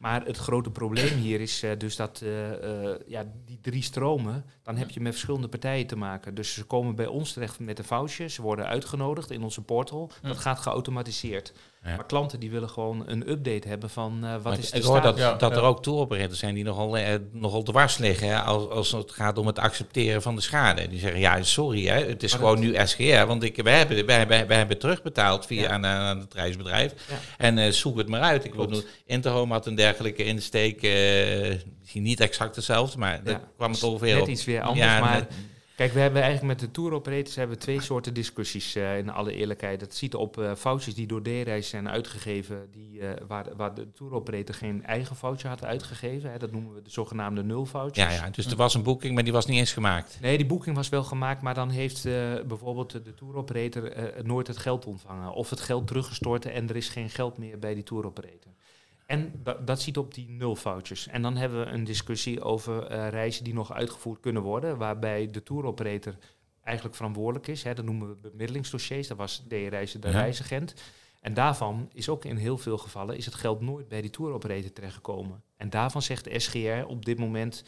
Maar 0.00 0.24
het 0.24 0.36
grote 0.36 0.70
probleem 0.70 1.18
hier 1.18 1.40
is 1.40 1.62
eh, 1.62 1.70
dus 1.78 1.96
dat 1.96 2.20
eh, 2.20 2.92
eh, 2.92 3.00
ja, 3.06 3.24
die 3.44 3.60
drie 3.60 3.82
stromen, 3.82 4.44
dan 4.62 4.76
heb 4.76 4.90
je 4.90 5.00
met 5.00 5.12
verschillende 5.12 5.48
partijen 5.48 5.86
te 5.86 5.96
maken. 5.96 6.34
Dus 6.34 6.54
ze 6.54 6.64
komen 6.64 6.94
bij 6.94 7.06
ons 7.06 7.32
terecht 7.32 7.58
met 7.58 7.78
een 7.78 7.84
foutje, 7.84 8.28
ze 8.28 8.42
worden 8.42 8.66
uitgenodigd 8.66 9.30
in 9.30 9.42
onze 9.42 9.62
portal. 9.62 10.10
Dat 10.22 10.38
gaat 10.38 10.58
geautomatiseerd. 10.58 11.52
Ja. 11.84 11.96
Maar 11.96 12.06
klanten 12.06 12.40
die 12.40 12.50
willen 12.50 12.68
gewoon 12.70 13.02
een 13.06 13.30
update 13.30 13.68
hebben 13.68 13.90
van 13.90 14.24
eh, 14.24 14.32
wat 14.32 14.42
Maar 14.42 14.58
is 14.58 14.70
de 14.70 14.76
ik 14.76 14.82
hoor 14.82 15.00
dat. 15.00 15.16
Ja, 15.18 15.34
dat 15.34 15.56
er 15.56 15.62
ook 15.62 15.82
touroperators 15.82 16.38
zijn 16.38 16.54
die 16.54 16.64
nogal, 16.64 16.96
eh, 16.96 17.14
nogal 17.32 17.62
dwars 17.62 17.98
liggen 17.98 18.28
hè, 18.28 18.40
als, 18.40 18.68
als 18.68 18.92
het 18.92 19.12
gaat 19.12 19.38
om 19.38 19.46
het 19.46 19.58
accepteren 19.58 20.22
van 20.22 20.34
de 20.34 20.40
schade. 20.40 20.88
Die 20.88 20.98
zeggen, 20.98 21.20
ja, 21.20 21.42
sorry, 21.42 21.86
hè, 21.86 22.04
het 22.06 22.22
is 22.22 22.30
Maar 22.30 22.40
gewoon 22.40 22.60
nu 22.60 22.76
SGR, 22.86 23.26
want 23.26 23.42
ik, 23.42 23.56
wij, 23.62 23.78
hebben, 23.78 24.06
wij, 24.06 24.26
wij, 24.26 24.46
wij 24.46 24.56
hebben 24.56 24.78
terugbetaald 24.78 25.46
via 25.46 25.62
Ja. 25.62 25.68
aan, 25.68 25.86
aan 25.86 26.18
het 26.20 26.34
reisbedrijf. 26.34 26.92
Ja. 27.08 27.14
En 27.38 27.58
eh, 27.58 27.70
zoek 27.72 27.98
het 27.98 28.08
maar 28.08 28.20
uit. 28.20 28.44
Ik 28.44 28.50
Klopt. 28.50 28.86
Interhome 29.06 29.52
had 29.52 29.66
een 29.66 29.74
dergelijke 29.74 30.24
insteek, 30.24 30.82
eh, 30.82 31.58
misschien 31.80 32.02
niet 32.02 32.20
exact 32.20 32.56
hetzelfde, 32.56 32.98
maar 32.98 33.24
daar 33.24 33.40
kwam 33.56 33.72
het 33.72 33.82
ongeveer 33.82 34.12
Net 34.14 34.22
op. 34.22 34.28
iets 34.28 34.44
weer 34.44 34.60
anders, 34.62 34.86
Ja, 34.86 35.00
maar 35.00 35.14
net- 35.18 35.32
Kijk, 35.80 35.92
we 35.92 36.00
hebben 36.00 36.22
eigenlijk 36.22 36.60
met 36.60 36.68
de 36.68 36.70
tour 36.70 36.92
operators 36.92 37.34
hebben 37.34 37.56
we 37.56 37.62
twee 37.62 37.80
soorten 37.80 38.14
discussies 38.14 38.74
eh, 38.74 38.98
in 38.98 39.10
alle 39.10 39.32
eerlijkheid. 39.32 39.80
Dat 39.80 39.94
ziet 39.94 40.14
op 40.14 40.38
eh 40.38 40.54
foutjes 40.54 40.94
die 40.94 41.06
door 41.06 41.22
D-reis 41.22 41.68
zijn 41.68 41.88
uitgegeven, 41.88 42.68
die, 42.72 43.00
eh, 43.00 43.26
waar, 43.26 43.46
waar 43.56 43.74
de 43.74 43.92
tour 43.92 44.12
operator 44.12 44.54
geen 44.54 44.84
eigen 44.84 45.16
foutje 45.16 45.48
had 45.48 45.64
uitgegeven. 45.64 46.30
Hè. 46.30 46.38
Dat 46.38 46.50
noemen 46.50 46.74
we 46.74 46.82
de 46.82 46.90
zogenaamde 46.90 47.42
nulfoutjes. 47.42 48.04
ja, 48.04 48.10
ja, 48.10 48.30
dus 48.30 48.46
er 48.46 48.56
was 48.56 48.74
een 48.74 48.82
boeking, 48.82 49.14
maar 49.14 49.24
die 49.24 49.32
was 49.32 49.46
niet 49.46 49.58
eens 49.58 49.72
gemaakt. 49.72 50.18
Nee, 50.20 50.36
die 50.36 50.46
boeking 50.46 50.76
was 50.76 50.88
wel 50.88 51.04
gemaakt, 51.04 51.42
maar 51.42 51.54
dan 51.54 51.70
heeft 51.70 52.02
bijvoorbeeld 52.46 52.90
de 52.90 53.14
tour 53.14 53.36
operator 53.36 53.92
nooit 54.22 54.46
het 54.46 54.58
geld 54.58 54.86
ontvangen. 54.86 55.32
Of 55.32 55.50
het 55.50 55.60
geld 55.60 55.86
teruggestort 55.86 56.46
en 56.46 56.68
er 56.68 56.76
is 56.76 56.88
geen 56.88 57.10
geld 57.10 57.38
meer 57.38 57.58
bij 57.58 57.74
die 57.74 57.82
tour 57.82 58.06
operator. 58.06 58.52
En 59.10 59.32
da- 59.42 59.54
dat 59.64 59.80
ziet 59.80 59.98
op 59.98 60.14
die 60.14 60.28
nulfoutjes. 60.28 61.06
En 61.08 61.22
dan 61.22 61.36
hebben 61.36 61.64
we 61.64 61.70
een 61.70 61.84
discussie 61.84 62.42
over 62.42 62.86
eh, 62.86 63.08
reizen 63.08 63.44
die 63.44 63.54
nog 63.54 63.72
uitgevoerd 63.72 64.20
kunnen 64.20 64.42
worden, 64.42 64.76
waarbij 64.78 65.30
de 65.30 65.42
tour 65.42 65.64
operator 65.64 66.16
eigenlijk 66.62 66.96
verantwoordelijk 66.96 67.46
is. 67.46 67.62
Hè, 67.62 67.74
dat 67.74 67.84
noemen 67.84 68.08
we 68.08 68.14
bemiddelingsdossiers. 68.28 69.08
Dat 69.08 69.16
was 69.16 69.44
de 69.48 69.56
Ja. 69.56 69.68
reisagent. 70.10 70.74
En 71.20 71.34
daarvan 71.34 71.90
is 71.92 72.08
ook 72.08 72.24
in 72.24 72.36
heel 72.36 72.58
veel 72.58 72.78
gevallen 72.78 73.16
is 73.16 73.24
het 73.24 73.34
geld 73.34 73.60
nooit 73.60 73.88
bij 73.88 74.00
die 74.00 74.10
tour 74.10 74.32
operator 74.32 74.72
terechtgekomen. 74.72 75.42
En 75.56 75.70
daarvan 75.70 76.02
zegt 76.02 76.24
de 76.24 76.38
SGR 76.38 76.84
op 76.86 77.04
dit 77.04 77.18
moment 77.18 77.64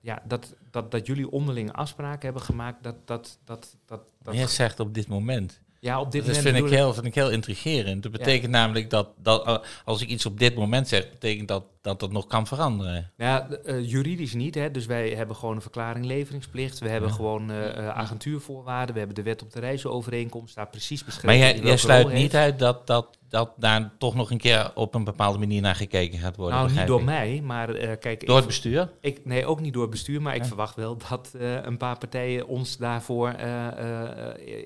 ja, 0.00 0.22
dat, 0.26 0.54
dat, 0.70 0.90
dat 0.90 1.06
jullie 1.06 1.30
onderling 1.30 1.72
afspraken 1.72 2.24
hebben 2.24 2.42
gemaakt, 2.42 2.82
dat 2.82 3.06
dat, 3.06 3.38
dat, 3.44 3.76
dat, 3.86 4.00
dat 4.22 4.34
jij 4.34 4.46
zegt 4.46 4.80
op 4.80 4.94
dit 4.94 5.08
moment. 5.08 5.60
Ja, 5.80 6.00
op 6.00 6.12
dit 6.12 6.26
Dat 6.26 6.34
moment 6.36 6.54
vind 6.54 6.64
ik, 6.66 6.78
heel, 6.78 6.94
vind 6.94 7.06
ik 7.06 7.14
heel 7.14 7.30
intrigerend. 7.30 8.02
Dat 8.02 8.12
betekent 8.12 8.50
namelijk 8.50 8.90
dat, 8.90 9.08
dat 9.22 9.66
als 9.84 10.02
ik 10.02 10.08
iets 10.08 10.26
op 10.26 10.38
dit 10.38 10.54
moment 10.54 10.88
zeg, 10.88 11.10
betekent 11.10 11.48
dat 11.48 11.64
dat 11.82 12.00
het 12.00 12.12
nog 12.12 12.26
kan 12.26 12.46
veranderen. 12.46 13.12
Ja, 13.16 13.46
d- 13.50 13.66
eh, 13.66 13.90
juridisch 13.90 14.34
niet. 14.34 14.54
Hè. 14.54 14.70
Dus 14.70 14.86
wij 14.86 15.08
hebben 15.10 15.36
gewoon 15.36 15.54
een 15.54 15.62
verklaring 15.62 16.04
leveringsplicht. 16.06 16.78
We 16.78 16.88
hebben 16.88 17.08
Ja. 17.10 17.14
gewoon 17.16 17.50
eh, 17.50 17.68
eh, 17.78 17.88
agentuurvoorwaarden. 17.88 18.92
We 18.92 18.98
hebben 18.98 19.16
de 19.16 19.22
wet 19.22 19.42
op 19.42 19.52
de 19.52 19.60
reisovereenkomst 19.60 20.54
daar 20.54 20.68
precies 20.68 21.04
beschreven. 21.04 21.28
Maar 21.28 21.64
jij, 21.64 21.76
sluit 21.76 22.06
niet 22.06 22.16
heeft. 22.16 22.34
uit 22.34 22.58
dat, 22.58 22.86
dat, 22.86 23.18
dat 23.28 23.52
daar 23.56 23.90
toch 23.98 24.14
nog 24.14 24.30
een 24.30 24.38
keer 24.38 24.70
op 24.74 24.94
een 24.94 25.04
bepaalde 25.04 25.38
manier 25.38 25.60
naar 25.60 25.74
gekeken 25.74 26.18
gaat 26.18 26.36
worden. 26.36 26.58
Nou, 26.58 26.72
niet 26.72 26.86
door 26.86 26.98
ik. 26.98 27.04
mij, 27.04 27.40
maar 27.44 27.74
eh, 27.74 27.98
kijk... 28.00 28.26
Door 28.26 28.36
het 28.36 28.46
bestuur? 28.46 28.92
Ik, 29.00 29.24
nee, 29.24 29.46
ook 29.46 29.60
niet 29.60 29.72
door 29.72 29.82
het 29.82 29.90
bestuur, 29.90 30.22
maar 30.22 30.34
ik 30.34 30.44
verwacht 30.44 30.76
wel 30.76 30.96
dat 31.08 31.34
eh, 31.38 31.64
een 31.64 31.76
paar 31.76 31.98
partijen 31.98 32.46
ons 32.46 32.76
daarvoor 32.76 33.28
eh, 33.28 33.68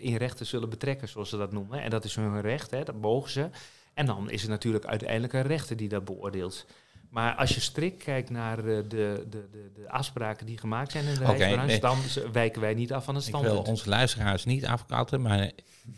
in 0.00 0.16
rechten 0.16 0.46
zullen 0.46 0.68
betrekken, 0.68 1.08
zoals 1.08 1.28
ze 1.28 1.36
dat 1.36 1.52
noemen. 1.52 1.82
En 1.82 1.90
dat 1.90 2.04
is 2.04 2.14
hun 2.14 2.40
recht, 2.40 2.70
hè, 2.70 2.84
dat 2.84 3.00
mogen 3.00 3.30
ze. 3.30 3.48
En 3.94 4.06
dan 4.06 4.30
is 4.30 4.40
het 4.40 4.50
natuurlijk 4.50 4.84
uiteindelijk 4.84 5.32
een 5.32 5.42
rechter 5.42 5.76
die 5.76 5.88
dat 5.88 6.04
beoordeelt. 6.04 6.66
Maar 7.10 7.34
als 7.34 7.54
je 7.54 7.60
strikt 7.60 8.02
kijkt 8.04 8.30
naar 8.30 8.58
eh, 8.58 8.64
de, 8.64 8.84
de, 8.88 9.26
de, 9.30 9.70
de 9.74 9.90
afspraken 9.90 10.46
die 10.46 10.58
gemaakt 10.58 10.92
zijn 10.92 11.04
in 11.04 11.14
de 11.14 11.64
nee. 11.66 11.80
dan 11.80 11.98
wijken 12.32 12.60
wij 12.60 12.74
niet 12.74 12.92
af 12.92 13.04
van 13.04 13.14
het 13.14 13.26
Ik 13.26 13.30
wil 13.32 13.40
standpunt. 13.40 13.68
onze 13.68 13.88
luisteraars 13.88 14.44
niet 14.44 14.66
afkatten, 14.66 15.22
maar 15.22 15.50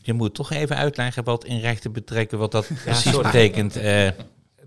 je 0.02 0.12
moet 0.12 0.34
toch 0.34 0.50
even 0.50 0.76
uitleggen 0.76 1.24
wat 1.24 1.44
in 1.44 1.60
rechten 1.60 1.92
betrekken, 1.92 2.38
wat 2.38 2.52
dat 2.52 2.66
precies 2.84 3.10
sorry. 3.12 3.22
betekent. 3.22 3.76
eh. 3.76 4.10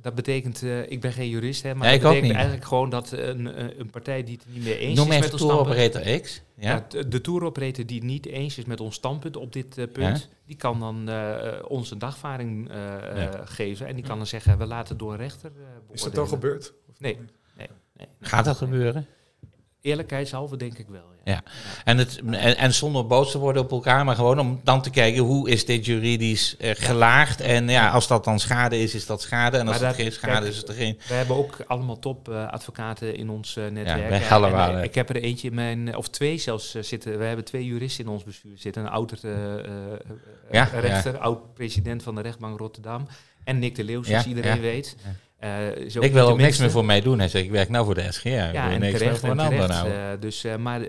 Dat 0.05 0.15
betekent, 0.15 0.63
eh, 0.63 0.91
ik 0.91 1.01
ben 1.01 1.11
geen 1.13 1.29
jurist, 1.29 1.63
hè, 1.63 1.75
maar 1.75 1.87
Ja, 1.87 1.93
ik 1.93 2.01
dat 2.01 2.09
ook 2.09 2.15
betekent 2.15 2.31
niet. 2.31 2.41
eigenlijk 2.47 2.67
gewoon 2.67 2.89
dat 2.89 3.11
een, 3.11 3.59
een- 3.59 3.79
een 3.79 3.89
partij 3.89 4.23
die 4.23 4.35
het 4.43 4.53
niet 4.55 4.63
meer 4.63 4.77
eens 4.77 4.97
noem 4.99 5.11
is 5.11 5.19
met 5.19 5.31
ons 5.33 5.41
standpunt... 5.41 5.69
Operator 5.77 6.19
X. 6.21 6.41
Ja? 6.57 6.69
Ja, 6.69 6.85
de- 6.89 7.07
de 7.07 7.21
touroperator 7.21 7.85
die 7.85 7.97
het 7.97 8.05
niet 8.07 8.25
eens 8.25 8.57
is 8.57 8.65
met 8.65 8.79
ons 8.81 8.95
standpunt 8.95 9.37
op 9.37 9.53
dit 9.53 9.77
eh, 9.77 9.85
punt, 9.91 10.29
die 10.45 10.55
kan 10.55 10.79
dan 10.79 11.09
eh, 11.09 11.47
eh, 11.57 11.63
ons 11.67 11.91
een 11.91 11.99
dagvaring 11.99 12.69
eh, 12.69 13.23
eh, 13.23 13.31
geven. 13.45 13.87
En 13.87 13.95
die 13.95 14.03
kan 14.05 14.17
dan 14.17 14.27
zeggen, 14.27 14.57
we 14.57 14.65
laten 14.65 14.97
door 14.97 15.11
een 15.11 15.17
rechter 15.17 15.51
eh 15.57 15.93
Is 15.93 16.01
dat 16.01 16.17
al 16.17 16.27
gebeurd? 16.27 16.73
Nee, 16.97 17.17
nee, 17.57 17.67
nee. 17.97 18.07
Gaat 18.21 18.45
dat 18.45 18.57
gebeuren? 18.57 19.05
Eerlijkheidshalve 19.85 20.57
denk 20.57 20.77
ik 20.77 20.85
wel, 20.89 21.01
ja. 21.23 21.33
Ja. 21.33 21.41
En, 21.83 21.97
het, 21.97 22.19
en, 22.25 22.57
en 22.57 22.73
zonder 22.73 23.07
boos 23.07 23.31
te 23.31 23.37
worden 23.37 23.61
op 23.61 23.71
elkaar, 23.71 24.05
maar 24.05 24.15
gewoon 24.15 24.39
om 24.39 24.59
dan 24.63 24.81
te 24.81 24.89
kijken 24.89 25.21
hoe 25.23 25.49
is 25.49 25.65
dit 25.65 25.85
juridisch 25.85 26.57
eh, 26.57 26.71
gelaagd. 26.73 27.41
En 27.41 27.67
ja, 27.69 27.89
als 27.89 28.07
dat 28.07 28.23
dan 28.23 28.39
schade 28.39 28.79
is, 28.79 28.95
is 28.95 29.05
dat 29.05 29.21
schade. 29.21 29.57
En 29.57 29.67
als 29.67 29.79
Maar 29.79 29.87
het 29.87 29.97
dat- 29.97 30.05
geen 30.05 30.13
schade 30.13 30.33
kijk, 30.33 30.43
is, 30.43 30.49
is 30.49 30.57
het 30.57 30.67
er 30.69 30.75
geen. 30.75 30.99
We 31.07 31.13
hebben 31.13 31.35
ook 31.35 31.57
allemaal 31.67 31.99
topadvocaten 31.99 33.15
in 33.15 33.29
ons 33.29 33.55
eh, 33.57 33.63
netwerk. 33.67 34.09
bij 34.09 34.51
En, 34.51 34.77
eh, 34.77 34.83
ik 34.83 34.95
heb 34.95 35.09
er 35.09 35.15
eentje 35.15 35.47
in 35.47 35.55
mijn, 35.55 35.95
of 35.95 36.07
twee 36.09 36.37
zelfs 36.37 36.75
eh, 36.75 36.83
zitten. 36.83 37.17
We 37.17 37.23
hebben 37.25 37.45
twee 37.45 37.65
juristen 37.65 38.05
in 38.05 38.11
ons 38.11 38.23
bestuur 38.23 38.57
zitten. 38.57 38.83
Een 38.83 38.89
oud 38.89 39.11
eh, 39.23 39.31
eh, 39.53 39.59
eh, 39.65 39.99
Ja, 40.51 40.63
rechter, 40.73 41.17
oud-president 41.17 42.03
van 42.03 42.15
de 42.15 42.21
rechtbank 42.21 42.59
Rotterdam. 42.59 43.07
En 43.43 43.59
Nick 43.59 43.75
de 43.75 43.83
Leeuw, 43.83 44.03
zoals 44.03 44.23
Ja, 44.23 44.29
iedereen 44.29 44.55
ja. 44.55 44.61
weet. 44.61 44.95
Eh, 45.45 45.75
is 45.75 45.95
Ik 45.95 46.13
wil 46.13 46.27
ook 46.27 46.37
niks 46.37 46.57
meer 46.57 46.71
voor 46.71 46.85
mij 46.85 47.01
doen. 47.01 47.19
Hij 47.19 47.27
zegt, 47.27 47.45
ik 47.45 47.51
werk 47.51 47.69
nou 47.69 47.85
voor 47.85 47.95
de 47.95 48.11
SGR. 48.11 48.27
Ja, 48.29 48.53
en 48.53 48.69
niks 48.69 48.79
meer 48.81 48.97
terecht 48.97 49.19
voor 49.19 49.29
ander 49.29 49.45
terecht. 49.49 49.67
nou. 49.67 49.89
eh, 49.89 49.97
dus, 50.19 50.43
eh, 50.43 50.55
maar 50.55 50.81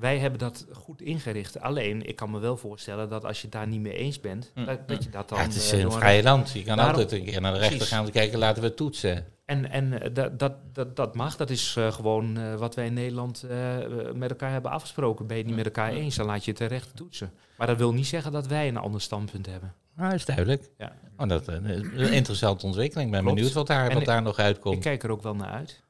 wij 0.00 0.18
hebben 0.18 0.38
dat 0.38 0.66
goed 0.72 1.02
ingericht. 1.02 1.60
Alleen, 1.60 2.06
ik 2.06 2.16
kan 2.16 2.30
me 2.30 2.38
wel 2.38 2.56
voorstellen 2.56 3.08
dat 3.08 3.24
als 3.24 3.36
je 3.36 3.42
het 3.42 3.52
daar 3.52 3.66
niet 3.66 3.80
mee 3.80 3.92
eens 3.94 4.20
bent, 4.20 4.50
Hm. 4.54 4.64
dat, 4.64 4.88
dat 4.88 5.04
je 5.04 5.10
dat 5.10 5.28
dan... 5.28 5.38
Ja, 5.38 5.44
het 5.44 5.54
is 5.54 5.72
een 5.72 5.92
vrije 5.92 6.22
land. 6.22 6.52
Je 6.52 6.62
kan 6.62 6.76
Daarom- 6.76 6.94
altijd 6.94 7.20
een 7.20 7.26
keer 7.26 7.40
naar 7.40 7.52
de 7.52 7.58
rechter 7.58 7.86
gaan 7.86 8.04
en 8.04 8.10
kijken, 8.10 8.38
laten 8.38 8.62
we 8.62 8.68
het 8.68 8.76
toetsen. 8.76 9.26
En, 9.44 9.70
en 9.70 10.12
dat, 10.12 10.38
dat, 10.38 10.52
dat, 10.72 10.96
dat 10.96 11.14
mag, 11.14 11.36
dat 11.36 11.50
is 11.50 11.76
gewoon 11.78 12.56
wat 12.58 12.74
wij 12.74 12.86
in 12.86 12.92
Nederland 12.94 13.44
met 14.14 14.30
elkaar 14.30 14.50
hebben 14.50 14.70
afgesproken. 14.70 15.26
Ben 15.26 15.36
je 15.36 15.42
het 15.42 15.52
niet 15.52 15.64
met 15.64 15.74
elkaar 15.76 15.92
eens, 15.92 16.16
dan 16.16 16.26
laat 16.26 16.44
je 16.44 16.50
het 16.50 16.60
de 16.60 16.66
rechter 16.66 16.94
toetsen. 16.94 17.32
Maar 17.56 17.66
dat 17.66 17.76
wil 17.78 17.92
niet 17.92 18.06
zeggen 18.06 18.32
dat 18.32 18.46
wij 18.46 18.68
een 18.68 18.76
ander 18.76 19.00
standpunt 19.00 19.46
hebben. 19.46 19.74
Nou, 19.96 20.14
is 20.14 20.24
duidelijk. 20.24 20.70
Ja. 20.78 20.92
Oh, 21.16 21.28
dat 21.28 21.48
is 21.48 21.54
een 21.56 22.12
interessante 22.12 22.66
ontwikkeling. 22.66 23.06
Ik 23.06 23.12
ben 23.14 23.20
Klopt. 23.22 23.36
benieuwd 23.36 23.54
wat 23.54 23.66
daar, 23.66 23.84
En 23.86 23.92
wat 23.92 24.00
ik- 24.02 24.08
daar 24.08 24.22
nog 24.22 24.38
Ik 24.38 24.44
uitkomt. 24.44 24.82
kijk 24.82 25.02
er 25.02 25.10
ook 25.10 25.22
wel 25.22 25.34
naar 25.34 25.50
uit. 25.50 25.82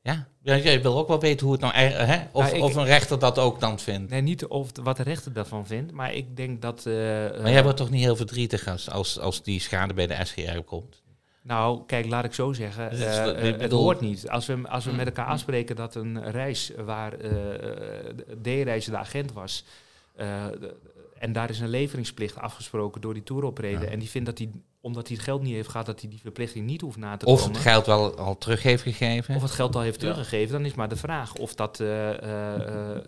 Ja? 0.00 0.26
ja, 0.42 0.56
jij 0.56 0.82
wil 0.82 0.98
ook 0.98 1.08
wel 1.08 1.20
weten 1.20 1.44
hoe 1.46 1.52
het 1.54 1.62
nou... 1.64 1.74
Hè? 1.74 2.26
Of, 2.32 2.42
Nou, 2.44 2.56
ik- 2.56 2.62
of 2.62 2.74
een 2.74 2.84
rechter 2.84 3.18
dat 3.18 3.38
ook 3.38 3.60
dan 3.60 3.78
vindt. 3.78 4.10
Nee, 4.10 4.20
niet 4.20 4.46
of, 4.46 4.70
wat 4.82 4.96
de 4.96 5.02
rechter 5.02 5.32
daarvan 5.32 5.66
vindt, 5.66 5.92
maar 5.92 6.14
ik 6.14 6.36
denk 6.36 6.62
dat... 6.62 6.86
eh, 6.86 6.92
Maar 6.94 7.34
eh, 7.34 7.52
jij 7.52 7.62
wordt 7.62 7.78
toch 7.78 7.90
niet 7.90 8.02
heel 8.02 8.16
verdrietig 8.16 8.68
als, 8.68 8.90
als, 8.90 9.18
als 9.18 9.42
die 9.42 9.60
schade 9.60 9.94
bij 9.94 10.06
de 10.06 10.16
SGR 10.24 10.58
komt? 10.64 11.02
Nou, 11.42 11.82
kijk, 11.86 12.06
laat 12.06 12.24
ik 12.24 12.34
zo 12.34 12.52
zeggen. 12.52 12.84
Het 12.84 13.36
eh, 13.36 13.48
ik 13.48 13.60
eh, 13.60 13.70
hoort 13.70 14.00
niet. 14.00 14.28
Als 14.28 14.46
we, 14.46 14.62
als 14.68 14.84
we 14.84 14.90
Mm. 14.90 14.96
met 14.96 15.06
elkaar 15.06 15.26
afspreken 15.26 15.76
dat 15.76 15.94
een 15.94 16.30
reis 16.30 16.72
waar 16.84 17.12
eh, 17.12 17.30
de 18.16 18.38
D-reizer 18.42 18.92
de 18.92 18.98
agent 18.98 19.32
was... 19.32 19.64
eh, 20.16 20.44
en 21.22 21.32
daar 21.32 21.50
is 21.50 21.60
een 21.60 21.68
leveringsplicht 21.68 22.38
afgesproken 22.38 23.00
door 23.00 23.14
die 23.14 23.22
touroperator... 23.22 23.82
Ja. 23.82 23.90
en 23.90 23.98
die 23.98 24.08
vindt 24.10 24.26
dat 24.26 24.38
hij, 24.38 24.50
omdat 24.80 25.06
hij 25.06 25.16
het 25.16 25.24
geld 25.24 25.42
niet 25.42 25.54
heeft 25.54 25.68
gehad... 25.68 25.86
dat 25.86 26.00
hij 26.00 26.10
die 26.10 26.20
verplichting 26.20 26.66
niet 26.66 26.80
hoeft 26.80 26.96
na 26.96 27.16
te 27.16 27.26
Of 27.26 27.40
komen... 27.40 27.54
het 27.54 27.62
geld 27.62 27.86
wel 27.86 28.16
al 28.16 28.38
terug 28.38 28.62
heeft 28.62 28.82
gegeven? 28.82 29.34
of 29.34 29.42
het 29.42 29.50
geld 29.50 29.74
al 29.74 29.80
heeft 29.80 30.00
Ja. 30.00 30.10
teruggegeven, 30.10 30.52
dan 30.52 30.64
is 30.64 30.74
maar 30.74 30.88
de 30.88 30.96
vraag 30.96 31.34
of 31.34 31.54
dat... 31.54 31.80
eh, 31.80 32.22
eh, 32.22 32.96
eh, 32.96 33.02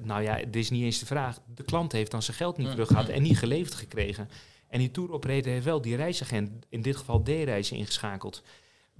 nou 0.00 0.22
ja, 0.22 0.36
dit 0.36 0.56
is 0.56 0.70
niet 0.70 0.82
eens 0.82 0.98
de 0.98 1.06
vraag. 1.06 1.38
De 1.54 1.62
klant 1.62 1.92
heeft 1.92 2.10
dan 2.10 2.22
zijn 2.22 2.36
geld 2.36 2.56
niet 2.56 2.70
terug 2.70 2.88
gehad 2.88 3.08
en 3.08 3.22
niet 3.22 3.38
geleverd 3.38 3.74
gekregen. 3.74 4.28
En 4.68 4.78
die 4.78 4.90
tour 4.90 5.12
operator 5.12 5.52
heeft 5.52 5.64
wel 5.64 5.80
die 5.80 5.96
reisagent, 5.96 6.50
in 6.68 6.82
dit 6.82 6.96
geval 6.96 7.22
D-reizen, 7.22 7.76
ingeschakeld. 7.76 8.42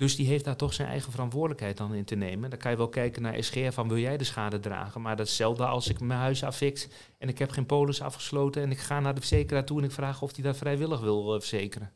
Dus 0.03 0.17
die 0.17 0.27
heeft 0.27 0.45
daar 0.45 0.57
toch 0.57 0.75
zijn 0.75 0.89
eigen 0.89 1.13
verantwoordelijkheid 1.13 1.77
dan 1.77 1.95
in 1.95 2.05
te 2.05 2.15
nemen. 2.15 2.51
Dan 2.51 2.59
kan 2.59 2.71
je 2.71 2.77
wel 2.77 2.89
kijken 2.89 3.23
naar 3.23 3.45
SGR 3.45 3.71
van 3.71 3.89
wil 3.89 3.99
jij 3.99 4.17
de 4.17 4.25
schade 4.25 4.61
dragen. 4.61 5.01
Maar 5.01 5.17
dat 5.17 5.27
is 5.27 5.33
hetzelfde 5.33 5.67
als 5.67 5.89
ik 5.89 6.01
mijn 6.01 6.21
huis 6.21 6.45
affikt 6.45 6.89
en 7.19 7.29
ik 7.29 7.39
heb 7.39 7.51
geen 7.51 7.67
polis 7.67 8.01
afgesloten 8.01 8.63
en 8.63 8.71
ik 8.71 8.79
ga 8.79 9.01
naar 9.01 9.15
de 9.15 9.21
verzekeraar 9.21 9.65
toe 9.65 9.79
en 9.79 9.85
ik 9.85 9.91
vraag 9.91 10.23
of 10.23 10.35
hij 10.35 10.45
dat 10.45 10.57
vrijwillig 10.57 11.01
wil 11.01 11.35
eh, 11.35 11.41
verzekeren. 11.41 11.93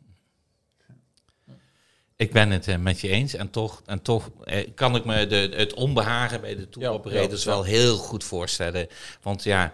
Ik 2.17 2.33
ben 2.33 2.51
het 2.51 2.69
eh, 2.69 2.77
met 2.77 3.01
je 3.01 3.09
eens. 3.09 3.35
En 3.35 3.51
toch, 3.51 3.83
en 3.87 4.03
toch 4.03 4.31
eh, 4.45 4.69
kan 4.75 4.97
ik 4.97 5.05
me 5.05 5.27
de, 5.27 5.53
het 5.55 5.75
onbehagen 5.75 6.41
bij 6.41 6.57
de 6.57 6.69
tour 6.69 6.89
Ja, 6.89 6.93
operators 6.95 7.45
ja, 7.45 7.51
wel 7.51 7.65
heel 7.65 7.97
goed 7.97 8.25
voorstellen. 8.25 8.89
Want 9.23 9.45
ja, 9.45 9.73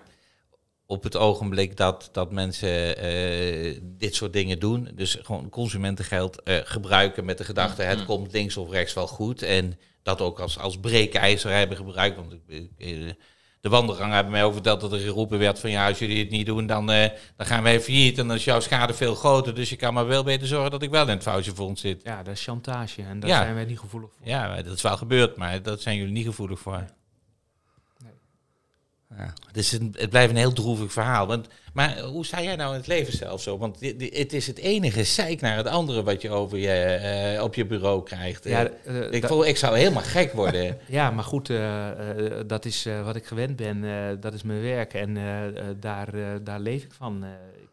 op 0.92 1.02
het 1.02 1.16
ogenblik 1.16 1.76
dat, 1.76 2.08
dat 2.12 2.32
mensen 2.32 2.96
eh, 2.96 3.78
dit 3.82 4.14
soort 4.14 4.32
dingen 4.32 4.58
doen, 4.58 4.88
dus 4.94 5.18
gewoon 5.22 5.48
consumentengeld 5.48 6.42
eh, 6.42 6.56
gebruiken 6.64 7.24
met 7.24 7.38
de 7.38 7.44
gedachte, 7.44 7.82
het 7.82 8.04
komt 8.04 8.32
links 8.32 8.56
of 8.56 8.70
rechts 8.70 8.94
wel 8.94 9.06
goed. 9.06 9.42
En 9.42 9.78
dat 10.02 10.20
ook 10.20 10.40
als, 10.40 10.58
als 10.58 10.78
breekijzer 10.80 11.50
hebben 11.52 11.76
gebruikt. 11.76 12.16
Want 12.16 12.32
ik, 12.32 12.68
eh, 12.78 12.88
de 13.60 13.68
wandelgang 13.68 14.12
hebben 14.12 14.32
mij 14.32 14.44
oververteld 14.44 14.80
dat 14.80 14.92
er 14.92 14.98
geroepen 14.98 15.38
werd 15.38 15.58
van 15.58 15.70
ja, 15.70 15.88
als 15.88 15.98
jullie 15.98 16.18
het 16.18 16.30
niet 16.30 16.46
doen, 16.46 16.66
dan, 16.66 16.86
dan 16.86 17.10
gaan 17.36 17.62
wij 17.62 17.80
failliet. 17.80 18.18
En 18.18 18.26
dan 18.26 18.36
is 18.36 18.44
jouw 18.44 18.60
schade 18.60 18.94
veel 18.94 19.14
groter. 19.14 19.54
Dus 19.54 19.70
je 19.70 19.76
kan 19.76 19.94
maar 19.94 20.06
wel 20.06 20.22
beter 20.24 20.46
zorgen 20.46 20.70
dat 20.70 20.82
ik 20.82 20.90
wel 20.90 21.02
in 21.02 21.08
het 21.08 21.22
foutjefonds 21.22 21.80
zit. 21.80 22.00
Ja, 22.04 22.22
dat 22.22 22.34
is 22.34 22.42
chantage 22.44 23.02
en 23.02 23.20
daar 23.20 23.30
Ja. 23.30 23.42
zijn 23.42 23.54
wij 23.54 23.64
niet 23.64 23.78
gevoelig 23.78 24.10
voor. 24.16 24.26
Ja, 24.28 24.62
dat 24.62 24.74
is 24.76 24.82
wel 24.82 24.96
gebeurd, 24.96 25.36
maar 25.36 25.62
dat 25.62 25.82
zijn 25.82 25.96
jullie 25.96 26.12
niet 26.12 26.26
gevoelig 26.26 26.58
voor. 26.60 26.84
Ja, 29.18 29.32
het, 29.52 29.78
het 29.92 30.10
blijft 30.10 30.30
een 30.30 30.36
heel 30.36 30.52
droevig 30.52 30.92
verhaal. 30.92 31.26
Want, 31.26 31.46
maar 31.72 31.98
hoe 32.00 32.24
sta 32.26 32.42
jij 32.42 32.56
nou 32.56 32.70
in 32.72 32.76
het 32.78 32.86
leven 32.86 33.12
zelf 33.16 33.42
zo? 33.42 33.58
Want 33.58 33.80
het 33.80 34.32
is 34.32 34.46
het 34.46 34.58
enige 34.58 35.04
zeik 35.04 35.40
naar 35.40 35.56
het 35.56 35.66
andere 35.66 36.02
wat 36.02 36.22
je 36.22 36.30
over 36.30 36.58
je, 36.58 36.70
eh, 36.72 37.42
op 37.42 37.54
je 37.54 37.66
bureau 37.66 38.02
krijgt. 38.02 38.44
Ja, 38.44 38.66
Eh, 38.84 38.98
eh, 39.06 39.12
ik, 39.12 39.26
voel, 39.26 39.46
ik 39.46 39.56
zou 39.56 39.76
helemaal 39.78 40.02
gek 40.02 40.32
worden. 40.32 40.78
Ja, 40.86 41.10
maar 41.10 41.24
goed, 41.24 41.50
eh, 41.50 41.88
eh, 41.90 42.32
dat 42.46 42.64
is 42.64 42.86
eh, 42.86 43.04
wat 43.04 43.16
ik 43.16 43.24
gewend 43.26 43.56
ben. 43.56 43.84
eh, 43.84 43.92
dat 44.20 44.34
is 44.34 44.42
mijn 44.42 44.62
werk 44.62 44.94
en 44.94 45.16
eh, 45.16 45.46
eh, 45.46 45.52
daar, 45.80 46.14
eh, 46.14 46.22
daar 46.44 46.60
leef 46.60 46.82
ik 46.82 46.92
van. 46.92 47.24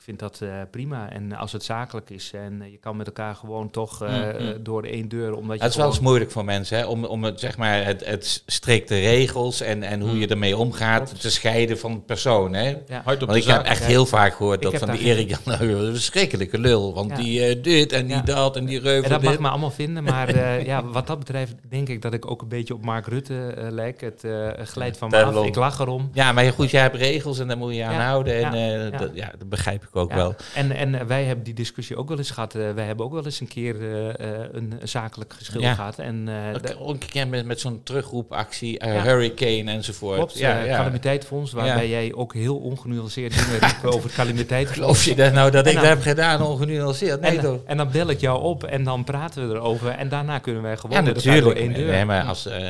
Ik 0.10 0.16
vind 0.20 0.32
dat 0.32 0.50
eh, 0.50 0.56
prima. 0.72 1.10
En 1.12 1.34
als 1.36 1.52
het 1.52 1.64
zakelijk 1.64 2.10
is 2.10 2.32
en 2.34 2.62
eh, 2.62 2.72
je 2.72 2.78
kan 2.78 2.98
met 2.98 3.08
elkaar 3.08 3.36
gewoon 3.36 3.70
toch 3.70 4.04
eh, 4.04 4.10
Mm, 4.10 4.16
eh, 4.16 4.40
mm. 4.56 4.64
door 4.64 4.84
één 4.84 5.10
deur, 5.10 5.34
omdat 5.36 5.58
je 5.58 5.62
Het 5.64 5.72
is 5.72 5.78
wel 5.78 5.88
eens 5.88 6.00
moeilijk 6.00 6.32
voor 6.32 6.46
mensen 6.46 6.78
hè, 6.78 6.86
om, 6.86 7.06
om 7.06 7.24
het, 7.24 7.40
zeg 7.40 7.58
maar, 7.58 7.86
het, 7.86 8.06
het 8.06 8.44
strikte 8.46 9.00
regels 9.00 9.62
en, 9.62 9.84
en 9.84 10.02
hoe 10.02 10.20
je 10.20 10.28
ermee 10.28 10.58
omgaat 10.58 11.04
Klopt. 11.04 11.22
te 11.22 11.32
scheiden 11.32 11.80
van 11.80 11.94
de 11.94 12.00
persoon. 12.00 12.54
Hè? 12.54 12.68
Ja. 12.88 13.02
Hard 13.04 13.22
op 13.22 13.28
Want 13.30 13.42
ik 13.42 13.48
heb 13.50 13.64
echt 13.64 13.80
Ja. 13.80 13.86
heel 13.86 14.06
vaak 14.06 14.34
gehoord 14.34 14.66
Ik 14.66 14.72
dat 14.72 14.80
van 14.80 14.92
die 14.92 15.00
Erik 15.00 15.30
Jan 15.30 15.60
een 15.62 15.94
verschrikkelijke 15.94 16.60
lul. 16.60 16.94
Want 16.94 17.10
Ja. 17.10 17.16
die 17.16 17.62
dit 17.62 17.92
en 17.92 18.06
die 18.06 18.16
Ja. 18.16 18.22
dat 18.22 18.56
en 18.56 18.66
die 18.66 18.80
reuvel 18.80 19.04
En 19.04 19.10
dat 19.10 19.22
dit. 19.22 19.30
mag 19.30 19.40
me 19.40 19.50
allemaal 19.50 19.72
vinden, 19.72 20.04
maar 20.04 20.28
eh, 20.36 20.66
ja, 20.66 20.84
wat 20.86 21.08
dat 21.08 21.20
betreft 21.20 21.56
denk 21.70 21.90
ik 21.90 22.02
dat 22.02 22.14
ik 22.14 22.32
ook 22.32 22.42
een 22.42 22.48
beetje 22.48 22.74
op 22.74 22.84
Mark 22.86 23.08
Rutte 23.08 23.54
lijk. 23.70 24.02
Het 24.02 24.24
eh, 24.24 24.48
glijdt 24.64 24.98
van 24.98 25.10
me 25.10 25.24
af, 25.24 25.46
ik 25.46 25.56
lach 25.56 25.80
erom. 25.80 26.10
Ja, 26.14 26.32
maar 26.32 26.54
goed, 26.54 26.70
jij 26.72 26.82
hebt 26.82 26.96
regels 26.96 27.40
en 27.40 27.48
daar 27.48 27.58
moet 27.58 27.72
je 27.72 27.78
je 27.78 27.84
aan 27.86 27.94
Ja, 27.94 28.06
houden. 28.06 28.34
En 28.34 28.42
ja, 28.42 28.52
eh, 28.52 28.92
ja. 28.92 28.98
Dat, 28.98 29.10
ja, 29.14 29.32
dat 29.38 29.50
begrijp 29.50 29.84
ik 29.84 29.96
ook 29.96 29.99
Ja. 30.10 30.16
wel. 30.16 30.36
En, 30.56 30.72
en 30.72 30.96
eh, 30.96 31.06
wij 31.06 31.24
hebben 31.24 31.44
die 31.46 31.54
discussie 31.54 31.96
ook 31.98 32.08
wel 32.10 32.18
eens 32.18 32.32
gehad. 32.32 32.56
eh, 32.56 32.72
wij 32.72 32.86
hebben 32.86 33.06
ook 33.06 33.14
wel 33.14 33.26
eens 33.26 33.40
een 33.40 33.48
keer 33.48 33.76
eh, 34.16 34.46
een 34.52 34.74
zakelijk 34.84 35.34
geschil 35.34 35.62
Ja. 35.62 35.74
gehad. 35.74 36.00
En 36.00 36.28
eh, 36.28 36.56
Ook- 36.56 36.88
Ook 36.88 36.90
een 37.04 37.10
keer 37.10 37.28
met, 37.28 37.46
met 37.46 37.60
zo'n 37.60 37.82
terugroepactie, 37.84 38.86
Ja. 38.86 39.02
Hurricane 39.04 39.72
enzovoort. 39.72 40.16
Klopt, 40.18 40.38
ja, 40.38 40.60
ja. 40.64 40.76
calamiteitsfonds, 40.76 41.52
waarbij 41.52 41.90
jij 41.90 42.14
ook 42.14 42.34
heel 42.34 42.58
ongenuanceerd 42.58 43.34
dingen 43.34 43.60
riep 43.60 43.86
over 43.94 44.04
het 44.04 44.14
calamiteitsfonds. 44.14 44.80
Geloof 44.80 45.04
je 45.04 45.16
dat 45.16 45.34
nou 45.34 45.52
dat 45.52 45.64
En 45.66 45.70
ik 45.70 45.76
dan- 45.78 45.86
dat 45.86 45.94
heb 45.94 46.02
gedaan 46.08 46.42
ongenuanceerd? 46.42 47.22
Nee 47.22 47.38
en, 47.38 47.44
toch? 47.44 47.60
en 47.66 47.78
dan 47.78 47.92
bel 47.92 48.10
ik 48.10 48.20
jou 48.20 48.42
op 48.42 48.64
en 48.64 48.84
dan 48.84 49.04
praten 49.04 49.50
we 49.50 49.56
erover. 49.56 49.90
En 49.90 50.10
daarna 50.10 50.40
kunnen 50.40 50.62
wij 50.62 50.78
gewoon 50.78 50.96
Ja, 50.96 51.02
natuurlijk. 51.02 51.44
door 51.44 51.54
één 51.54 51.74
deur. 51.74 51.92
Nee, 51.92 52.06
maar 52.06 52.24
als, 52.24 52.46
eh, 52.46 52.62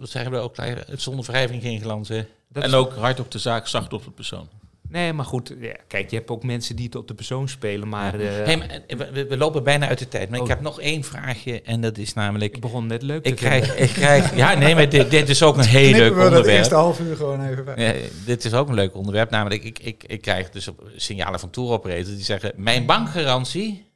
wat 0.00 0.08
zeggen 0.10 0.30
we 0.32 0.38
ook, 0.38 0.54
zonder 0.96 1.24
wrijving 1.24 1.62
geen 1.62 1.80
glans. 1.80 2.08
hè? 2.08 2.24
Dat 2.48 2.62
En 2.64 2.74
ook 2.74 2.92
hard 2.94 3.20
op 3.20 3.30
de 3.30 3.38
zaak, 3.38 3.66
zacht 3.66 3.92
op 3.92 4.04
de 4.04 4.10
persoon. 4.10 4.48
Nee, 4.88 5.12
maar 5.12 5.24
goed. 5.24 5.54
Ja, 5.60 5.76
kijk, 5.88 6.10
je 6.10 6.16
hebt 6.16 6.30
ook 6.30 6.42
mensen 6.42 6.76
die 6.76 6.84
het 6.84 6.94
op 6.94 7.08
de 7.08 7.14
persoon 7.14 7.48
spelen. 7.48 7.88
Maar 7.88 8.14
eh, 8.20 8.44
Hey, 8.44 8.56
maar, 8.56 8.80
eh, 8.86 8.96
we, 9.12 9.26
we 9.26 9.36
lopen 9.36 9.62
bijna 9.64 9.88
uit 9.88 9.98
de 9.98 10.08
tijd, 10.08 10.28
maar 10.28 10.38
ik 10.38 10.44
Oh. 10.44 10.48
heb 10.50 10.60
nog 10.60 10.80
één 10.80 11.04
vraagje 11.04 11.62
en 11.62 11.80
dat 11.80 11.98
is 11.98 12.12
namelijk... 12.14 12.54
ik 12.54 12.60
begon 12.60 12.86
net 12.86 13.02
leuk 13.02 13.22
te 13.22 13.30
Ik 13.30 13.38
vinden. 13.38 13.60
krijg, 13.60 13.78
ik 13.88 13.94
krijg, 13.94 14.36
ja, 14.36 14.54
nee, 14.54 14.74
maar 14.74 14.88
dit, 14.88 15.10
dit 15.10 15.28
is 15.28 15.42
ook 15.42 15.56
een 15.56 15.64
heel 15.78 15.92
leuk 15.92 16.14
we 16.14 16.22
onderwerp. 16.24 16.56
eerste 16.58 16.74
half 16.74 17.00
uur 17.00 17.16
gewoon 17.16 17.46
even. 17.48 17.80
Ja, 17.82 17.92
dit 18.24 18.44
is 18.44 18.54
ook 18.54 18.68
een 18.68 18.74
leuk 18.74 18.94
onderwerp. 18.94 19.30
Namelijk, 19.30 19.64
ik, 19.64 19.78
ik, 19.78 20.04
ik 20.06 20.20
krijg 20.20 20.50
dus 20.50 20.68
signalen 20.96 21.40
van 21.40 21.50
tour 21.50 21.70
operators 21.70 22.14
die 22.14 22.24
zeggen: 22.24 22.52
Mijn 22.56 22.86
bankgarantie 22.86 23.86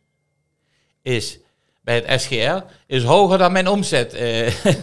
is 1.03 1.39
bij 1.83 1.95
het 2.05 2.21
SGR 2.21 2.63
is 2.87 3.03
hoger 3.03 3.39
dan 3.39 3.53
mijn 3.53 3.69
omzet. 3.69 4.15
Eh, 4.15 4.53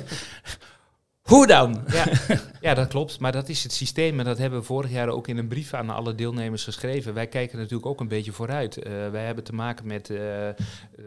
Hoe 1.28 1.48
dan? 1.48 1.84
Ja, 1.88 2.06
ja, 2.68 2.74
dat 2.74 2.88
klopt. 2.88 3.20
Maar 3.20 3.32
dat 3.32 3.50
is 3.50 3.64
het 3.64 3.72
systeem. 3.72 4.20
En 4.20 4.26
dat 4.26 4.38
hebben 4.38 4.60
we 4.60 4.66
vorig 4.66 4.92
jaar 4.92 5.10
ook 5.10 5.28
in 5.28 5.38
een 5.38 5.48
brief 5.48 5.74
aan 5.74 5.90
alle 5.90 6.16
deelnemers 6.16 6.64
geschreven. 6.64 7.14
Wij 7.14 7.28
kijken 7.28 7.58
natuurlijk 7.58 7.86
ook 7.86 8.00
een 8.00 8.08
beetje 8.08 8.32
vooruit. 8.32 8.78
Eh, 8.78 9.10
wij 9.10 9.26
hebben 9.26 9.44
te 9.44 9.54
maken 9.54 9.88
met 9.88 10.10
eh, 10.10 10.48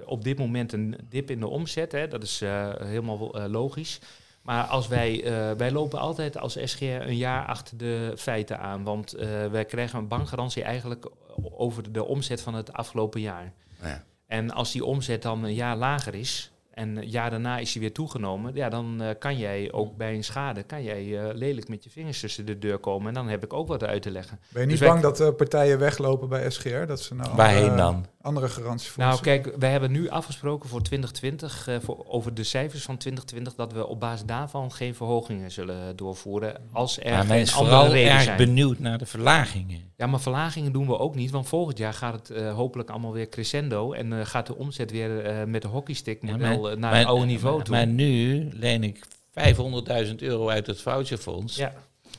op 0.04 0.24
dit 0.24 0.38
moment 0.38 0.72
een 0.72 0.96
dip 1.09 1.30
in 1.30 1.40
de 1.40 1.48
omzet. 1.48 1.92
Hè. 1.92 2.09
Dat 2.09 2.22
is 2.22 2.40
eh, 2.40 2.68
helemaal 2.78 3.35
eh, 3.35 3.50
logisch. 3.50 4.00
Maar 4.42 4.64
als 4.64 4.88
wij, 4.88 5.24
eh, 5.24 5.56
wij 5.56 5.70
lopen 5.70 5.98
altijd 5.98 6.38
als 6.38 6.59
SGR 6.64 6.85
een 6.85 7.16
jaar 7.16 7.46
achter 7.46 7.76
de 7.76 8.12
feiten 8.16 8.59
aan. 8.59 8.83
Want 8.83 9.12
eh, 9.12 9.46
wij 9.46 9.64
krijgen 9.64 9.98
een 9.98 10.09
bankgarantie 10.09 10.62
eigenlijk 10.62 11.11
over 11.56 11.92
de 11.92 12.04
omzet 12.04 12.40
van 12.40 12.54
het 12.54 12.72
afgelopen 12.72 13.20
jaar. 13.20 13.52
Ja. 13.83 14.04
En 14.26 14.50
als 14.50 14.72
die 14.72 14.85
omzet 14.85 15.22
dan 15.22 15.44
een 15.44 15.54
jaar 15.54 15.76
lager 15.76 16.14
is 16.14 16.50
en 16.81 16.97
een 16.97 17.09
jaar 17.09 17.31
daarna 17.31 17.59
is 17.59 17.73
die 17.73 17.81
weer 17.81 17.93
toegenomen, 17.93 18.55
ja, 18.55 18.69
dan 18.69 19.03
eh, 19.03 19.09
kan 19.19 19.38
jij 19.38 19.73
ook 19.73 19.97
bij 19.97 20.14
een 20.14 20.25
schade 20.25 20.62
kan 20.62 20.83
jij 20.83 21.19
eh, 21.19 21.35
lelijk 21.35 21.69
met 21.69 21.85
je 21.85 21.90
vingers 21.90 22.21
tussen 22.21 22.47
de 22.47 22.59
deur 22.59 22.79
komen. 22.79 23.09
En 23.09 23.14
dan 23.14 23.29
heb 23.29 23.45
ik 23.45 23.53
ook 23.53 23.69
wat 23.69 23.85
uit 23.85 24.03
te 24.03 24.11
leggen. 24.11 24.38
Ben 24.49 24.61
je 24.62 24.69
niet 24.69 24.79
Dus 24.79 24.88
wij- 24.88 24.88
bang 25.01 25.03
dat 25.16 25.21
uh, 25.21 25.29
partijen 25.37 25.79
weglopen 25.79 26.29
bij 26.29 26.51
SGR? 26.51 26.87
Dat 26.87 27.01
ze 27.01 27.14
nou 27.14 27.35
Waarheen 27.37 27.62
andere, 27.71 27.77
dan? 27.77 28.07
andere 28.23 28.49
garanties 28.49 28.88
voor 28.88 29.03
Nou, 29.03 29.21
kijk, 29.21 29.53
wij 29.59 29.71
hebben 29.71 29.90
nu 29.93 30.09
afgesproken 30.09 30.69
voor 30.69 30.83
2020, 30.83 31.69
eh, 31.69 31.77
voor, 31.83 32.05
over 32.09 32.35
de 32.35 32.45
cijfers 32.45 32.83
van 32.83 32.97
2020, 32.97 33.55
dat 33.55 33.73
we 33.73 33.87
op 33.87 34.01
basis 34.01 34.27
daarvan 34.27 34.73
geen 34.73 34.95
verhogingen 34.95 35.51
zullen 35.51 35.97
doorvoeren 35.97 36.55
als 36.73 36.99
er 36.99 37.11
Maar 37.11 37.19
men 37.19 37.27
geen 37.27 37.40
is 37.40 37.55
andere 37.55 37.77
vooral 37.77 37.93
reden 37.93 38.12
erg 38.12 38.23
zijn. 38.23 38.37
benieuwd 38.37 38.79
naar 38.79 38.99
de 38.99 39.07
verlagingen. 39.07 39.81
Ja, 39.97 40.07
maar 40.07 40.21
verlagingen 40.21 40.73
doen 40.73 40.87
we 40.87 40.99
ook 40.99 41.14
niet, 41.14 41.31
want 41.31 41.49
volgend 41.49 41.79
jaar 41.79 41.93
gaat 41.95 42.12
het 42.12 42.31
eh, 42.31 42.55
hopelijk 42.55 42.90
allemaal 42.90 43.12
weer 43.12 43.29
crescendo 43.29 43.93
en 43.93 44.12
eh, 44.12 44.27
gaat 44.27 44.47
de 44.47 44.57
omzet 44.57 44.90
weer 44.90 45.25
eh, 45.25 45.45
met 45.47 45.62
de 45.62 45.69
hockeystick 45.69 46.19
Ja, 46.23 46.31
model 46.33 46.61
maar- 46.61 46.69
eh, 46.69 46.69
naar 46.78 46.90
maar- 46.90 46.98
het 46.98 47.06
oude 47.06 47.24
niveau 47.26 47.56
maar, 47.56 47.64
toe. 47.64 47.74
Maar 47.74 47.87
nu 47.87 48.48
leen 48.52 48.85
ik 48.85 49.06
500.000 49.30 50.14
euro 50.22 50.48
uit 50.48 50.66
het 50.66 50.80
voucherfonds. 50.80 51.56
ja. 51.56 51.74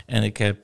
En 0.06 0.24
ik 0.24 0.38
heb, 0.38 0.58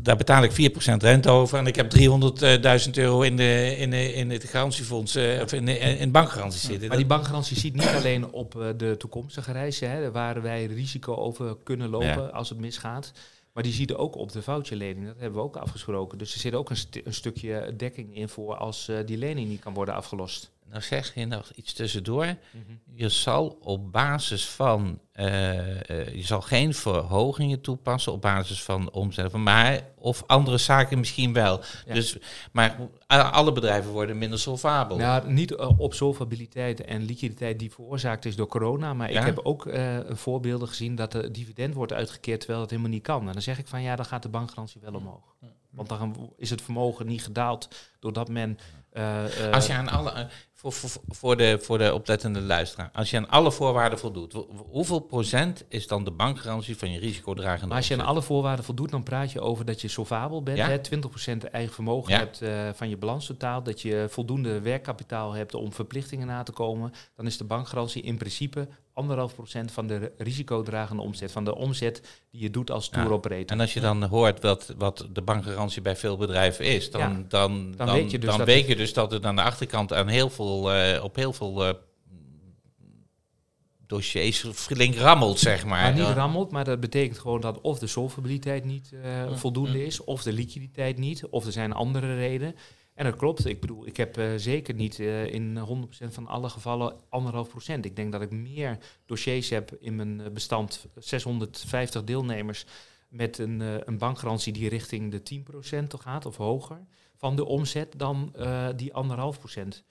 daar 0.00 0.16
betaal 0.16 0.42
ik 0.42 0.50
4% 0.52 1.02
rente 1.02 1.30
over. 1.30 1.58
En 1.58 1.66
ik 1.66 1.76
heb 1.76 1.90
300.000 1.90 2.90
euro 2.92 3.20
in, 3.22 3.36
de, 3.36 3.74
in, 3.78 3.90
de, 3.90 4.12
in 4.14 4.30
het 4.30 4.44
garantiefonds, 4.44 5.14
eh, 5.14 5.40
of 5.42 5.52
in, 5.52 5.64
de, 5.66 5.78
in 5.78 6.10
bankgarantie 6.10 6.60
zitten. 6.60 6.88
Maar 6.88 6.96
die 6.96 7.06
bankgarantie 7.06 7.58
ziet 7.58 7.74
niet 7.74 7.86
alleen 7.96 8.32
op 8.32 8.60
eh, 8.60 8.68
de 8.76 8.94
toekomstige 8.98 9.52
reizen, 9.52 9.90
hè, 9.90 10.10
waar 10.10 10.42
wij 10.42 10.64
risico 10.66 11.14
over 11.14 11.56
kunnen 11.64 11.88
lopen 11.88 12.06
Ja. 12.08 12.16
als 12.32 12.48
het 12.48 12.58
misgaat. 12.58 13.12
Maar 13.52 13.62
die 13.62 13.72
ziet 13.72 13.94
ook 13.94 14.16
op 14.16 14.32
de 14.32 14.42
voucherlening. 14.42 15.06
Dat 15.06 15.16
hebben 15.18 15.38
we 15.38 15.44
ook 15.46 15.56
afgesproken. 15.56 16.18
Dus 16.18 16.34
er 16.34 16.40
zit 16.40 16.54
ook 16.54 16.70
een, 16.70 16.76
st- 16.76 17.00
een 17.04 17.14
stukje 17.14 17.74
dekking 17.76 18.16
in 18.16 18.28
voor 18.28 18.54
als 18.56 18.88
eh, 18.88 18.96
die 19.06 19.16
lening 19.18 19.48
niet 19.48 19.60
kan 19.60 19.74
worden 19.74 19.94
afgelost. 19.94 20.50
Nou 20.70 20.82
zeg 20.82 21.14
je 21.14 21.26
nog 21.26 21.50
iets 21.54 21.72
tussendoor. 21.72 22.36
Je 22.94 23.08
zal 23.08 23.58
op 23.60 23.92
basis 23.92 24.48
van, 24.48 25.00
eh, 25.12 25.90
eh, 25.90 26.14
je 26.14 26.22
zal 26.22 26.40
geen 26.40 26.74
verhogingen 26.74 27.60
toepassen 27.60 28.12
op 28.12 28.20
basis 28.20 28.62
van 28.62 28.90
omzet, 28.92 29.32
maar 29.32 29.80
of 29.96 30.22
andere 30.26 30.58
zaken 30.58 30.98
misschien 30.98 31.32
wel. 31.32 31.60
Ja. 31.86 31.94
Dus, 31.94 32.16
maar 32.52 32.76
alle 33.06 33.52
bedrijven 33.52 33.90
worden 33.90 34.18
minder 34.18 34.38
solvabel. 34.38 34.96
Nou, 34.96 35.32
niet 35.32 35.54
eh, 35.54 35.80
op 35.80 35.94
solvabiliteit 35.94 36.84
en 36.84 37.02
liquiditeit 37.02 37.58
die 37.58 37.72
veroorzaakt 37.72 38.24
is 38.24 38.36
door 38.36 38.48
corona. 38.48 38.94
Maar 38.94 39.12
Ja. 39.12 39.20
ik 39.20 39.26
heb 39.26 39.38
ook 39.38 39.68
voorbeelden 40.08 40.68
gezien 40.68 40.94
dat 40.94 41.12
de 41.12 41.30
dividend 41.30 41.74
wordt 41.74 41.92
uitgekeerd 41.92 42.38
terwijl 42.38 42.60
het 42.60 42.70
helemaal 42.70 42.92
niet 42.92 43.02
kan. 43.02 43.26
En 43.26 43.32
dan 43.32 43.42
zeg 43.42 43.58
ik 43.58 43.66
van 43.66 43.82
ja, 43.82 43.96
dan 43.96 44.04
gaat 44.04 44.22
de 44.22 44.28
bankgarantie 44.28 44.80
wel 44.80 44.94
omhoog. 44.94 45.34
Want 45.70 45.88
dan 45.88 46.32
is 46.36 46.50
het 46.50 46.62
vermogen 46.62 47.06
niet 47.06 47.22
gedaald 47.22 47.68
doordat 48.00 48.28
men... 48.28 48.58
eh, 48.98 49.46
eh, 49.46 49.52
Als 49.52 49.66
je 49.66 49.72
aan 49.72 49.88
alle, 49.88 50.28
voor, 50.54 50.72
voor, 50.72 50.90
voor, 51.08 51.36
de, 51.36 51.58
voor 51.62 51.78
de 51.78 51.94
oplettende 51.94 52.40
luisteraar. 52.40 52.90
Als 52.92 53.10
je 53.10 53.16
aan 53.16 53.28
alle 53.28 53.52
voorwaarden 53.52 53.98
voldoet, 53.98 54.44
hoeveel 54.70 55.00
procent 55.00 55.64
is 55.68 55.86
dan 55.86 56.04
de 56.04 56.10
bankgarantie 56.10 56.76
van 56.76 56.92
je 56.92 56.98
risicodragende 56.98 57.66
Maar 57.66 57.76
als 57.76 57.88
je 57.88 57.94
aan 57.94 58.06
alle 58.06 58.22
voorwaarden 58.22 58.64
voldoet, 58.64 58.90
dan 58.90 59.02
praat 59.02 59.32
je 59.32 59.40
over 59.40 59.64
dat 59.64 59.80
je 59.80 59.88
solvabel 59.88 60.42
bent. 60.42 60.58
Ja. 60.58 60.68
Hè, 60.68 60.78
20% 60.78 61.44
eigen 61.50 61.74
vermogen 61.74 62.12
Ja. 62.12 62.18
hebt 62.18 62.42
eh, 62.42 62.68
van 62.74 62.88
je 62.88 62.96
balanstotaal. 62.96 63.62
Dat 63.62 63.80
je 63.82 64.06
voldoende 64.08 64.60
werkkapitaal 64.60 65.32
hebt 65.32 65.54
om 65.54 65.72
verplichtingen 65.72 66.26
na 66.26 66.42
te 66.42 66.52
komen. 66.52 66.92
Dan 67.16 67.26
is 67.26 67.36
de 67.36 67.44
bankgarantie 67.44 68.02
in 68.02 68.16
principe 68.16 68.68
anderhalf 68.98 69.34
procent 69.34 69.72
van 69.72 69.86
de 69.86 70.12
risicodragende 70.18 71.02
omzet. 71.02 71.32
Van 71.32 71.44
de 71.44 71.54
omzet 71.56 72.20
die 72.30 72.40
je 72.40 72.50
doet 72.50 72.70
als 72.70 72.86
Ja. 72.86 72.90
tour 72.92 73.12
operator. 73.12 73.46
En 73.46 73.60
als 73.60 73.74
je 73.74 73.80
dan 73.80 74.04
hoort 74.04 74.42
wat, 74.42 74.74
wat 74.78 75.06
de 75.12 75.22
bankgarantie 75.22 75.82
bij 75.82 75.96
veel 75.96 76.16
bedrijven 76.16 76.64
is, 76.64 76.90
dan, 76.90 77.00
Ja. 77.00 77.06
dan, 77.08 77.24
dan, 77.28 77.72
Dan 77.86 77.94
weet 77.94 78.10
je 78.10 78.18
dus 78.18 78.28
dan 78.28 78.38
dat 78.38 78.46
weet 78.46 78.58
het- 78.60 78.68
je 78.68 78.76
dus 78.76 78.92
dat 78.92 79.10
het 79.10 79.24
aan 79.24 79.36
de 79.36 79.42
achterkant 79.42 79.92
aan 79.92 80.08
heel 80.08 80.30
veel, 80.30 80.72
eh, 80.72 81.04
op 81.04 81.16
heel 81.16 81.32
veel 81.32 81.64
eh, 81.66 81.74
dossiers 83.86 84.44
flink 84.54 84.94
rammelt, 84.94 85.38
zeg 85.38 85.64
maar. 85.64 85.82
Maar 85.82 86.06
niet 86.06 86.16
rammelt, 86.16 86.50
maar 86.50 86.64
dat 86.64 86.80
betekent 86.80 87.18
gewoon 87.18 87.40
dat 87.40 87.60
of 87.60 87.78
de 87.78 87.86
solvabiliteit 87.86 88.64
niet 88.64 88.92
eh, 89.02 89.36
voldoende 89.36 89.84
is, 89.86 90.04
of 90.04 90.22
de 90.22 90.32
liquiditeit 90.32 90.98
niet, 90.98 91.26
of 91.26 91.46
er 91.46 91.52
zijn 91.52 91.72
andere 91.72 92.16
redenen. 92.16 92.54
En 92.98 93.04
dat 93.04 93.16
klopt. 93.16 93.46
Ik 93.46 93.60
bedoel, 93.60 93.86
ik 93.86 93.96
heb 93.96 94.16
eh, 94.16 94.32
zeker 94.36 94.74
niet 94.74 94.98
eh, 94.98 95.26
in 95.26 95.58
100% 95.58 96.06
van 96.08 96.26
alle 96.26 96.48
gevallen 96.48 96.96
anderhalf 97.08 97.48
procent. 97.48 97.84
Ik 97.84 97.96
denk 97.96 98.12
dat 98.12 98.22
ik 98.22 98.30
meer 98.30 98.78
dossiers 99.06 99.50
heb 99.50 99.76
in 99.80 99.96
mijn 99.96 100.20
eh, 100.20 100.30
bestand, 100.30 100.86
650 100.96 102.04
deelnemers, 102.04 102.66
met 103.08 103.38
een, 103.38 103.60
een 103.60 103.98
bankgarantie 103.98 104.52
die 104.52 104.68
richting 104.68 105.10
de 105.10 105.42
10% 105.74 105.84
gaat 105.98 106.26
of 106.26 106.36
hoger 106.36 106.86
van 107.16 107.36
de 107.36 107.44
omzet 107.44 107.94
dan 107.96 108.34
die 108.76 108.94
anderhalf 108.94 109.38
procent. 109.38 109.84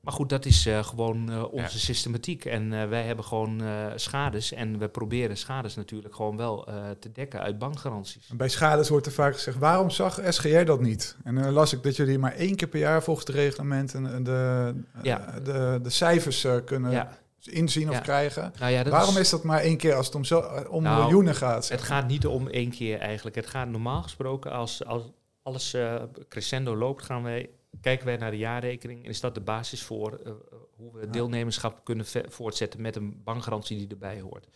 Maar 0.00 0.12
goed, 0.12 0.28
dat 0.28 0.44
is 0.44 0.66
eh, 0.66 0.84
gewoon 0.84 1.30
eh, 1.30 1.42
onze 1.52 1.56
Ja. 1.76 1.80
systematiek. 1.82 2.44
En 2.44 2.72
eh, 2.72 2.88
wij 2.88 3.02
hebben 3.02 3.24
gewoon 3.24 3.60
eh, 3.62 3.86
schades. 3.96 4.52
En 4.52 4.78
we 4.78 4.88
proberen 4.88 5.36
schades 5.36 5.74
natuurlijk 5.74 6.14
gewoon 6.14 6.36
wel 6.36 6.66
eh, 6.66 6.74
te 7.00 7.12
dekken 7.12 7.40
uit 7.40 7.58
bankgaranties. 7.58 8.28
En 8.30 8.36
bij 8.36 8.48
schades 8.48 8.88
wordt 8.88 9.06
er 9.06 9.12
vaak 9.12 9.34
gezegd, 9.34 9.58
waarom 9.58 9.90
zag 9.90 10.20
SGR 10.28 10.64
dat 10.64 10.80
niet? 10.80 11.16
En 11.24 11.34
dan 11.34 11.52
las 11.52 11.72
ik 11.72 11.82
dat 11.82 11.96
jullie 11.96 12.18
maar 12.18 12.32
één 12.32 12.56
keer 12.56 12.68
per 12.68 12.78
jaar 12.80 13.02
volgens 13.02 13.26
de 13.26 13.32
reglementen 13.32 14.06
eh, 14.14 14.24
de, 14.24 14.74
Ja. 15.02 15.34
de, 15.44 15.78
de 15.82 15.90
cijfers 15.90 16.44
eh, 16.44 16.56
kunnen 16.64 16.90
Ja, 16.90 17.18
inzien 17.42 17.88
of 17.88 17.94
Ja. 17.94 18.00
krijgen. 18.00 18.52
nou 18.58 18.72
ja, 18.72 18.84
Waarom 18.84 19.16
is 19.16 19.30
dat 19.30 19.42
maar 19.44 19.60
één 19.60 19.76
keer 19.76 19.94
als 19.94 20.06
het 20.06 20.14
om, 20.14 20.24
zo, 20.24 20.38
om 20.70 20.82
Nou, 20.82 21.00
miljoenen 21.02 21.34
gaat? 21.34 21.66
zeg 21.66 21.78
Het 21.78 21.86
gaat 21.86 22.06
niet 22.08 22.26
om 22.26 22.48
één 22.48 22.70
keer 22.70 22.98
eigenlijk. 22.98 23.36
Het 23.36 23.46
gaat 23.46 23.68
normaal 23.68 24.02
gesproken 24.02 24.50
als, 24.52 24.84
als 24.84 25.02
alles 25.42 25.74
eh, 25.74 25.94
crescendo 26.28 26.76
loopt, 26.76 27.04
gaan 27.04 27.22
wij, 27.22 27.50
kijken 27.80 28.06
wij 28.06 28.16
naar 28.16 28.30
de 28.30 28.36
jaarrekening. 28.38 29.04
En 29.04 29.10
is 29.10 29.20
dat 29.20 29.34
de 29.34 29.40
basis 29.40 29.82
voor 29.82 30.20
eh, 30.24 30.32
hoe 30.76 30.92
we 30.92 31.10
deelnemerschap 31.10 31.84
kunnen 31.84 32.06
voortzetten 32.28 32.80
met 32.80 32.96
een 32.96 33.20
bankgarantie 33.24 33.76
die 33.78 33.88
erbij 33.88 34.20
hoort. 34.20 34.46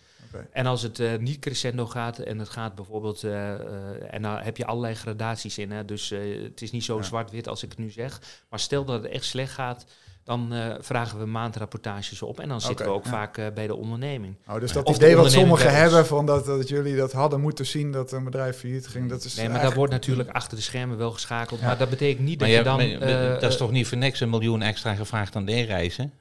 En 0.51 0.67
als 0.67 0.83
het 0.83 1.01
eh, 1.01 1.17
niet 1.17 1.39
crescendo 1.39 1.87
gaat 1.87 2.19
en 2.19 2.39
het 2.39 2.49
gaat 2.49 2.75
bijvoorbeeld, 2.75 3.23
eh, 3.25 4.15
en 4.15 4.23
daar 4.23 4.45
heb 4.45 4.57
je 4.57 4.67
allerlei 4.67 4.95
gradaties 4.95 5.59
in. 5.59 5.71
Hè, 5.71 5.85
dus 5.85 6.09
het 6.11 6.62
is 6.62 6.71
niet 6.71 6.85
zo 6.85 6.97
Ja. 6.97 7.03
zwart-wit 7.03 7.49
als 7.49 7.62
ik 7.62 7.69
het 7.71 7.79
nu 7.79 7.91
zeg. 7.91 8.43
Maar 8.49 8.61
stel 8.61 8.85
dat 8.85 9.03
het 9.03 9.12
echt 9.12 9.25
slecht 9.25 9.53
gaat, 9.53 9.87
dan 10.25 10.53
eh, 10.53 10.75
vragen 10.81 11.18
we 11.18 11.25
maandrapportages 11.27 12.22
op. 12.22 12.41
En 12.41 12.49
dan 12.49 12.61
zitten 12.61 12.87
we 12.87 12.93
ook 12.93 13.05
ja. 13.05 13.11
vaak 13.11 13.37
eh, 13.39 13.47
bij 13.55 13.66
de 13.66 13.75
onderneming. 13.75 14.35
Oh, 14.49 14.61
dus 14.61 14.72
dat 14.72 14.85
Of 14.87 14.97
idee 14.97 15.16
wat 15.16 15.31
sommigen 15.33 15.75
hebben, 15.75 16.07
van 16.07 16.27
dat, 16.27 16.47
dat 16.47 16.68
jullie 16.68 16.97
dat 16.97 17.12
hadden 17.12 17.41
moeten 17.41 17.66
zien 17.66 17.93
dat 17.93 18.12
een 18.12 18.25
bedrijf 18.25 18.59
failliet 18.59 18.87
ging, 18.87 19.09
dat 19.09 19.25
is 19.25 19.35
Nee, 19.35 19.45
maar 19.49 19.55
daar 19.55 19.62
eigenlijk- 19.64 19.77
wordt 19.77 19.93
natuurlijk 19.93 20.37
achter 20.37 20.57
de 20.57 20.62
schermen 20.62 20.97
wel 20.99 21.11
geschakeld. 21.11 21.61
Ja. 21.61 21.66
Maar 21.66 21.79
dat 21.79 21.91
betekent 21.91 22.27
niet 22.27 22.41
Maar 22.41 22.49
dat 22.49 22.57
je, 22.81 22.89
je 22.89 22.99
dan... 22.99 23.09
eh, 23.09 23.41
dat 23.41 23.51
is 23.51 23.57
toch 23.57 23.70
niet 23.70 23.87
voor 23.87 23.99
niks 23.99 24.20
een 24.20 24.31
miljoen 24.31 24.62
extra 24.62 24.95
gevraagd 24.95 25.37
aan 25.37 25.45
de 25.45 25.53
e-reizen? 25.53 26.12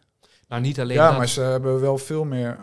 nou, 0.47 0.61
niet 0.61 0.79
alleen 0.79 0.97
Ja, 0.97 1.07
dat 1.09 1.17
maar 1.17 1.27
ze 1.29 1.41
hebben 1.41 1.79
wel 1.81 1.97
veel 1.97 2.23
meer, 2.23 2.59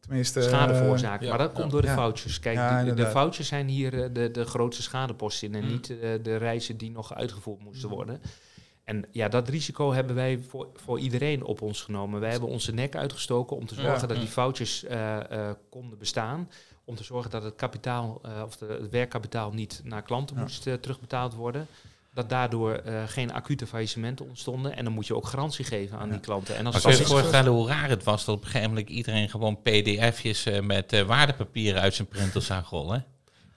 tenminste... 0.00 0.42
schade 0.42 0.74
veroorzaakt. 0.74 1.22
ja, 1.22 1.28
maar 1.28 1.38
dat 1.38 1.52
komt 1.52 1.70
door 1.70 1.80
de 1.82 1.86
Ja. 1.86 1.94
vouchers. 1.94 2.40
Kijk, 2.40 2.56
Ja, 2.56 2.84
de- 2.84 2.94
de, 2.94 3.06
vouchers 3.10 3.48
zijn 3.48 3.68
hier 3.68 4.12
de, 4.12 4.30
de 4.30 4.44
grootste 4.44 4.82
schadepost 4.82 5.42
in. 5.42 5.54
En 5.54 5.62
Mm. 5.64 5.68
niet 5.70 5.86
de 6.22 6.36
reizen 6.36 6.76
die 6.76 6.90
nog 6.90 7.14
uitgevoerd 7.14 7.62
moesten 7.62 7.88
worden. 7.88 8.20
En 8.86 9.04
ja, 9.12 9.28
dat 9.28 9.48
risico 9.48 9.92
hebben 9.92 10.14
wij 10.14 10.38
voor, 10.48 10.68
voor 10.74 10.98
iedereen 10.98 11.44
op 11.44 11.60
ons 11.62 11.82
genomen. 11.82 12.20
Wij 12.20 12.30
hebben 12.30 12.48
onze 12.48 12.72
nek 12.72 12.96
uitgestoken 12.96 13.56
om 13.56 13.66
te 13.66 13.74
zorgen 13.74 14.00
Ja. 14.00 14.06
dat 14.06 14.16
die 14.16 14.28
vouchers 14.28 14.84
eh, 14.84 15.30
eh, 15.48 15.54
konden 15.70 15.98
bestaan. 15.98 16.50
Om 16.84 16.94
te 16.96 17.04
zorgen 17.04 17.30
dat 17.30 17.42
het 17.42 17.54
kapitaal, 17.56 18.20
eh, 18.22 18.42
of 18.44 18.56
de, 18.56 18.66
het 18.80 18.90
werkkapitaal 18.90 19.52
niet 19.52 19.80
naar 19.84 20.02
klanten 20.02 20.36
Ja. 20.36 20.42
moest 20.42 20.62
terugbetaald 20.62 21.34
worden. 21.34 21.66
Dat 22.14 22.28
daardoor 22.28 22.72
eh, 22.72 23.02
geen 23.06 23.32
acute 23.32 23.66
faillissementen 23.66 24.28
ontstonden. 24.28 24.76
En 24.76 24.84
dan 24.84 24.92
moet 24.92 25.06
je 25.06 25.14
ook 25.16 25.26
garantie 25.26 25.64
geven 25.64 25.98
aan 25.98 26.06
Ja. 26.06 26.12
die 26.12 26.20
klanten. 26.20 26.56
En 26.56 26.66
als 26.66 26.82
je 26.82 27.04
voorstellen 27.04 27.52
hoe 27.52 27.68
raar 27.68 27.88
het 27.88 28.04
was 28.04 28.24
dat 28.24 28.34
op 28.34 28.40
een 28.42 28.46
gegeven 28.50 28.68
moment 28.68 28.88
iedereen 28.88 29.28
gewoon 29.28 29.62
pdf'jes 29.62 30.46
eh, 30.46 30.60
met 30.60 30.92
eh, 30.92 31.02
waardepapieren 31.02 31.80
uit 31.80 31.94
zijn 31.94 32.08
printer 32.08 32.42
zag 32.42 32.70
rollen? 32.70 33.04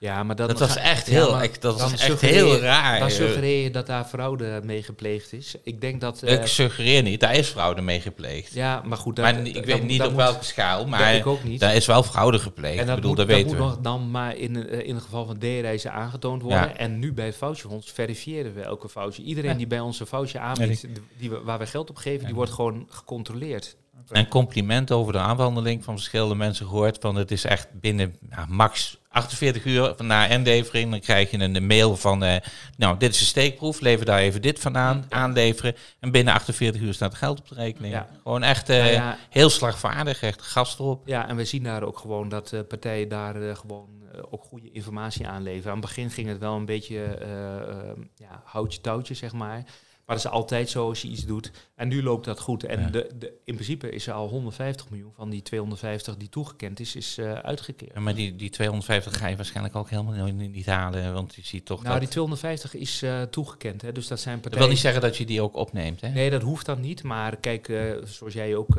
Ja, 0.00 0.22
maar 0.22 0.36
dat, 0.36 0.48
Dat 0.48 0.58
was 0.58 0.76
echt 0.76 1.06
heel, 1.06 1.40
echt, 1.40 1.62
dat 1.62 1.80
was 1.80 1.92
echt 1.92 2.20
heel 2.20 2.58
raar. 2.58 2.98
Dan 2.98 3.08
Eh, 3.08 3.14
suggereer 3.14 3.62
je 3.62 3.70
dat 3.70 3.86
daar 3.86 4.04
fraude 4.04 4.60
mee 4.64 4.82
gepleegd 4.82 5.32
is. 5.32 5.54
Ik 5.62 5.80
denk 5.80 6.00
dat... 6.00 6.22
eh, 6.22 6.32
ik 6.32 6.46
suggereer 6.46 7.02
niet, 7.02 7.20
daar 7.20 7.34
is 7.34 7.48
fraude 7.48 7.80
mee 7.80 8.00
gepleegd. 8.00 8.52
ja, 8.52 8.82
maar 8.84 8.98
goed... 8.98 9.16
Dat, 9.16 9.24
maar 9.24 9.46
ik 9.46 9.54
dat 9.54 9.64
weet 9.64 9.82
niet 9.82 10.00
op 10.02 10.06
moet- 10.06 10.16
welke 10.16 10.44
schaal, 10.44 10.86
maar 10.86 11.14
ik 11.14 11.26
ook 11.26 11.44
niet. 11.44 11.60
daar 11.60 11.74
is 11.74 11.86
wel 11.86 12.02
fraude 12.02 12.38
gepleegd. 12.38 12.78
en 12.78 12.86
dat 12.86 12.88
ik 12.96 13.02
bedoel, 13.02 13.10
moet, 13.10 13.18
dat 13.18 13.26
weten 13.26 13.46
moet 13.46 13.56
we. 13.56 13.62
nog 13.62 13.78
dan 13.78 14.10
maar 14.10 14.36
in, 14.36 14.68
eh, 14.68 14.86
in 14.88 14.94
het 14.94 15.04
geval 15.04 15.26
van 15.26 15.38
D-reizen 15.38 15.92
aangetoond 15.92 16.42
worden. 16.42 16.60
Ja. 16.60 16.76
En 16.76 16.98
nu 16.98 17.12
bij 17.12 17.26
het 17.26 17.36
voucherfonds 17.36 17.90
verifiëren 17.92 18.54
we 18.54 18.60
elke 18.62 18.88
voucher. 18.88 19.24
Iedereen 19.24 19.50
Ja. 19.50 19.56
die 19.56 19.66
bij 19.66 19.80
ons 19.80 20.00
een 20.00 20.06
voucher 20.06 20.40
aanbiedt, 20.40 20.86
die 21.18 21.30
we, 21.30 21.40
waar 21.44 21.58
we 21.58 21.66
geld 21.66 21.90
op 21.90 21.96
geven, 21.96 22.26
die 22.26 22.34
wordt 22.34 22.50
gewoon 22.52 22.86
gecontroleerd. 22.90 23.76
En 24.08 24.28
compliment 24.28 24.90
over 24.90 25.12
de 25.12 25.18
aanwandeling 25.18 25.84
van 25.84 25.94
verschillende 25.94 26.34
mensen 26.34 26.66
gehoord. 26.66 26.98
Van 27.00 27.16
het 27.16 27.30
is 27.30 27.44
echt 27.44 27.68
binnen 27.80 28.16
ja, 28.30 28.46
max 28.48 29.00
48 29.08 29.64
uur 29.64 29.94
na 29.98 30.26
inlevering. 30.26 30.90
Dan 30.90 31.00
krijg 31.00 31.30
je 31.30 31.38
een 31.38 31.66
mail 31.66 31.96
van, 31.96 32.24
eh, 32.24 32.36
nou 32.76 32.98
dit 32.98 33.14
is 33.14 33.20
een 33.20 33.26
steekproef, 33.26 33.80
lever 33.80 34.06
daar 34.06 34.18
even 34.18 34.42
dit 34.42 34.60
van 34.60 34.76
aan, 34.76 35.04
aanleveren. 35.08 35.74
En 36.00 36.10
binnen 36.10 36.34
48 36.34 36.80
uur 36.80 36.94
staat 36.94 37.14
geld 37.14 37.38
op 37.38 37.48
de 37.48 37.54
rekening. 37.54 37.94
Ja. 37.94 38.08
Gewoon 38.22 38.42
echt 38.42 38.68
Nou 38.68 38.90
ja, 38.90 39.18
heel 39.30 39.50
slagvaardig, 39.50 40.22
echt 40.22 40.42
gas 40.42 40.78
erop. 40.78 41.06
Ja, 41.06 41.28
en 41.28 41.36
we 41.36 41.44
zien 41.44 41.62
daar 41.62 41.82
ook 41.82 41.98
gewoon 41.98 42.28
dat 42.28 42.52
eh, 42.52 42.60
partijen 42.68 43.08
daar 43.08 43.56
gewoon 43.56 43.88
ook 44.30 44.44
goede 44.44 44.70
informatie 44.70 45.26
aanleveren. 45.26 45.72
Aan 45.72 45.78
het 45.78 45.86
begin 45.86 46.10
ging 46.10 46.28
het 46.28 46.38
wel 46.38 46.56
een 46.56 46.64
beetje 46.64 47.18
ja, 48.16 48.42
houtje 48.44 48.80
touwtje, 48.80 49.14
zeg 49.14 49.32
maar. 49.32 49.64
Maar 50.10 50.18
dat 50.18 50.28
is 50.28 50.38
altijd 50.38 50.70
zo 50.70 50.88
als 50.88 51.02
je 51.02 51.08
iets 51.08 51.26
doet. 51.26 51.50
En 51.74 51.88
nu 51.88 52.02
loopt 52.02 52.24
dat 52.24 52.40
goed. 52.40 52.64
En 52.64 52.80
Ja. 52.80 52.86
de, 52.88 53.10
de, 53.18 53.32
in 53.44 53.54
principe 53.54 53.90
is 53.90 54.06
er 54.06 54.12
al 54.12 54.28
150 54.28 54.90
miljoen 54.90 55.12
van 55.14 55.30
die 55.30 55.42
250 55.42 56.16
die 56.16 56.28
toegekend 56.28 56.80
is, 56.80 56.96
is 56.96 57.18
eh, 57.18 57.32
uitgekeerd. 57.32 57.94
Ja, 57.94 58.00
maar 58.00 58.14
die, 58.14 58.36
die 58.36 58.50
250 58.50 59.18
ga 59.18 59.26
je 59.26 59.36
waarschijnlijk 59.36 59.76
ook 59.76 59.90
helemaal 59.90 60.26
niet, 60.32 60.66
halen. 60.66 61.12
Want 61.12 61.34
je 61.34 61.42
ziet 61.44 61.64
toch 61.64 61.78
Nou, 61.78 61.92
dat... 61.92 62.00
die 62.00 62.10
250 62.10 62.74
is 62.74 63.02
eh, 63.02 63.22
toegekend. 63.22 63.82
Hè? 63.82 63.92
Dus 63.92 64.06
dat 64.08 64.20
zijn 64.20 64.34
Dat 64.34 64.42
partijen... 64.42 64.64
wil 64.64 64.74
niet 64.74 64.82
zeggen 64.84 65.02
dat 65.02 65.16
je 65.16 65.24
die 65.24 65.42
ook 65.42 65.56
opneemt, 65.56 66.00
hè? 66.00 66.08
Nee, 66.08 66.30
dat 66.30 66.42
hoeft 66.42 66.66
dan 66.66 66.80
niet. 66.80 67.02
Maar 67.02 67.36
kijk, 67.36 67.68
eh, 67.68 67.92
zoals 68.04 68.32
jij 68.34 68.56
ook 68.56 68.74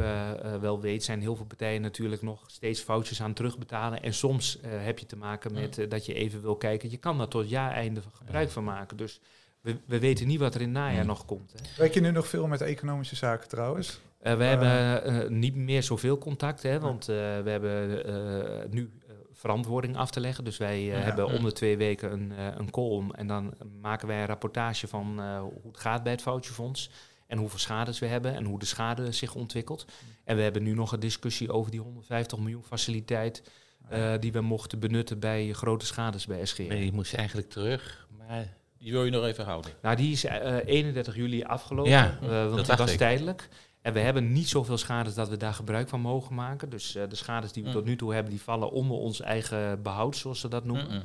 wel 0.62 0.80
weet, 0.82 1.04
zijn 1.04 1.22
heel 1.22 1.36
veel 1.36 1.46
partijen 1.46 1.82
natuurlijk 1.82 2.22
nog 2.22 2.44
steeds 2.48 2.80
foutjes 2.82 3.22
aan 3.22 3.34
terugbetalen. 3.34 4.04
En 4.04 4.14
soms 4.14 4.58
heb 4.62 5.00
je 5.00 5.06
te 5.06 5.18
maken 5.18 5.54
met 5.54 5.86
dat 5.90 6.06
je 6.06 6.14
even 6.14 6.42
wil 6.42 6.56
kijken. 6.56 6.92
Je 6.92 6.98
kan 6.98 7.18
daar 7.18 7.28
tot 7.28 7.50
jaareinde 7.50 8.02
gebruik 8.18 8.50
van 8.50 8.64
maken. 8.64 8.98
Dus 8.98 9.20
we, 9.62 9.76
we 9.86 10.00
weten 10.00 10.28
niet 10.28 10.40
wat 10.40 10.56
er 10.56 10.62
in 10.62 10.68
het 10.68 10.78
najaar 10.78 11.06
nog 11.06 11.26
komt. 11.26 11.52
Hè. 11.54 11.60
Werk 11.78 11.94
je 11.94 12.02
nu 12.02 12.12
nog 12.12 12.28
veel 12.28 12.48
met 12.48 12.62
economische 12.62 13.16
zaken 13.16 13.50
trouwens? 13.50 14.00
Eh, 14.20 14.36
we 14.38 14.44
Eh. 14.44 14.50
hebben 14.50 15.04
eh, 15.24 15.30
niet 15.30 15.56
meer 15.56 15.84
zoveel 15.84 16.18
contact, 16.18 16.64
hè, 16.64 16.80
want 16.80 17.10
eh, 17.10 17.16
we 17.16 17.50
hebben 17.50 18.06
eh, 18.06 18.70
nu 18.70 18.90
eh, 19.08 19.14
verantwoording 19.34 19.96
af 19.98 20.12
te 20.12 20.20
leggen. 20.20 20.44
Dus 20.44 20.58
wij 20.58 20.76
eh, 20.78 20.88
Ja. 20.88 20.94
hebben 20.98 21.26
om 21.26 21.44
de 21.44 21.52
twee 21.52 21.78
weken 21.78 22.12
een, 22.12 22.32
eh, 22.32 22.48
een 22.58 22.72
column 22.72 23.12
en 23.16 23.28
dan 23.28 23.54
maken 23.82 24.08
wij 24.08 24.20
een 24.22 24.26
rapportage 24.28 24.88
van 24.88 25.20
eh, 25.22 25.40
hoe 25.40 25.52
het 25.72 25.78
gaat 25.80 26.04
bij 26.04 26.12
het 26.12 26.22
voucherfonds. 26.22 26.90
En 27.28 27.38
hoeveel 27.38 27.60
schades 27.60 28.00
we 28.00 28.06
hebben 28.06 28.36
en 28.36 28.46
hoe 28.46 28.60
de 28.60 28.66
schade 28.66 29.12
zich 29.12 29.36
ontwikkelt. 29.36 29.86
En 30.24 30.36
we 30.36 30.42
hebben 30.42 30.64
nu 30.64 30.74
nog 30.74 30.92
een 30.92 31.00
discussie 31.00 31.52
over 31.52 31.72
die 31.72 31.80
150 31.80 32.38
miljoen 32.40 32.64
faciliteit 32.64 33.44
eh, 33.90 34.14
die 34.20 34.32
we 34.32 34.42
mochten 34.42 34.80
benutten 34.80 35.20
bij 35.20 35.54
grote 35.54 35.86
schades 35.86 36.26
bij 36.26 36.46
SGR. 36.46 36.62
Nee, 36.62 36.82
die 36.82 36.94
moest 36.94 37.14
eigenlijk 37.14 37.50
terug. 37.50 38.08
Maar 38.18 38.48
Die 38.82 38.92
wil 38.92 39.06
je 39.06 39.12
nog 39.12 39.24
even 39.26 39.46
houden. 39.46 39.72
Nou, 39.82 39.96
die 39.96 40.12
is 40.12 40.26
eh, 40.26 40.56
31 40.66 41.16
juli 41.16 41.44
afgelopen, 41.44 41.92
Ja, 41.92 42.18
eh, 42.22 42.30
dat 42.30 42.44
want 42.44 42.56
die 42.56 42.66
dacht 42.66 42.80
was 42.80 42.92
ik. 42.92 42.98
tijdelijk. 42.98 43.50
En 43.82 43.94
we 43.94 44.00
hebben 44.00 44.32
niet 44.32 44.50
zoveel 44.50 44.78
schades 44.78 45.14
dat 45.14 45.30
we 45.30 45.38
daar 45.38 45.54
gebruik 45.54 45.90
van 45.90 46.00
mogen 46.02 46.36
maken. 46.36 46.70
Dus 46.70 46.96
eh, 46.96 47.04
de 47.10 47.16
schades 47.16 47.52
die 47.52 47.64
we 47.64 47.70
Mm. 47.70 47.76
tot 47.76 47.86
nu 47.86 47.96
toe 47.96 48.14
hebben, 48.14 48.32
die 48.32 48.42
vallen 48.42 48.72
onder 48.72 48.98
ons 48.98 49.22
eigen 49.22 49.82
behoud, 49.82 50.16
zoals 50.18 50.40
ze 50.40 50.48
dat 50.48 50.66
noemen. 50.66 50.88
Mm-mm. 50.88 51.04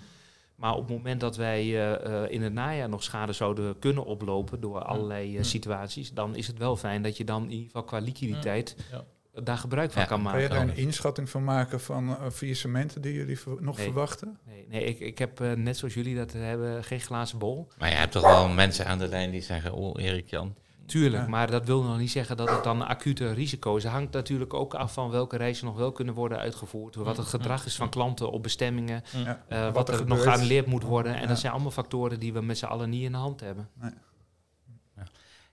Maar 0.56 0.74
op 0.74 0.88
het 0.88 0.96
moment 0.96 1.20
dat 1.20 1.36
wij 1.36 1.60
eh, 1.62 2.22
eh, 2.24 2.30
in 2.30 2.42
het 2.42 2.52
najaar 2.52 2.88
nog 2.88 3.02
schade 3.02 3.32
zouden 3.32 3.78
kunnen 3.78 4.04
oplopen 4.04 4.60
door 4.60 4.82
allerlei 4.84 5.30
eh, 5.32 5.36
Mm. 5.36 5.44
situaties, 5.44 6.12
dan 6.12 6.36
is 6.36 6.46
het 6.46 6.58
wel 6.58 6.76
fijn 6.76 7.02
dat 7.02 7.16
je 7.16 7.24
dan 7.24 7.42
in 7.42 7.50
ieder 7.50 7.66
geval 7.66 7.84
qua 7.84 7.98
liquiditeit 7.98 8.76
Ja. 8.92 9.04
Daar 9.42 9.58
gebruik 9.58 9.92
van 9.92 10.02
Ja. 10.02 10.08
kan 10.08 10.16
Kan 10.16 10.26
maken. 10.26 10.42
je 10.42 10.48
daar 10.48 10.60
een 10.62 10.76
inschatting 10.76 11.30
van 11.30 11.44
maken 11.44 11.80
van 11.80 12.08
uh, 12.08 12.14
faillissementen 12.32 13.00
die 13.02 13.12
jullie 13.14 13.38
ver- 13.38 13.56
nog 13.62 13.76
Nee. 13.76 13.84
verwachten? 13.86 14.38
Nee, 14.46 14.66
nee 14.68 14.84
ik, 14.84 14.98
ik 15.00 15.18
heb 15.18 15.40
eh, 15.40 15.52
net 15.52 15.76
zoals 15.76 15.94
jullie 15.94 16.16
dat 16.16 16.32
hebben, 16.32 16.84
geen 16.84 17.00
glazen 17.00 17.38
bol. 17.38 17.68
Maar 17.78 17.88
je 17.88 17.94
hebt 17.94 18.12
toch 18.12 18.22
wel 18.22 18.48
mensen 18.48 18.86
aan 18.86 18.98
de 18.98 19.08
lijn 19.08 19.30
die 19.30 19.42
zeggen, 19.42 19.72
oh 19.72 20.02
Erik 20.02 20.30
Jan, 20.30 20.54
Tuurlijk, 20.86 21.22
Ja. 21.22 21.28
maar 21.28 21.50
dat 21.50 21.66
wil 21.66 21.82
nog 21.82 21.98
niet 21.98 22.10
zeggen 22.10 22.36
dat 22.36 22.50
het 22.50 22.64
dan 22.64 22.80
een 22.80 22.86
acute 22.86 23.32
risico 23.32 23.76
is. 23.76 23.82
Het 23.82 23.92
hangt 23.92 24.12
natuurlijk 24.12 24.54
ook 24.54 24.74
af 24.74 24.92
van 24.92 25.10
welke 25.10 25.36
reizen 25.36 25.66
nog 25.66 25.76
wel 25.76 25.92
kunnen 25.92 26.14
worden 26.14 26.38
uitgevoerd. 26.38 26.94
Wat 26.94 27.16
het 27.16 27.26
gedrag 27.26 27.66
is 27.66 27.76
van 27.76 27.88
klanten 27.88 28.30
op 28.30 28.42
bestemmingen. 28.42 29.02
Ja. 29.24 29.44
eh, 29.48 29.62
wat, 29.64 29.72
Wat 29.74 29.88
er 29.88 30.00
er 30.00 30.06
nog 30.06 30.22
geannuleerd 30.22 30.66
moet 30.66 30.82
worden. 30.82 31.14
En 31.14 31.20
Ja. 31.20 31.26
dat 31.26 31.38
zijn 31.38 31.52
allemaal 31.52 31.70
factoren 31.70 32.20
die 32.20 32.32
we 32.32 32.40
met 32.40 32.58
z'n 32.58 32.64
allen 32.64 32.90
niet 32.90 33.02
in 33.02 33.12
de 33.12 33.18
hand 33.18 33.40
hebben. 33.40 33.68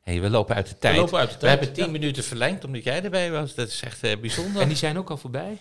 Hey, 0.04 0.22
we 0.22 0.30
lopen 0.30 0.56
uit 0.56 0.68
de 0.70 0.78
tijd. 0.78 0.94
We 0.96 1.00
lopen 1.02 1.20
uit 1.20 1.28
de 1.30 1.34
We 1.34 1.40
tijd. 1.40 1.60
hebben 1.60 1.76
tien 1.76 1.92
minuten 1.92 2.24
verlengd 2.24 2.64
omdat 2.66 2.84
jij 2.84 3.04
erbij 3.04 3.32
was. 3.32 3.56
Dat 3.56 3.68
is 3.68 3.82
echt 3.84 4.04
eh, 4.04 4.18
bijzonder. 4.18 4.62
En 4.62 4.68
die 4.68 4.78
zijn 4.78 4.98
ook 4.98 5.10
al 5.10 5.18
voorbij. 5.18 5.58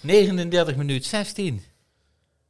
39 0.00 0.76
minuten 0.76 1.08
16. 1.08 1.62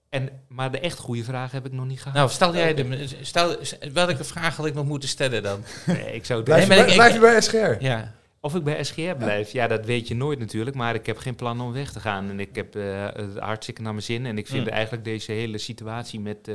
En, 0.09 0.29
maar 0.49 0.71
de 0.71 0.81
echt 0.81 0.99
goede 0.99 1.25
vraag 1.25 1.53
heb 1.53 1.67
ik 1.67 1.73
nog 1.73 1.87
niet 1.87 1.99
gehad. 1.99 2.15
Nou, 2.17 2.31
stel 2.31 2.55
jij 2.55 2.75
de. 2.75 3.07
Stel, 3.21 3.57
welke 3.93 4.25
vraag 4.25 4.57
had 4.57 4.67
ik 4.67 4.75
nog 4.75 4.85
moeten 4.87 5.09
stellen 5.09 5.43
dan? 5.43 5.65
Nee, 5.87 6.15
ik 6.15 6.25
zou 6.25 6.43
Blijf, 6.43 6.69
Nee, 6.69 6.79
je 6.79 6.85
maar 6.85 6.85
bij, 6.85 7.09
ik- 7.11 7.21
blijf 7.21 7.45
je 7.45 7.51
bij 7.53 7.71
SGR? 7.77 7.85
Ja. 7.85 8.15
Of 8.41 8.55
ik 8.55 8.65
bij 8.65 8.85
SGR 8.85 9.15
blijf, 9.19 9.53
ja, 9.53 9.67
dat 9.67 9.85
weet 9.85 10.09
je 10.09 10.15
nooit 10.15 10.39
natuurlijk. 10.39 10.77
Maar 10.77 10.95
ik 10.95 11.07
heb 11.07 11.19
geen 11.19 11.35
plan 11.35 11.61
om 11.61 11.73
weg 11.73 11.93
te 11.93 12.01
gaan. 12.01 12.29
En 12.31 12.41
ik 12.41 12.55
heb 12.55 12.77
eh, 12.77 13.07
het 13.13 13.39
hartstikke 13.39 13.83
naar 13.83 13.93
mijn 13.93 14.05
zin. 14.05 14.27
En 14.27 14.39
ik 14.39 14.47
vind 14.47 14.65
Mm. 14.67 14.73
eigenlijk 14.73 15.05
deze 15.05 15.33
hele 15.33 15.59
situatie 15.59 16.21
met 16.21 16.49
eh, 16.49 16.55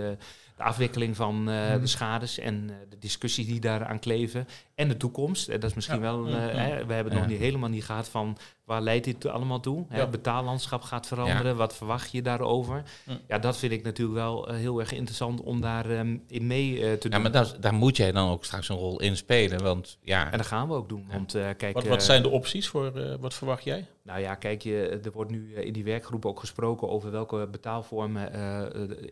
de 0.56 0.64
afwikkeling 0.64 1.16
van 1.16 1.50
eh, 1.50 1.74
Mm. 1.74 1.80
de 1.82 1.88
schades 1.88 2.40
en 2.40 2.70
eh, 2.70 2.76
de 2.90 2.98
discussies 2.98 3.46
die 3.48 3.60
daaraan 3.60 4.00
kleven. 4.00 4.48
En 4.76 4.88
de 4.88 4.98
toekomst. 4.98 5.48
Eh, 5.50 5.60
dat 5.60 5.70
is 5.70 5.76
misschien 5.76 5.96
Ja. 5.96 6.02
wel, 6.02 6.28
eh, 6.28 6.34
Mm, 6.34 6.40
mm. 6.42 6.48
hè, 6.50 6.86
we 6.86 6.94
hebben 6.94 6.98
het 7.04 7.14
Ja. 7.14 7.20
nog 7.20 7.28
niet 7.28 7.40
helemaal 7.40 7.70
niet 7.70 7.86
gehad 7.86 8.10
van 8.10 8.38
waar 8.66 8.82
leidt 8.82 9.06
dit 9.06 9.26
allemaal 9.26 9.60
toe. 9.60 9.86
Hè. 9.90 10.00
Het 10.00 10.12
betaallandschap 10.12 10.82
gaat 10.82 11.08
veranderen. 11.08 11.56
Wat 11.56 11.76
verwacht 11.76 12.12
je 12.12 12.22
daarover? 12.22 12.84
Mm. 13.06 13.18
Ja, 13.28 13.40
dat 13.40 13.58
vind 13.58 13.72
ik 13.72 13.84
natuurlijk 13.84 14.18
wel 14.18 14.48
eh, 14.48 14.56
heel 14.56 14.80
erg 14.80 14.92
interessant 14.92 15.42
om 15.42 15.62
daar 15.62 15.90
ehm, 15.90 16.18
in 16.28 16.48
mee 16.48 16.76
eh, 16.86 16.94
te 16.94 17.10
doen. 17.10 17.12
ja, 17.12 17.18
maar 17.24 17.32
daar, 17.32 17.54
daar 17.60 17.74
moet 17.74 17.98
jij 17.98 18.12
dan 18.12 18.30
ook 18.30 18.46
straks 18.46 18.70
een 18.70 18.76
rol 18.76 19.00
in 19.02 19.18
spelen. 19.18 19.64
Want 19.64 19.98
ja, 20.02 20.32
En 20.32 20.38
dat 20.38 20.48
gaan 20.48 20.68
we 20.68 20.74
ook 20.74 20.90
doen. 20.90 21.06
Want 21.12 21.36
eh, 21.36 21.48
kijk, 21.58 21.74
Wat, 21.74 21.88
wat 21.88 22.04
zijn 22.04 22.22
de 22.22 22.30
opties 22.30 22.68
voor, 22.68 22.96
eh, 22.96 23.16
wat 23.20 23.34
verwacht 23.34 23.64
jij? 23.64 23.86
Nou 24.04 24.20
ja, 24.20 24.36
kijk, 24.36 24.62
je, 24.62 25.00
er 25.04 25.12
wordt 25.12 25.32
nu 25.32 25.54
in 25.56 25.74
die 25.74 25.84
werkgroep 25.84 26.26
ook 26.26 26.40
gesproken 26.40 26.90
over 26.90 27.12
welke 27.12 27.48
betaalvormen 27.52 28.34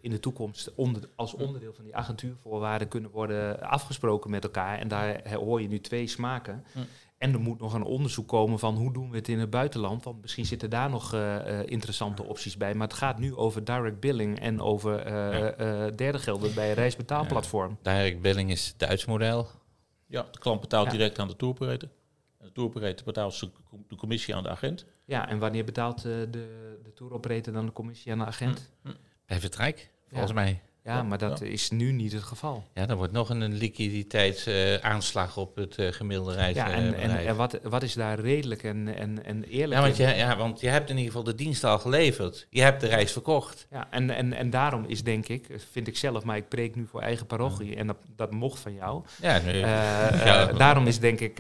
in 0.02 0.12
de 0.12 0.20
toekomst 0.20 0.72
onder, 0.76 1.02
als 1.16 1.34
onderdeel 1.34 1.74
van 1.74 1.84
die 1.84 1.96
agentuurvoorwaarden 1.96 2.88
kunnen 2.88 3.12
worden 3.12 3.62
afgesproken 3.62 4.30
met 4.30 4.44
elkaar. 4.44 4.80
En 4.80 4.88
daar 4.88 5.22
hoor 5.54 5.62
je 5.62 5.68
nu 5.68 5.80
twee 5.80 6.08
smaken. 6.08 6.64
Hm. 6.74 6.80
En 7.18 7.34
er 7.34 7.40
moet 7.40 7.60
nog 7.60 7.74
een 7.74 7.84
onderzoek 7.84 8.28
komen 8.28 8.60
van 8.60 8.76
hoe 8.76 8.94
doen 8.94 9.10
we 9.10 9.16
het 9.18 9.28
in 9.28 9.40
het 9.40 9.50
buitenland. 9.50 10.04
Want 10.04 10.22
misschien 10.22 10.46
zitten 10.46 10.70
daar 10.70 10.90
nog 10.90 11.14
eh, 11.14 11.60
eh, 11.60 11.68
interessante 11.70 12.24
opties 12.24 12.58
bij. 12.58 12.74
Maar 12.74 12.88
het 12.88 12.98
gaat 12.98 13.20
nu 13.20 13.36
over 13.36 13.64
direct 13.64 14.00
billing 14.00 14.40
en 14.40 14.62
over 14.62 15.00
eh 15.00 15.40
Ja. 15.40 15.52
eh, 15.52 15.96
derde 15.96 16.20
gelden 16.20 16.54
bij 16.54 16.68
een 16.70 16.74
reisbetaalplatform. 16.76 17.78
direct 17.82 18.22
billing 18.22 18.52
is 18.52 18.68
het 18.68 18.80
Duits 18.80 19.06
model. 19.06 19.48
Ja, 20.08 20.26
de 20.32 20.40
klant 20.40 20.62
betaalt 20.62 20.86
Ja. 20.86 20.92
direct 20.92 21.20
aan 21.20 21.28
de 21.28 21.36
touroperator. 21.36 21.90
En 22.40 22.46
de 22.46 22.52
touroperator 22.52 23.06
betaalt 23.06 23.40
de 23.88 23.96
commissie 23.96 24.36
aan 24.36 24.44
de 24.44 24.50
agent. 24.50 24.86
Ja, 25.06 25.30
en 25.30 25.40
wanneer 25.40 25.66
betaalt 25.66 25.98
eh, 25.98 26.04
de, 26.04 26.28
de 26.84 26.94
tour 26.96 27.14
operator 27.14 27.54
dan 27.54 27.66
de 27.66 27.72
commissie 27.72 28.12
aan 28.12 28.18
de 28.20 28.26
agent? 28.26 28.72
Bij 29.26 29.40
Vertrek, 29.40 29.92
volgens 30.10 30.30
Ja. 30.32 30.36
mij. 30.36 30.62
Ja, 30.84 31.04
maar 31.04 31.18
dat 31.18 31.42
is 31.42 31.70
nu 31.72 31.92
niet 31.92 32.12
het 32.12 32.24
geval. 32.24 32.64
Ja, 32.74 32.86
dan 32.86 32.98
wordt 32.98 33.14
nog 33.14 33.30
een 33.30 33.54
liquiditeitsaanslag 33.54 35.38
op 35.38 35.56
het 35.56 35.78
eh, 35.78 35.92
gemiddelde 35.92 36.34
reis. 36.34 36.56
Ja, 36.56 36.70
eh, 36.72 36.78
en, 36.78 37.18
en, 37.28 37.36
wat, 37.36 37.60
wat 37.64 37.84
is 37.84 37.94
daar 37.94 38.20
redelijk 38.20 38.64
en, 38.64 38.96
en, 38.98 39.26
en 39.26 39.44
eerlijk 39.44 39.74
ja, 39.74 39.82
want 39.82 39.98
je, 39.98 40.04
ja, 40.04 40.38
want 40.38 40.60
je 40.60 40.68
hebt 40.68 40.90
in 40.90 40.96
ieder 40.98 41.12
geval 41.12 41.26
de 41.26 41.36
dienst 41.36 41.64
al 41.64 41.80
geleverd. 41.80 42.48
Je 42.50 42.62
hebt 42.62 42.82
de 42.82 42.88
reis 42.88 43.12
verkocht. 43.12 43.68
Ja, 43.72 43.88
en, 43.90 44.10
en, 44.10 44.34
en 44.34 44.50
daarom 44.50 44.86
is 44.88 45.04
denk 45.04 45.28
ik, 45.28 45.48
vind 45.72 45.88
ik 45.88 45.98
zelf, 45.98 46.24
maar 46.24 46.38
ik 46.38 46.48
preek 46.48 46.76
nu 46.76 46.86
voor 46.88 47.02
eigen 47.02 47.26
parochie 47.26 47.76
en 47.76 47.88
dat, 47.88 47.98
dat 48.16 48.32
mocht 48.32 48.60
van 48.60 48.74
jou. 48.74 49.04
Ja, 49.22 49.40
nu, 49.46 49.52
Eh, 49.52 49.62
Ja. 50.26 50.46
daarom 50.46 50.88
is 50.88 51.00
denk 51.00 51.20
ik 51.20 51.38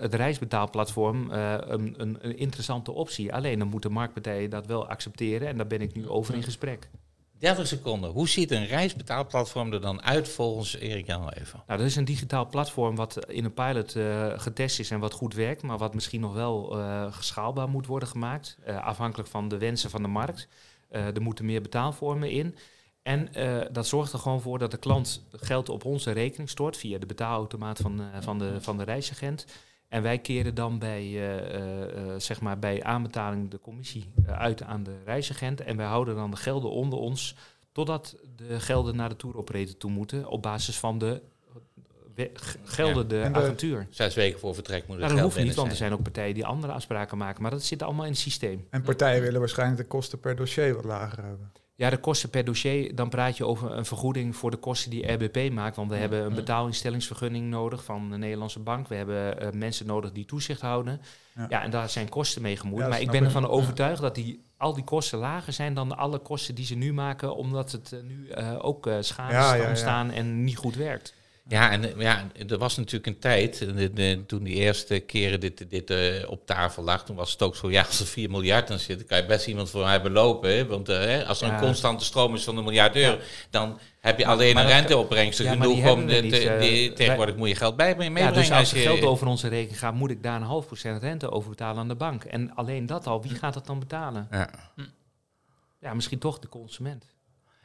het 0.00 0.14
reisbetaalplatform 0.14 1.30
een, 1.30 1.94
een, 1.96 2.18
een 2.20 2.38
interessante 2.38 2.92
optie. 2.92 3.34
Alleen 3.34 3.58
dan 3.58 3.68
moeten 3.68 3.92
marktpartijen 3.92 4.50
dat 4.50 4.66
wel 4.66 4.88
accepteren 4.88 5.48
en 5.48 5.56
daar 5.56 5.66
ben 5.66 5.80
ik 5.80 5.94
nu 5.94 6.08
over 6.08 6.34
in 6.34 6.42
gesprek. 6.42 6.88
30 7.40 7.66
seconden. 7.66 8.10
Hoe 8.10 8.28
ziet 8.28 8.50
een 8.50 8.66
reisbetaalplatform 8.66 9.72
er 9.72 9.80
dan 9.80 10.02
uit 10.02 10.28
volgens 10.28 10.76
Erik 10.76 11.06
Jan 11.06 11.28
even? 11.28 11.62
Nou, 11.66 11.78
dat 11.78 11.88
is 11.88 11.96
een 11.96 12.04
digitaal 12.04 12.46
platform 12.46 12.96
wat 12.96 13.30
in 13.30 13.44
een 13.44 13.54
pilot 13.54 13.96
eh, 13.96 14.26
getest 14.36 14.78
is 14.78 14.90
en 14.90 15.00
wat 15.00 15.12
goed 15.12 15.34
werkt, 15.34 15.62
maar 15.62 15.78
wat 15.78 15.94
misschien 15.94 16.20
nog 16.20 16.34
wel 16.34 16.68
geschaalbaar 17.10 17.68
moet 17.68 17.86
worden 17.86 18.08
gemaakt, 18.08 18.58
eh, 18.64 18.84
afhankelijk 18.84 19.28
van 19.28 19.48
de 19.48 19.58
wensen 19.58 19.90
van 19.90 20.02
de 20.02 20.08
markt. 20.08 20.48
Er 20.90 21.22
moeten 21.22 21.44
meer 21.44 21.62
betaalvormen 21.62 22.30
in. 22.30 22.56
En 23.02 23.28
dat 23.72 23.86
zorgt 23.86 24.12
er 24.12 24.18
gewoon 24.18 24.40
voor 24.40 24.58
dat 24.58 24.70
de 24.70 24.76
klant 24.76 25.24
geld 25.32 25.68
op 25.68 25.84
onze 25.84 26.10
rekening 26.10 26.50
stort 26.50 26.76
via 26.76 26.98
de 26.98 27.06
betaalautomaat 27.06 27.78
van, 27.78 28.02
van, 28.20 28.38
de, 28.38 28.60
van 28.60 28.76
de 28.78 28.84
reisagent. 28.84 29.46
En 29.90 30.02
wij 30.02 30.18
keren 30.18 30.54
dan 30.54 30.78
bij, 30.78 31.00
eh, 31.02 31.54
eh, 31.54 31.82
eh, 31.82 32.20
zeg 32.20 32.40
maar 32.40 32.58
bij 32.58 32.82
aanbetaling 32.82 33.50
de 33.50 33.60
commissie 33.60 34.12
uit 34.26 34.62
aan 34.62 34.82
de 34.82 34.94
reisagent. 35.04 35.60
En 35.60 35.76
wij 35.76 35.86
houden 35.86 36.14
dan 36.14 36.30
de 36.30 36.36
gelden 36.36 36.70
onder 36.70 36.98
ons 36.98 37.34
totdat 37.72 38.16
de 38.36 38.60
gelden 38.60 38.96
naar 38.96 39.08
de 39.08 39.16
touroperator 39.16 39.76
toe 39.76 39.90
moeten 39.90 40.26
op 40.26 40.42
basis 40.42 40.78
van 40.78 40.98
de 40.98 41.22
we- 42.14 42.30
g- 42.34 42.56
geldende 42.64 43.20
En 43.20 43.32
de- 43.32 43.38
agentuur. 43.38 43.86
Zes 43.90 44.14
weken 44.14 44.40
voor 44.40 44.54
vertrek 44.54 44.80
moet 44.86 44.90
het 44.96 44.98
Nou, 45.04 45.14
dat 45.14 45.22
hoeft 45.24 45.36
niet, 45.36 45.54
want 45.54 45.70
er 45.70 45.76
zijn. 45.76 45.88
zijn 45.88 45.92
ook 45.92 46.02
partijen 46.04 46.34
die 46.34 46.46
andere 46.46 46.72
afspraken 46.72 47.18
maken. 47.18 47.42
Maar 47.42 47.50
dat 47.50 47.62
zit 47.62 47.82
allemaal 47.82 48.04
in 48.04 48.10
het 48.10 48.20
systeem. 48.20 48.66
En 48.70 48.82
partijen 48.82 49.22
willen 49.22 49.40
waarschijnlijk 49.40 49.78
de 49.80 49.86
kosten 49.86 50.20
per 50.20 50.36
dossier 50.36 50.74
wat 50.74 50.84
lager 50.84 51.22
hebben. 51.24 51.52
Ja, 51.80 51.90
de 51.90 51.98
kosten 51.98 52.30
per 52.30 52.44
dossier, 52.44 52.94
dan 52.94 53.08
praat 53.08 53.36
je 53.36 53.46
over 53.46 53.76
een 53.76 53.84
vergoeding 53.84 54.36
voor 54.36 54.50
de 54.50 54.56
kosten 54.56 54.90
die 54.90 55.12
RBP 55.12 55.52
maakt. 55.52 55.76
Want 55.76 55.90
we 55.90 55.96
hebben 55.96 56.24
een 56.24 56.34
betaalinstellingsvergunning 56.34 57.50
nodig 57.50 57.84
van 57.84 58.10
de 58.10 58.16
Nederlandse 58.16 58.58
bank. 58.58 58.88
We 58.88 58.94
hebben 58.94 59.40
eh, 59.40 59.50
mensen 59.52 59.86
nodig 59.86 60.12
die 60.12 60.24
toezicht 60.24 60.60
houden. 60.60 61.00
Ja. 61.34 61.46
Ja, 61.48 61.62
en 61.62 61.70
daar 61.70 61.88
zijn 61.88 62.08
kosten 62.08 62.42
mee 62.42 62.56
gemoeid. 62.56 62.82
Ja, 62.82 62.88
maar 62.88 63.00
ik 63.00 63.10
ben 63.10 63.24
ervan 63.24 63.48
overtuigd 63.48 64.00
dat 64.00 64.14
die, 64.14 64.44
al 64.56 64.74
die 64.74 64.84
kosten 64.84 65.18
lager 65.18 65.52
zijn 65.52 65.74
dan 65.74 65.96
alle 65.96 66.18
kosten 66.18 66.54
die 66.54 66.64
ze 66.64 66.74
nu 66.74 66.92
maken. 66.92 67.36
Omdat 67.36 67.72
het 67.72 67.92
eh, 67.92 68.00
nu 68.02 68.28
eh, 68.28 68.56
ook 68.58 68.90
schades 69.00 69.66
ontstaan 69.66 70.10
en 70.10 70.44
niet 70.44 70.56
goed 70.56 70.76
werkt. 70.76 71.14
Ja, 71.48 71.70
en 71.70 71.84
eh, 71.84 72.00
ja, 72.00 72.26
er 72.48 72.58
was 72.58 72.76
natuurlijk 72.76 73.06
een 73.06 73.18
tijd, 73.18 73.60
eh, 73.60 73.74
de- 73.76 73.92
de- 73.92 74.22
toen 74.26 74.42
die 74.44 74.54
eerste 74.54 74.98
keren 74.98 75.40
dit, 75.40 75.70
dit 75.70 75.90
eh, 75.90 76.30
op 76.30 76.46
tafel 76.46 76.82
lag, 76.82 77.04
toen 77.04 77.16
was 77.16 77.32
het 77.32 77.42
ook 77.42 77.56
zo, 77.56 77.70
ja, 77.70 77.82
als 77.82 78.00
er 78.00 78.06
4 78.06 78.30
miljard 78.30 78.70
in 78.70 78.78
zit, 78.80 78.98
dan 78.98 79.06
kan 79.06 79.18
je 79.18 79.26
best 79.26 79.46
iemand 79.46 79.70
voor 79.70 79.84
mij 79.84 80.02
belopen. 80.02 80.50
Hè? 80.56 80.66
Want 80.66 80.88
eh, 80.88 81.28
als 81.28 81.40
er 81.40 81.46
Ja. 81.46 81.54
een 81.54 81.60
constante 81.60 82.04
stroom 82.04 82.34
is 82.34 82.44
van 82.44 82.56
een 82.56 82.64
miljard 82.64 82.96
euro, 82.96 83.18
dan 83.50 83.78
heb 84.00 84.18
je 84.18 84.24
Maar- 84.24 84.34
alleen 84.34 84.54
maar 84.54 84.64
een 84.64 84.70
renteopbrengst 84.70 85.40
genoeg 85.40 85.90
om... 85.90 86.06
de- 86.06 86.14
niet, 86.20 86.32
eh, 86.32 86.60
die- 86.60 86.92
tegenwoordig 86.92 87.36
moet 87.36 87.48
je 87.48 87.54
geld 87.54 87.76
bij 87.76 87.88
meebrengen. 87.96 88.22
Ja, 88.22 88.30
dus 88.32 88.50
als 88.50 88.70
er 88.72 88.76
je- 88.78 88.82
geld 88.84 89.02
over 89.02 89.26
onze 89.26 89.48
rekening 89.48 89.78
gaat, 89.78 89.94
moet 89.94 90.10
ik 90.10 90.22
daar 90.22 90.36
een 90.36 90.42
half 90.42 90.66
procent 90.66 91.02
rente 91.02 91.30
over 91.30 91.50
betalen 91.50 91.78
aan 91.80 91.88
de 91.88 91.94
bank. 91.94 92.24
En 92.24 92.54
alleen 92.54 92.86
dat 92.86 93.06
al, 93.06 93.22
wie 93.22 93.34
gaat 93.34 93.54
dat 93.54 93.66
dan 93.66 93.78
betalen? 93.78 94.28
Ja. 94.30 94.50
Ja, 95.80 95.94
misschien 95.94 96.18
toch 96.18 96.38
de 96.38 96.48
consument. 96.48 97.04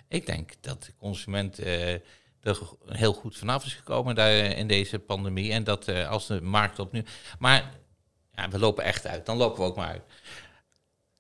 Ik 0.08 0.26
denk 0.26 0.52
dat 0.62 0.84
de 0.84 0.92
consument 1.00 1.60
eh, 1.60 1.94
er 2.46 2.60
heel 2.86 3.14
goed 3.14 3.38
vanaf 3.38 3.66
is 3.66 3.74
gekomen 3.74 4.16
daar 4.16 4.30
eh, 4.30 4.58
in 4.58 4.68
deze 4.68 5.00
pandemie. 5.00 5.52
En 5.52 5.64
dat 5.64 5.88
eh, 5.88 6.10
als 6.10 6.28
de 6.28 6.42
markt 6.42 6.80
opnieuw... 6.80 7.04
Maar 7.40 7.74
ja, 8.32 8.50
we 8.50 8.60
lopen 8.60 8.84
echt 8.84 9.08
uit. 9.08 9.26
Dan 9.26 9.38
lopen 9.38 9.60
we 9.60 9.70
ook 9.70 9.76
maar 9.76 9.88
uit. 9.88 10.04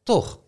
Toch, 0.04 0.40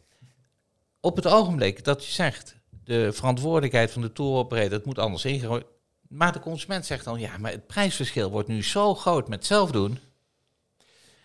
op 0.99 1.15
het 1.15 1.27
ogenblik 1.27 1.83
dat 1.83 2.05
je 2.05 2.11
zegt... 2.11 2.55
de 2.83 3.13
verantwoordelijkheid 3.13 3.91
van 3.91 4.01
de 4.01 4.11
touroperator, 4.11 4.71
het 4.71 4.85
moet 4.85 4.99
anders 4.99 5.25
ingegooid... 5.25 5.65
Maar 6.07 6.33
de 6.33 6.39
consument 6.39 6.85
zegt 6.85 7.05
dan, 7.05 7.19
ja, 7.19 7.37
maar 7.37 7.51
het 7.51 7.67
prijsverschil 7.67 8.29
wordt 8.29 8.47
nu 8.47 8.63
zo 8.63 8.95
groot 8.95 9.27
met 9.27 9.45
zelf 9.45 9.71
doen. 9.71 9.99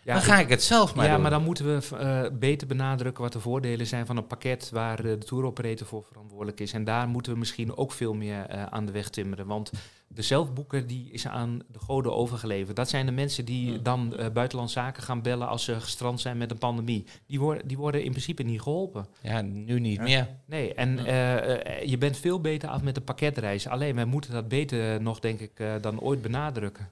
Ja, 0.04 0.12
dan 0.14 0.22
ga 0.22 0.38
ik 0.38 0.48
het 0.48 0.62
zelf 0.62 0.94
maar 0.94 1.06
ja, 1.06 1.12
doen. 1.12 1.22
maar 1.22 1.30
dan 1.30 1.42
moeten 1.44 1.64
we 1.66 1.96
eh, 1.96 2.38
beter 2.38 2.66
benadrukken 2.66 3.22
wat 3.22 3.32
de 3.32 3.40
voordelen 3.40 3.86
zijn 3.86 4.06
van 4.06 4.16
een 4.16 4.26
pakket 4.26 4.70
waar 4.70 4.98
eh, 4.98 5.04
de 5.04 5.18
touroperator 5.18 5.86
voor 5.86 6.04
verantwoordelijk 6.04 6.60
is. 6.60 6.72
En 6.72 6.84
daar 6.84 7.08
moeten 7.08 7.32
we 7.32 7.38
misschien 7.38 7.76
ook 7.76 7.92
veel 7.92 8.14
meer 8.14 8.46
eh, 8.46 8.64
aan 8.64 8.86
de 8.86 8.92
weg 8.92 9.08
timmeren. 9.08 9.46
Want 9.46 9.70
de 10.08 10.22
zelfboeker 10.22 10.86
die 10.86 11.10
is 11.10 11.26
aan 11.26 11.60
de 11.68 11.78
goden 11.78 12.14
overgeleverd. 12.14 12.76
Dat 12.76 12.88
zijn 12.88 13.06
de 13.06 13.12
mensen 13.12 13.44
die 13.44 13.72
Ja. 13.72 13.78
dan 13.82 14.14
uh, 14.18 14.26
buitenlandse 14.28 14.78
zaken 14.78 15.02
gaan 15.02 15.22
bellen 15.22 15.48
als 15.48 15.64
ze 15.64 15.80
gestrand 15.80 16.20
zijn 16.20 16.36
met 16.38 16.50
een 16.50 16.58
pandemie. 16.58 17.04
Die, 17.26 17.40
worden 17.40 17.68
die 17.68 17.76
worden 17.78 18.04
in 18.04 18.10
principe 18.10 18.42
niet 18.42 18.60
geholpen. 18.62 19.06
Ja, 19.20 19.40
nu 19.40 19.80
niet 19.80 19.96
Ja. 19.96 20.02
meer. 20.02 20.28
Nee, 20.46 20.74
en 20.74 20.96
Ja. 21.04 21.44
je 21.84 21.98
bent 21.98 22.16
veel 22.16 22.40
beter 22.40 22.68
af 22.68 22.82
met 22.82 22.94
de 22.94 23.00
pakketreizen. 23.00 23.70
Alleen 23.70 23.94
wij 23.94 24.04
moeten 24.04 24.32
dat 24.32 24.48
beter 24.48 25.02
nog, 25.02 25.18
denk 25.20 25.40
ik, 25.40 25.50
eh, 25.54 25.72
dan 25.80 26.00
ooit 26.00 26.22
benadrukken. 26.22 26.90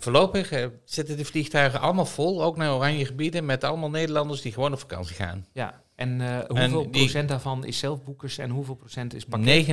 Voorlopig 0.00 0.50
eh, 0.50 0.66
zitten 0.84 1.16
de 1.16 1.24
vliegtuigen 1.24 1.80
allemaal 1.80 2.06
vol, 2.06 2.42
ook 2.42 2.56
naar 2.56 2.74
oranje 2.74 3.04
gebieden, 3.06 3.44
met 3.44 3.64
allemaal 3.64 3.90
Nederlanders 3.90 4.40
die 4.40 4.52
gewoon 4.52 4.72
op 4.72 4.78
vakantie 4.78 5.14
gaan. 5.16 5.46
Ja, 5.52 5.80
en 5.94 6.20
eh, 6.20 6.38
hoeveel 6.48 6.90
die- 6.90 7.00
procent 7.02 7.28
daarvan 7.28 7.64
is 7.64 7.78
zelfboekers 7.78 8.38
en 8.38 8.50
hoeveel 8.50 8.74
procent 8.74 9.14
is 9.14 9.24
pakket? 9.24 9.66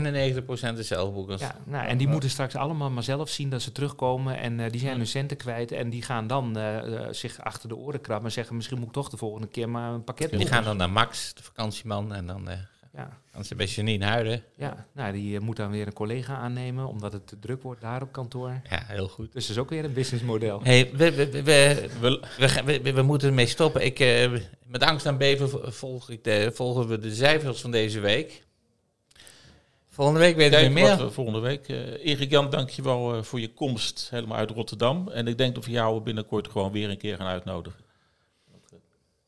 99% 0.75 0.77
is 0.77 0.87
zelfboekers. 0.87 1.41
Ja, 1.41 1.55
nou, 1.65 1.87
en 1.87 1.97
die 1.97 2.07
moeten 2.07 2.29
straks 2.29 2.55
allemaal 2.55 2.89
maar 2.89 3.03
zelf 3.03 3.29
zien 3.29 3.49
dat 3.49 3.61
ze 3.61 3.71
terugkomen 3.71 4.37
en 4.37 4.59
eh, 4.59 4.71
die 4.71 4.79
zijn 4.79 4.97
hun 4.97 5.07
centen 5.07 5.37
kwijt 5.37 5.71
en 5.71 5.89
die 5.89 6.01
gaan 6.01 6.27
dan 6.27 6.57
zich 7.11 7.39
achter 7.41 7.69
de 7.69 7.75
oren 7.75 8.01
krabben 8.01 8.25
en 8.27 8.31
zeggen 8.33 8.55
misschien 8.55 8.77
moet 8.77 8.87
ik 8.87 8.93
toch 8.93 9.09
de 9.09 9.17
volgende 9.17 9.47
keer 9.47 9.69
maar 9.69 9.93
een 9.93 10.03
pakket 10.03 10.29
Die 10.29 10.37
boeken. 10.37 10.55
gaan 10.55 10.63
dan 10.63 10.77
naar 10.77 10.89
Max, 10.89 11.33
de 11.33 11.43
vakantieman, 11.43 12.13
en 12.13 12.27
dan... 12.27 12.49
Ja, 12.95 13.17
Anders 13.31 13.55
bij 13.55 13.65
Janine 13.65 14.05
Huiden. 14.05 14.43
ja. 14.55 14.85
Nou, 14.91 15.13
die 15.13 15.35
eh, 15.35 15.41
moet 15.41 15.55
dan 15.55 15.71
weer 15.71 15.87
een 15.87 15.93
collega 15.93 16.35
aannemen, 16.35 16.87
omdat 16.87 17.13
het 17.13 17.27
te 17.27 17.39
druk 17.39 17.61
wordt 17.61 17.81
daar 17.81 18.01
op 18.01 18.11
kantoor. 18.11 18.61
Ja, 18.69 18.83
heel 18.87 19.07
goed. 19.07 19.33
Dus 19.33 19.47
dat 19.47 19.55
is 19.55 19.61
ook 19.61 19.69
weer 19.69 19.83
een 19.85 19.93
businessmodel. 19.93 20.59
Hey, 20.63 20.91
we, 20.93 21.11
we, 21.11 21.29
we, 21.31 21.43
we, 21.43 21.89
We, 22.01 22.19
we, 22.37 22.49
gaan- 22.49 22.65
we, 22.65 22.93
we 22.93 23.01
moeten 23.01 23.27
ermee 23.27 23.45
stoppen. 23.45 23.85
Ik, 23.85 23.99
eh, 23.99 24.31
met 24.67 24.83
angst 24.83 25.05
en 25.05 25.17
beven 25.17 25.49
vo- 25.49 25.71
volg 25.71 26.09
ik 26.09 26.23
de, 26.23 26.51
volgen 26.53 26.87
we 26.87 26.99
de 26.99 27.13
cijfers 27.15 27.61
van 27.61 27.71
deze 27.71 27.99
week. 27.99 28.43
Volgende 29.89 30.19
week 30.19 30.35
weten 30.35 30.61
we 30.63 30.69
meer. 30.69 30.97
we 30.97 31.11
volgende 31.11 31.39
week. 31.39 31.67
eh 31.69 32.05
Erik 32.05 32.29
Jan, 32.29 32.49
dankjewel 32.49 33.15
uh, 33.15 33.21
voor 33.23 33.39
je 33.39 33.53
komst 33.53 34.07
helemaal 34.09 34.37
uit 34.37 34.49
Rotterdam. 34.51 35.07
En 35.09 35.27
ik 35.27 35.37
denk 35.37 35.55
dat 35.55 35.65
we 35.65 35.71
jou 35.71 36.01
binnenkort 36.01 36.47
gewoon 36.47 36.71
weer 36.71 36.89
een 36.89 36.97
keer 36.97 37.15
gaan 37.17 37.27
uitnodigen. 37.27 37.79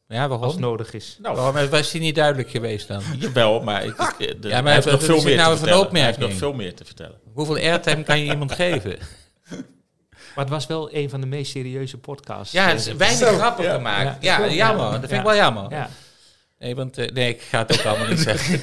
Ja, 0.08 0.20
Als 0.22 0.30
waarom? 0.30 0.50
het 0.50 0.60
nodig 0.60 0.94
is. 0.94 1.18
Nou, 1.22 1.36
Waarom 1.36 1.70
was 1.70 1.92
hij 1.92 2.02
niet 2.02 2.16
duidelijk 2.16 2.50
geweest 2.50 2.88
dan? 2.88 3.02
jawel, 3.20 3.62
maar, 3.62 3.84
ik, 3.86 4.14
ik, 4.18 4.42
de, 4.42 4.48
Ja, 4.50 4.56
maar 4.56 4.64
hij 4.64 4.74
heeft 4.74 4.92
nog 4.92 5.04
veel 5.04 5.22
meer 5.24 5.36
te 5.36 5.42
nou 5.42 5.52
een 5.52 5.58
vertellen. 5.58 5.90
Hij 5.92 6.04
heeft 6.06 6.18
nog 6.18 6.34
veel 6.34 6.54
meer 6.54 6.76
te 6.76 6.86
vertellen. 6.86 7.20
Hoeveel 7.34 7.56
airtime 7.56 8.04
kan 8.04 8.20
je 8.20 8.32
iemand 8.32 8.52
geven? 8.52 8.98
Maar 10.36 10.44
het 10.44 10.54
was 10.54 10.68
wel 10.68 10.94
een 10.94 11.10
van 11.10 11.22
de 11.22 11.28
meest 11.28 11.52
serieuze 11.52 11.98
podcasts. 11.98 12.52
Ja, 12.54 12.68
het 12.68 12.80
is 12.80 12.94
weinig 12.94 13.28
grappen 13.30 13.64
ja. 13.64 13.74
gemaakt. 13.74 14.24
Ja. 14.24 14.40
Ja, 14.40 14.46
Ja. 14.46 14.52
jammer. 14.54 14.92
Dat 14.92 15.00
vind 15.00 15.12
ik 15.12 15.18
Ja. 15.18 15.24
wel 15.24 15.36
jammer. 15.36 15.66
Ja. 15.72 15.90
Nee, 16.60 16.76
want 16.76 16.98
eh, 16.98 17.12
nee, 17.12 17.30
ik 17.30 17.42
ga 17.42 17.60
het 17.60 17.80
ook 17.80 17.86
allemaal 17.86 18.08
niet 18.08 18.20
zeggen. 18.20 18.60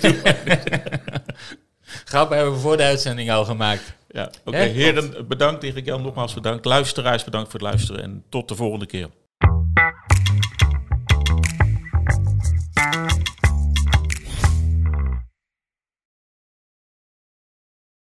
Grappen 2.05 2.37
hebben 2.37 2.55
we 2.55 2.61
voor 2.61 2.77
de 2.77 2.83
uitzending 2.83 3.31
al 3.31 3.45
gemaakt. 3.45 3.95
Ja, 4.09 4.31
oké. 4.45 4.57
Heren, 4.59 5.29
bedankt. 5.29 5.63
Erik 5.63 5.85
Jan, 5.85 6.03
nogmaals 6.03 6.35
bedankt. 6.35 6.65
Luisteraars, 6.65 7.25
bedankt 7.25 7.51
voor 7.51 7.61
het 7.61 7.69
luisteren. 7.69 8.03
En 8.03 8.25
tot 8.29 8.49
de 8.49 8.55
volgende 8.55 8.87
keer. 8.87 9.09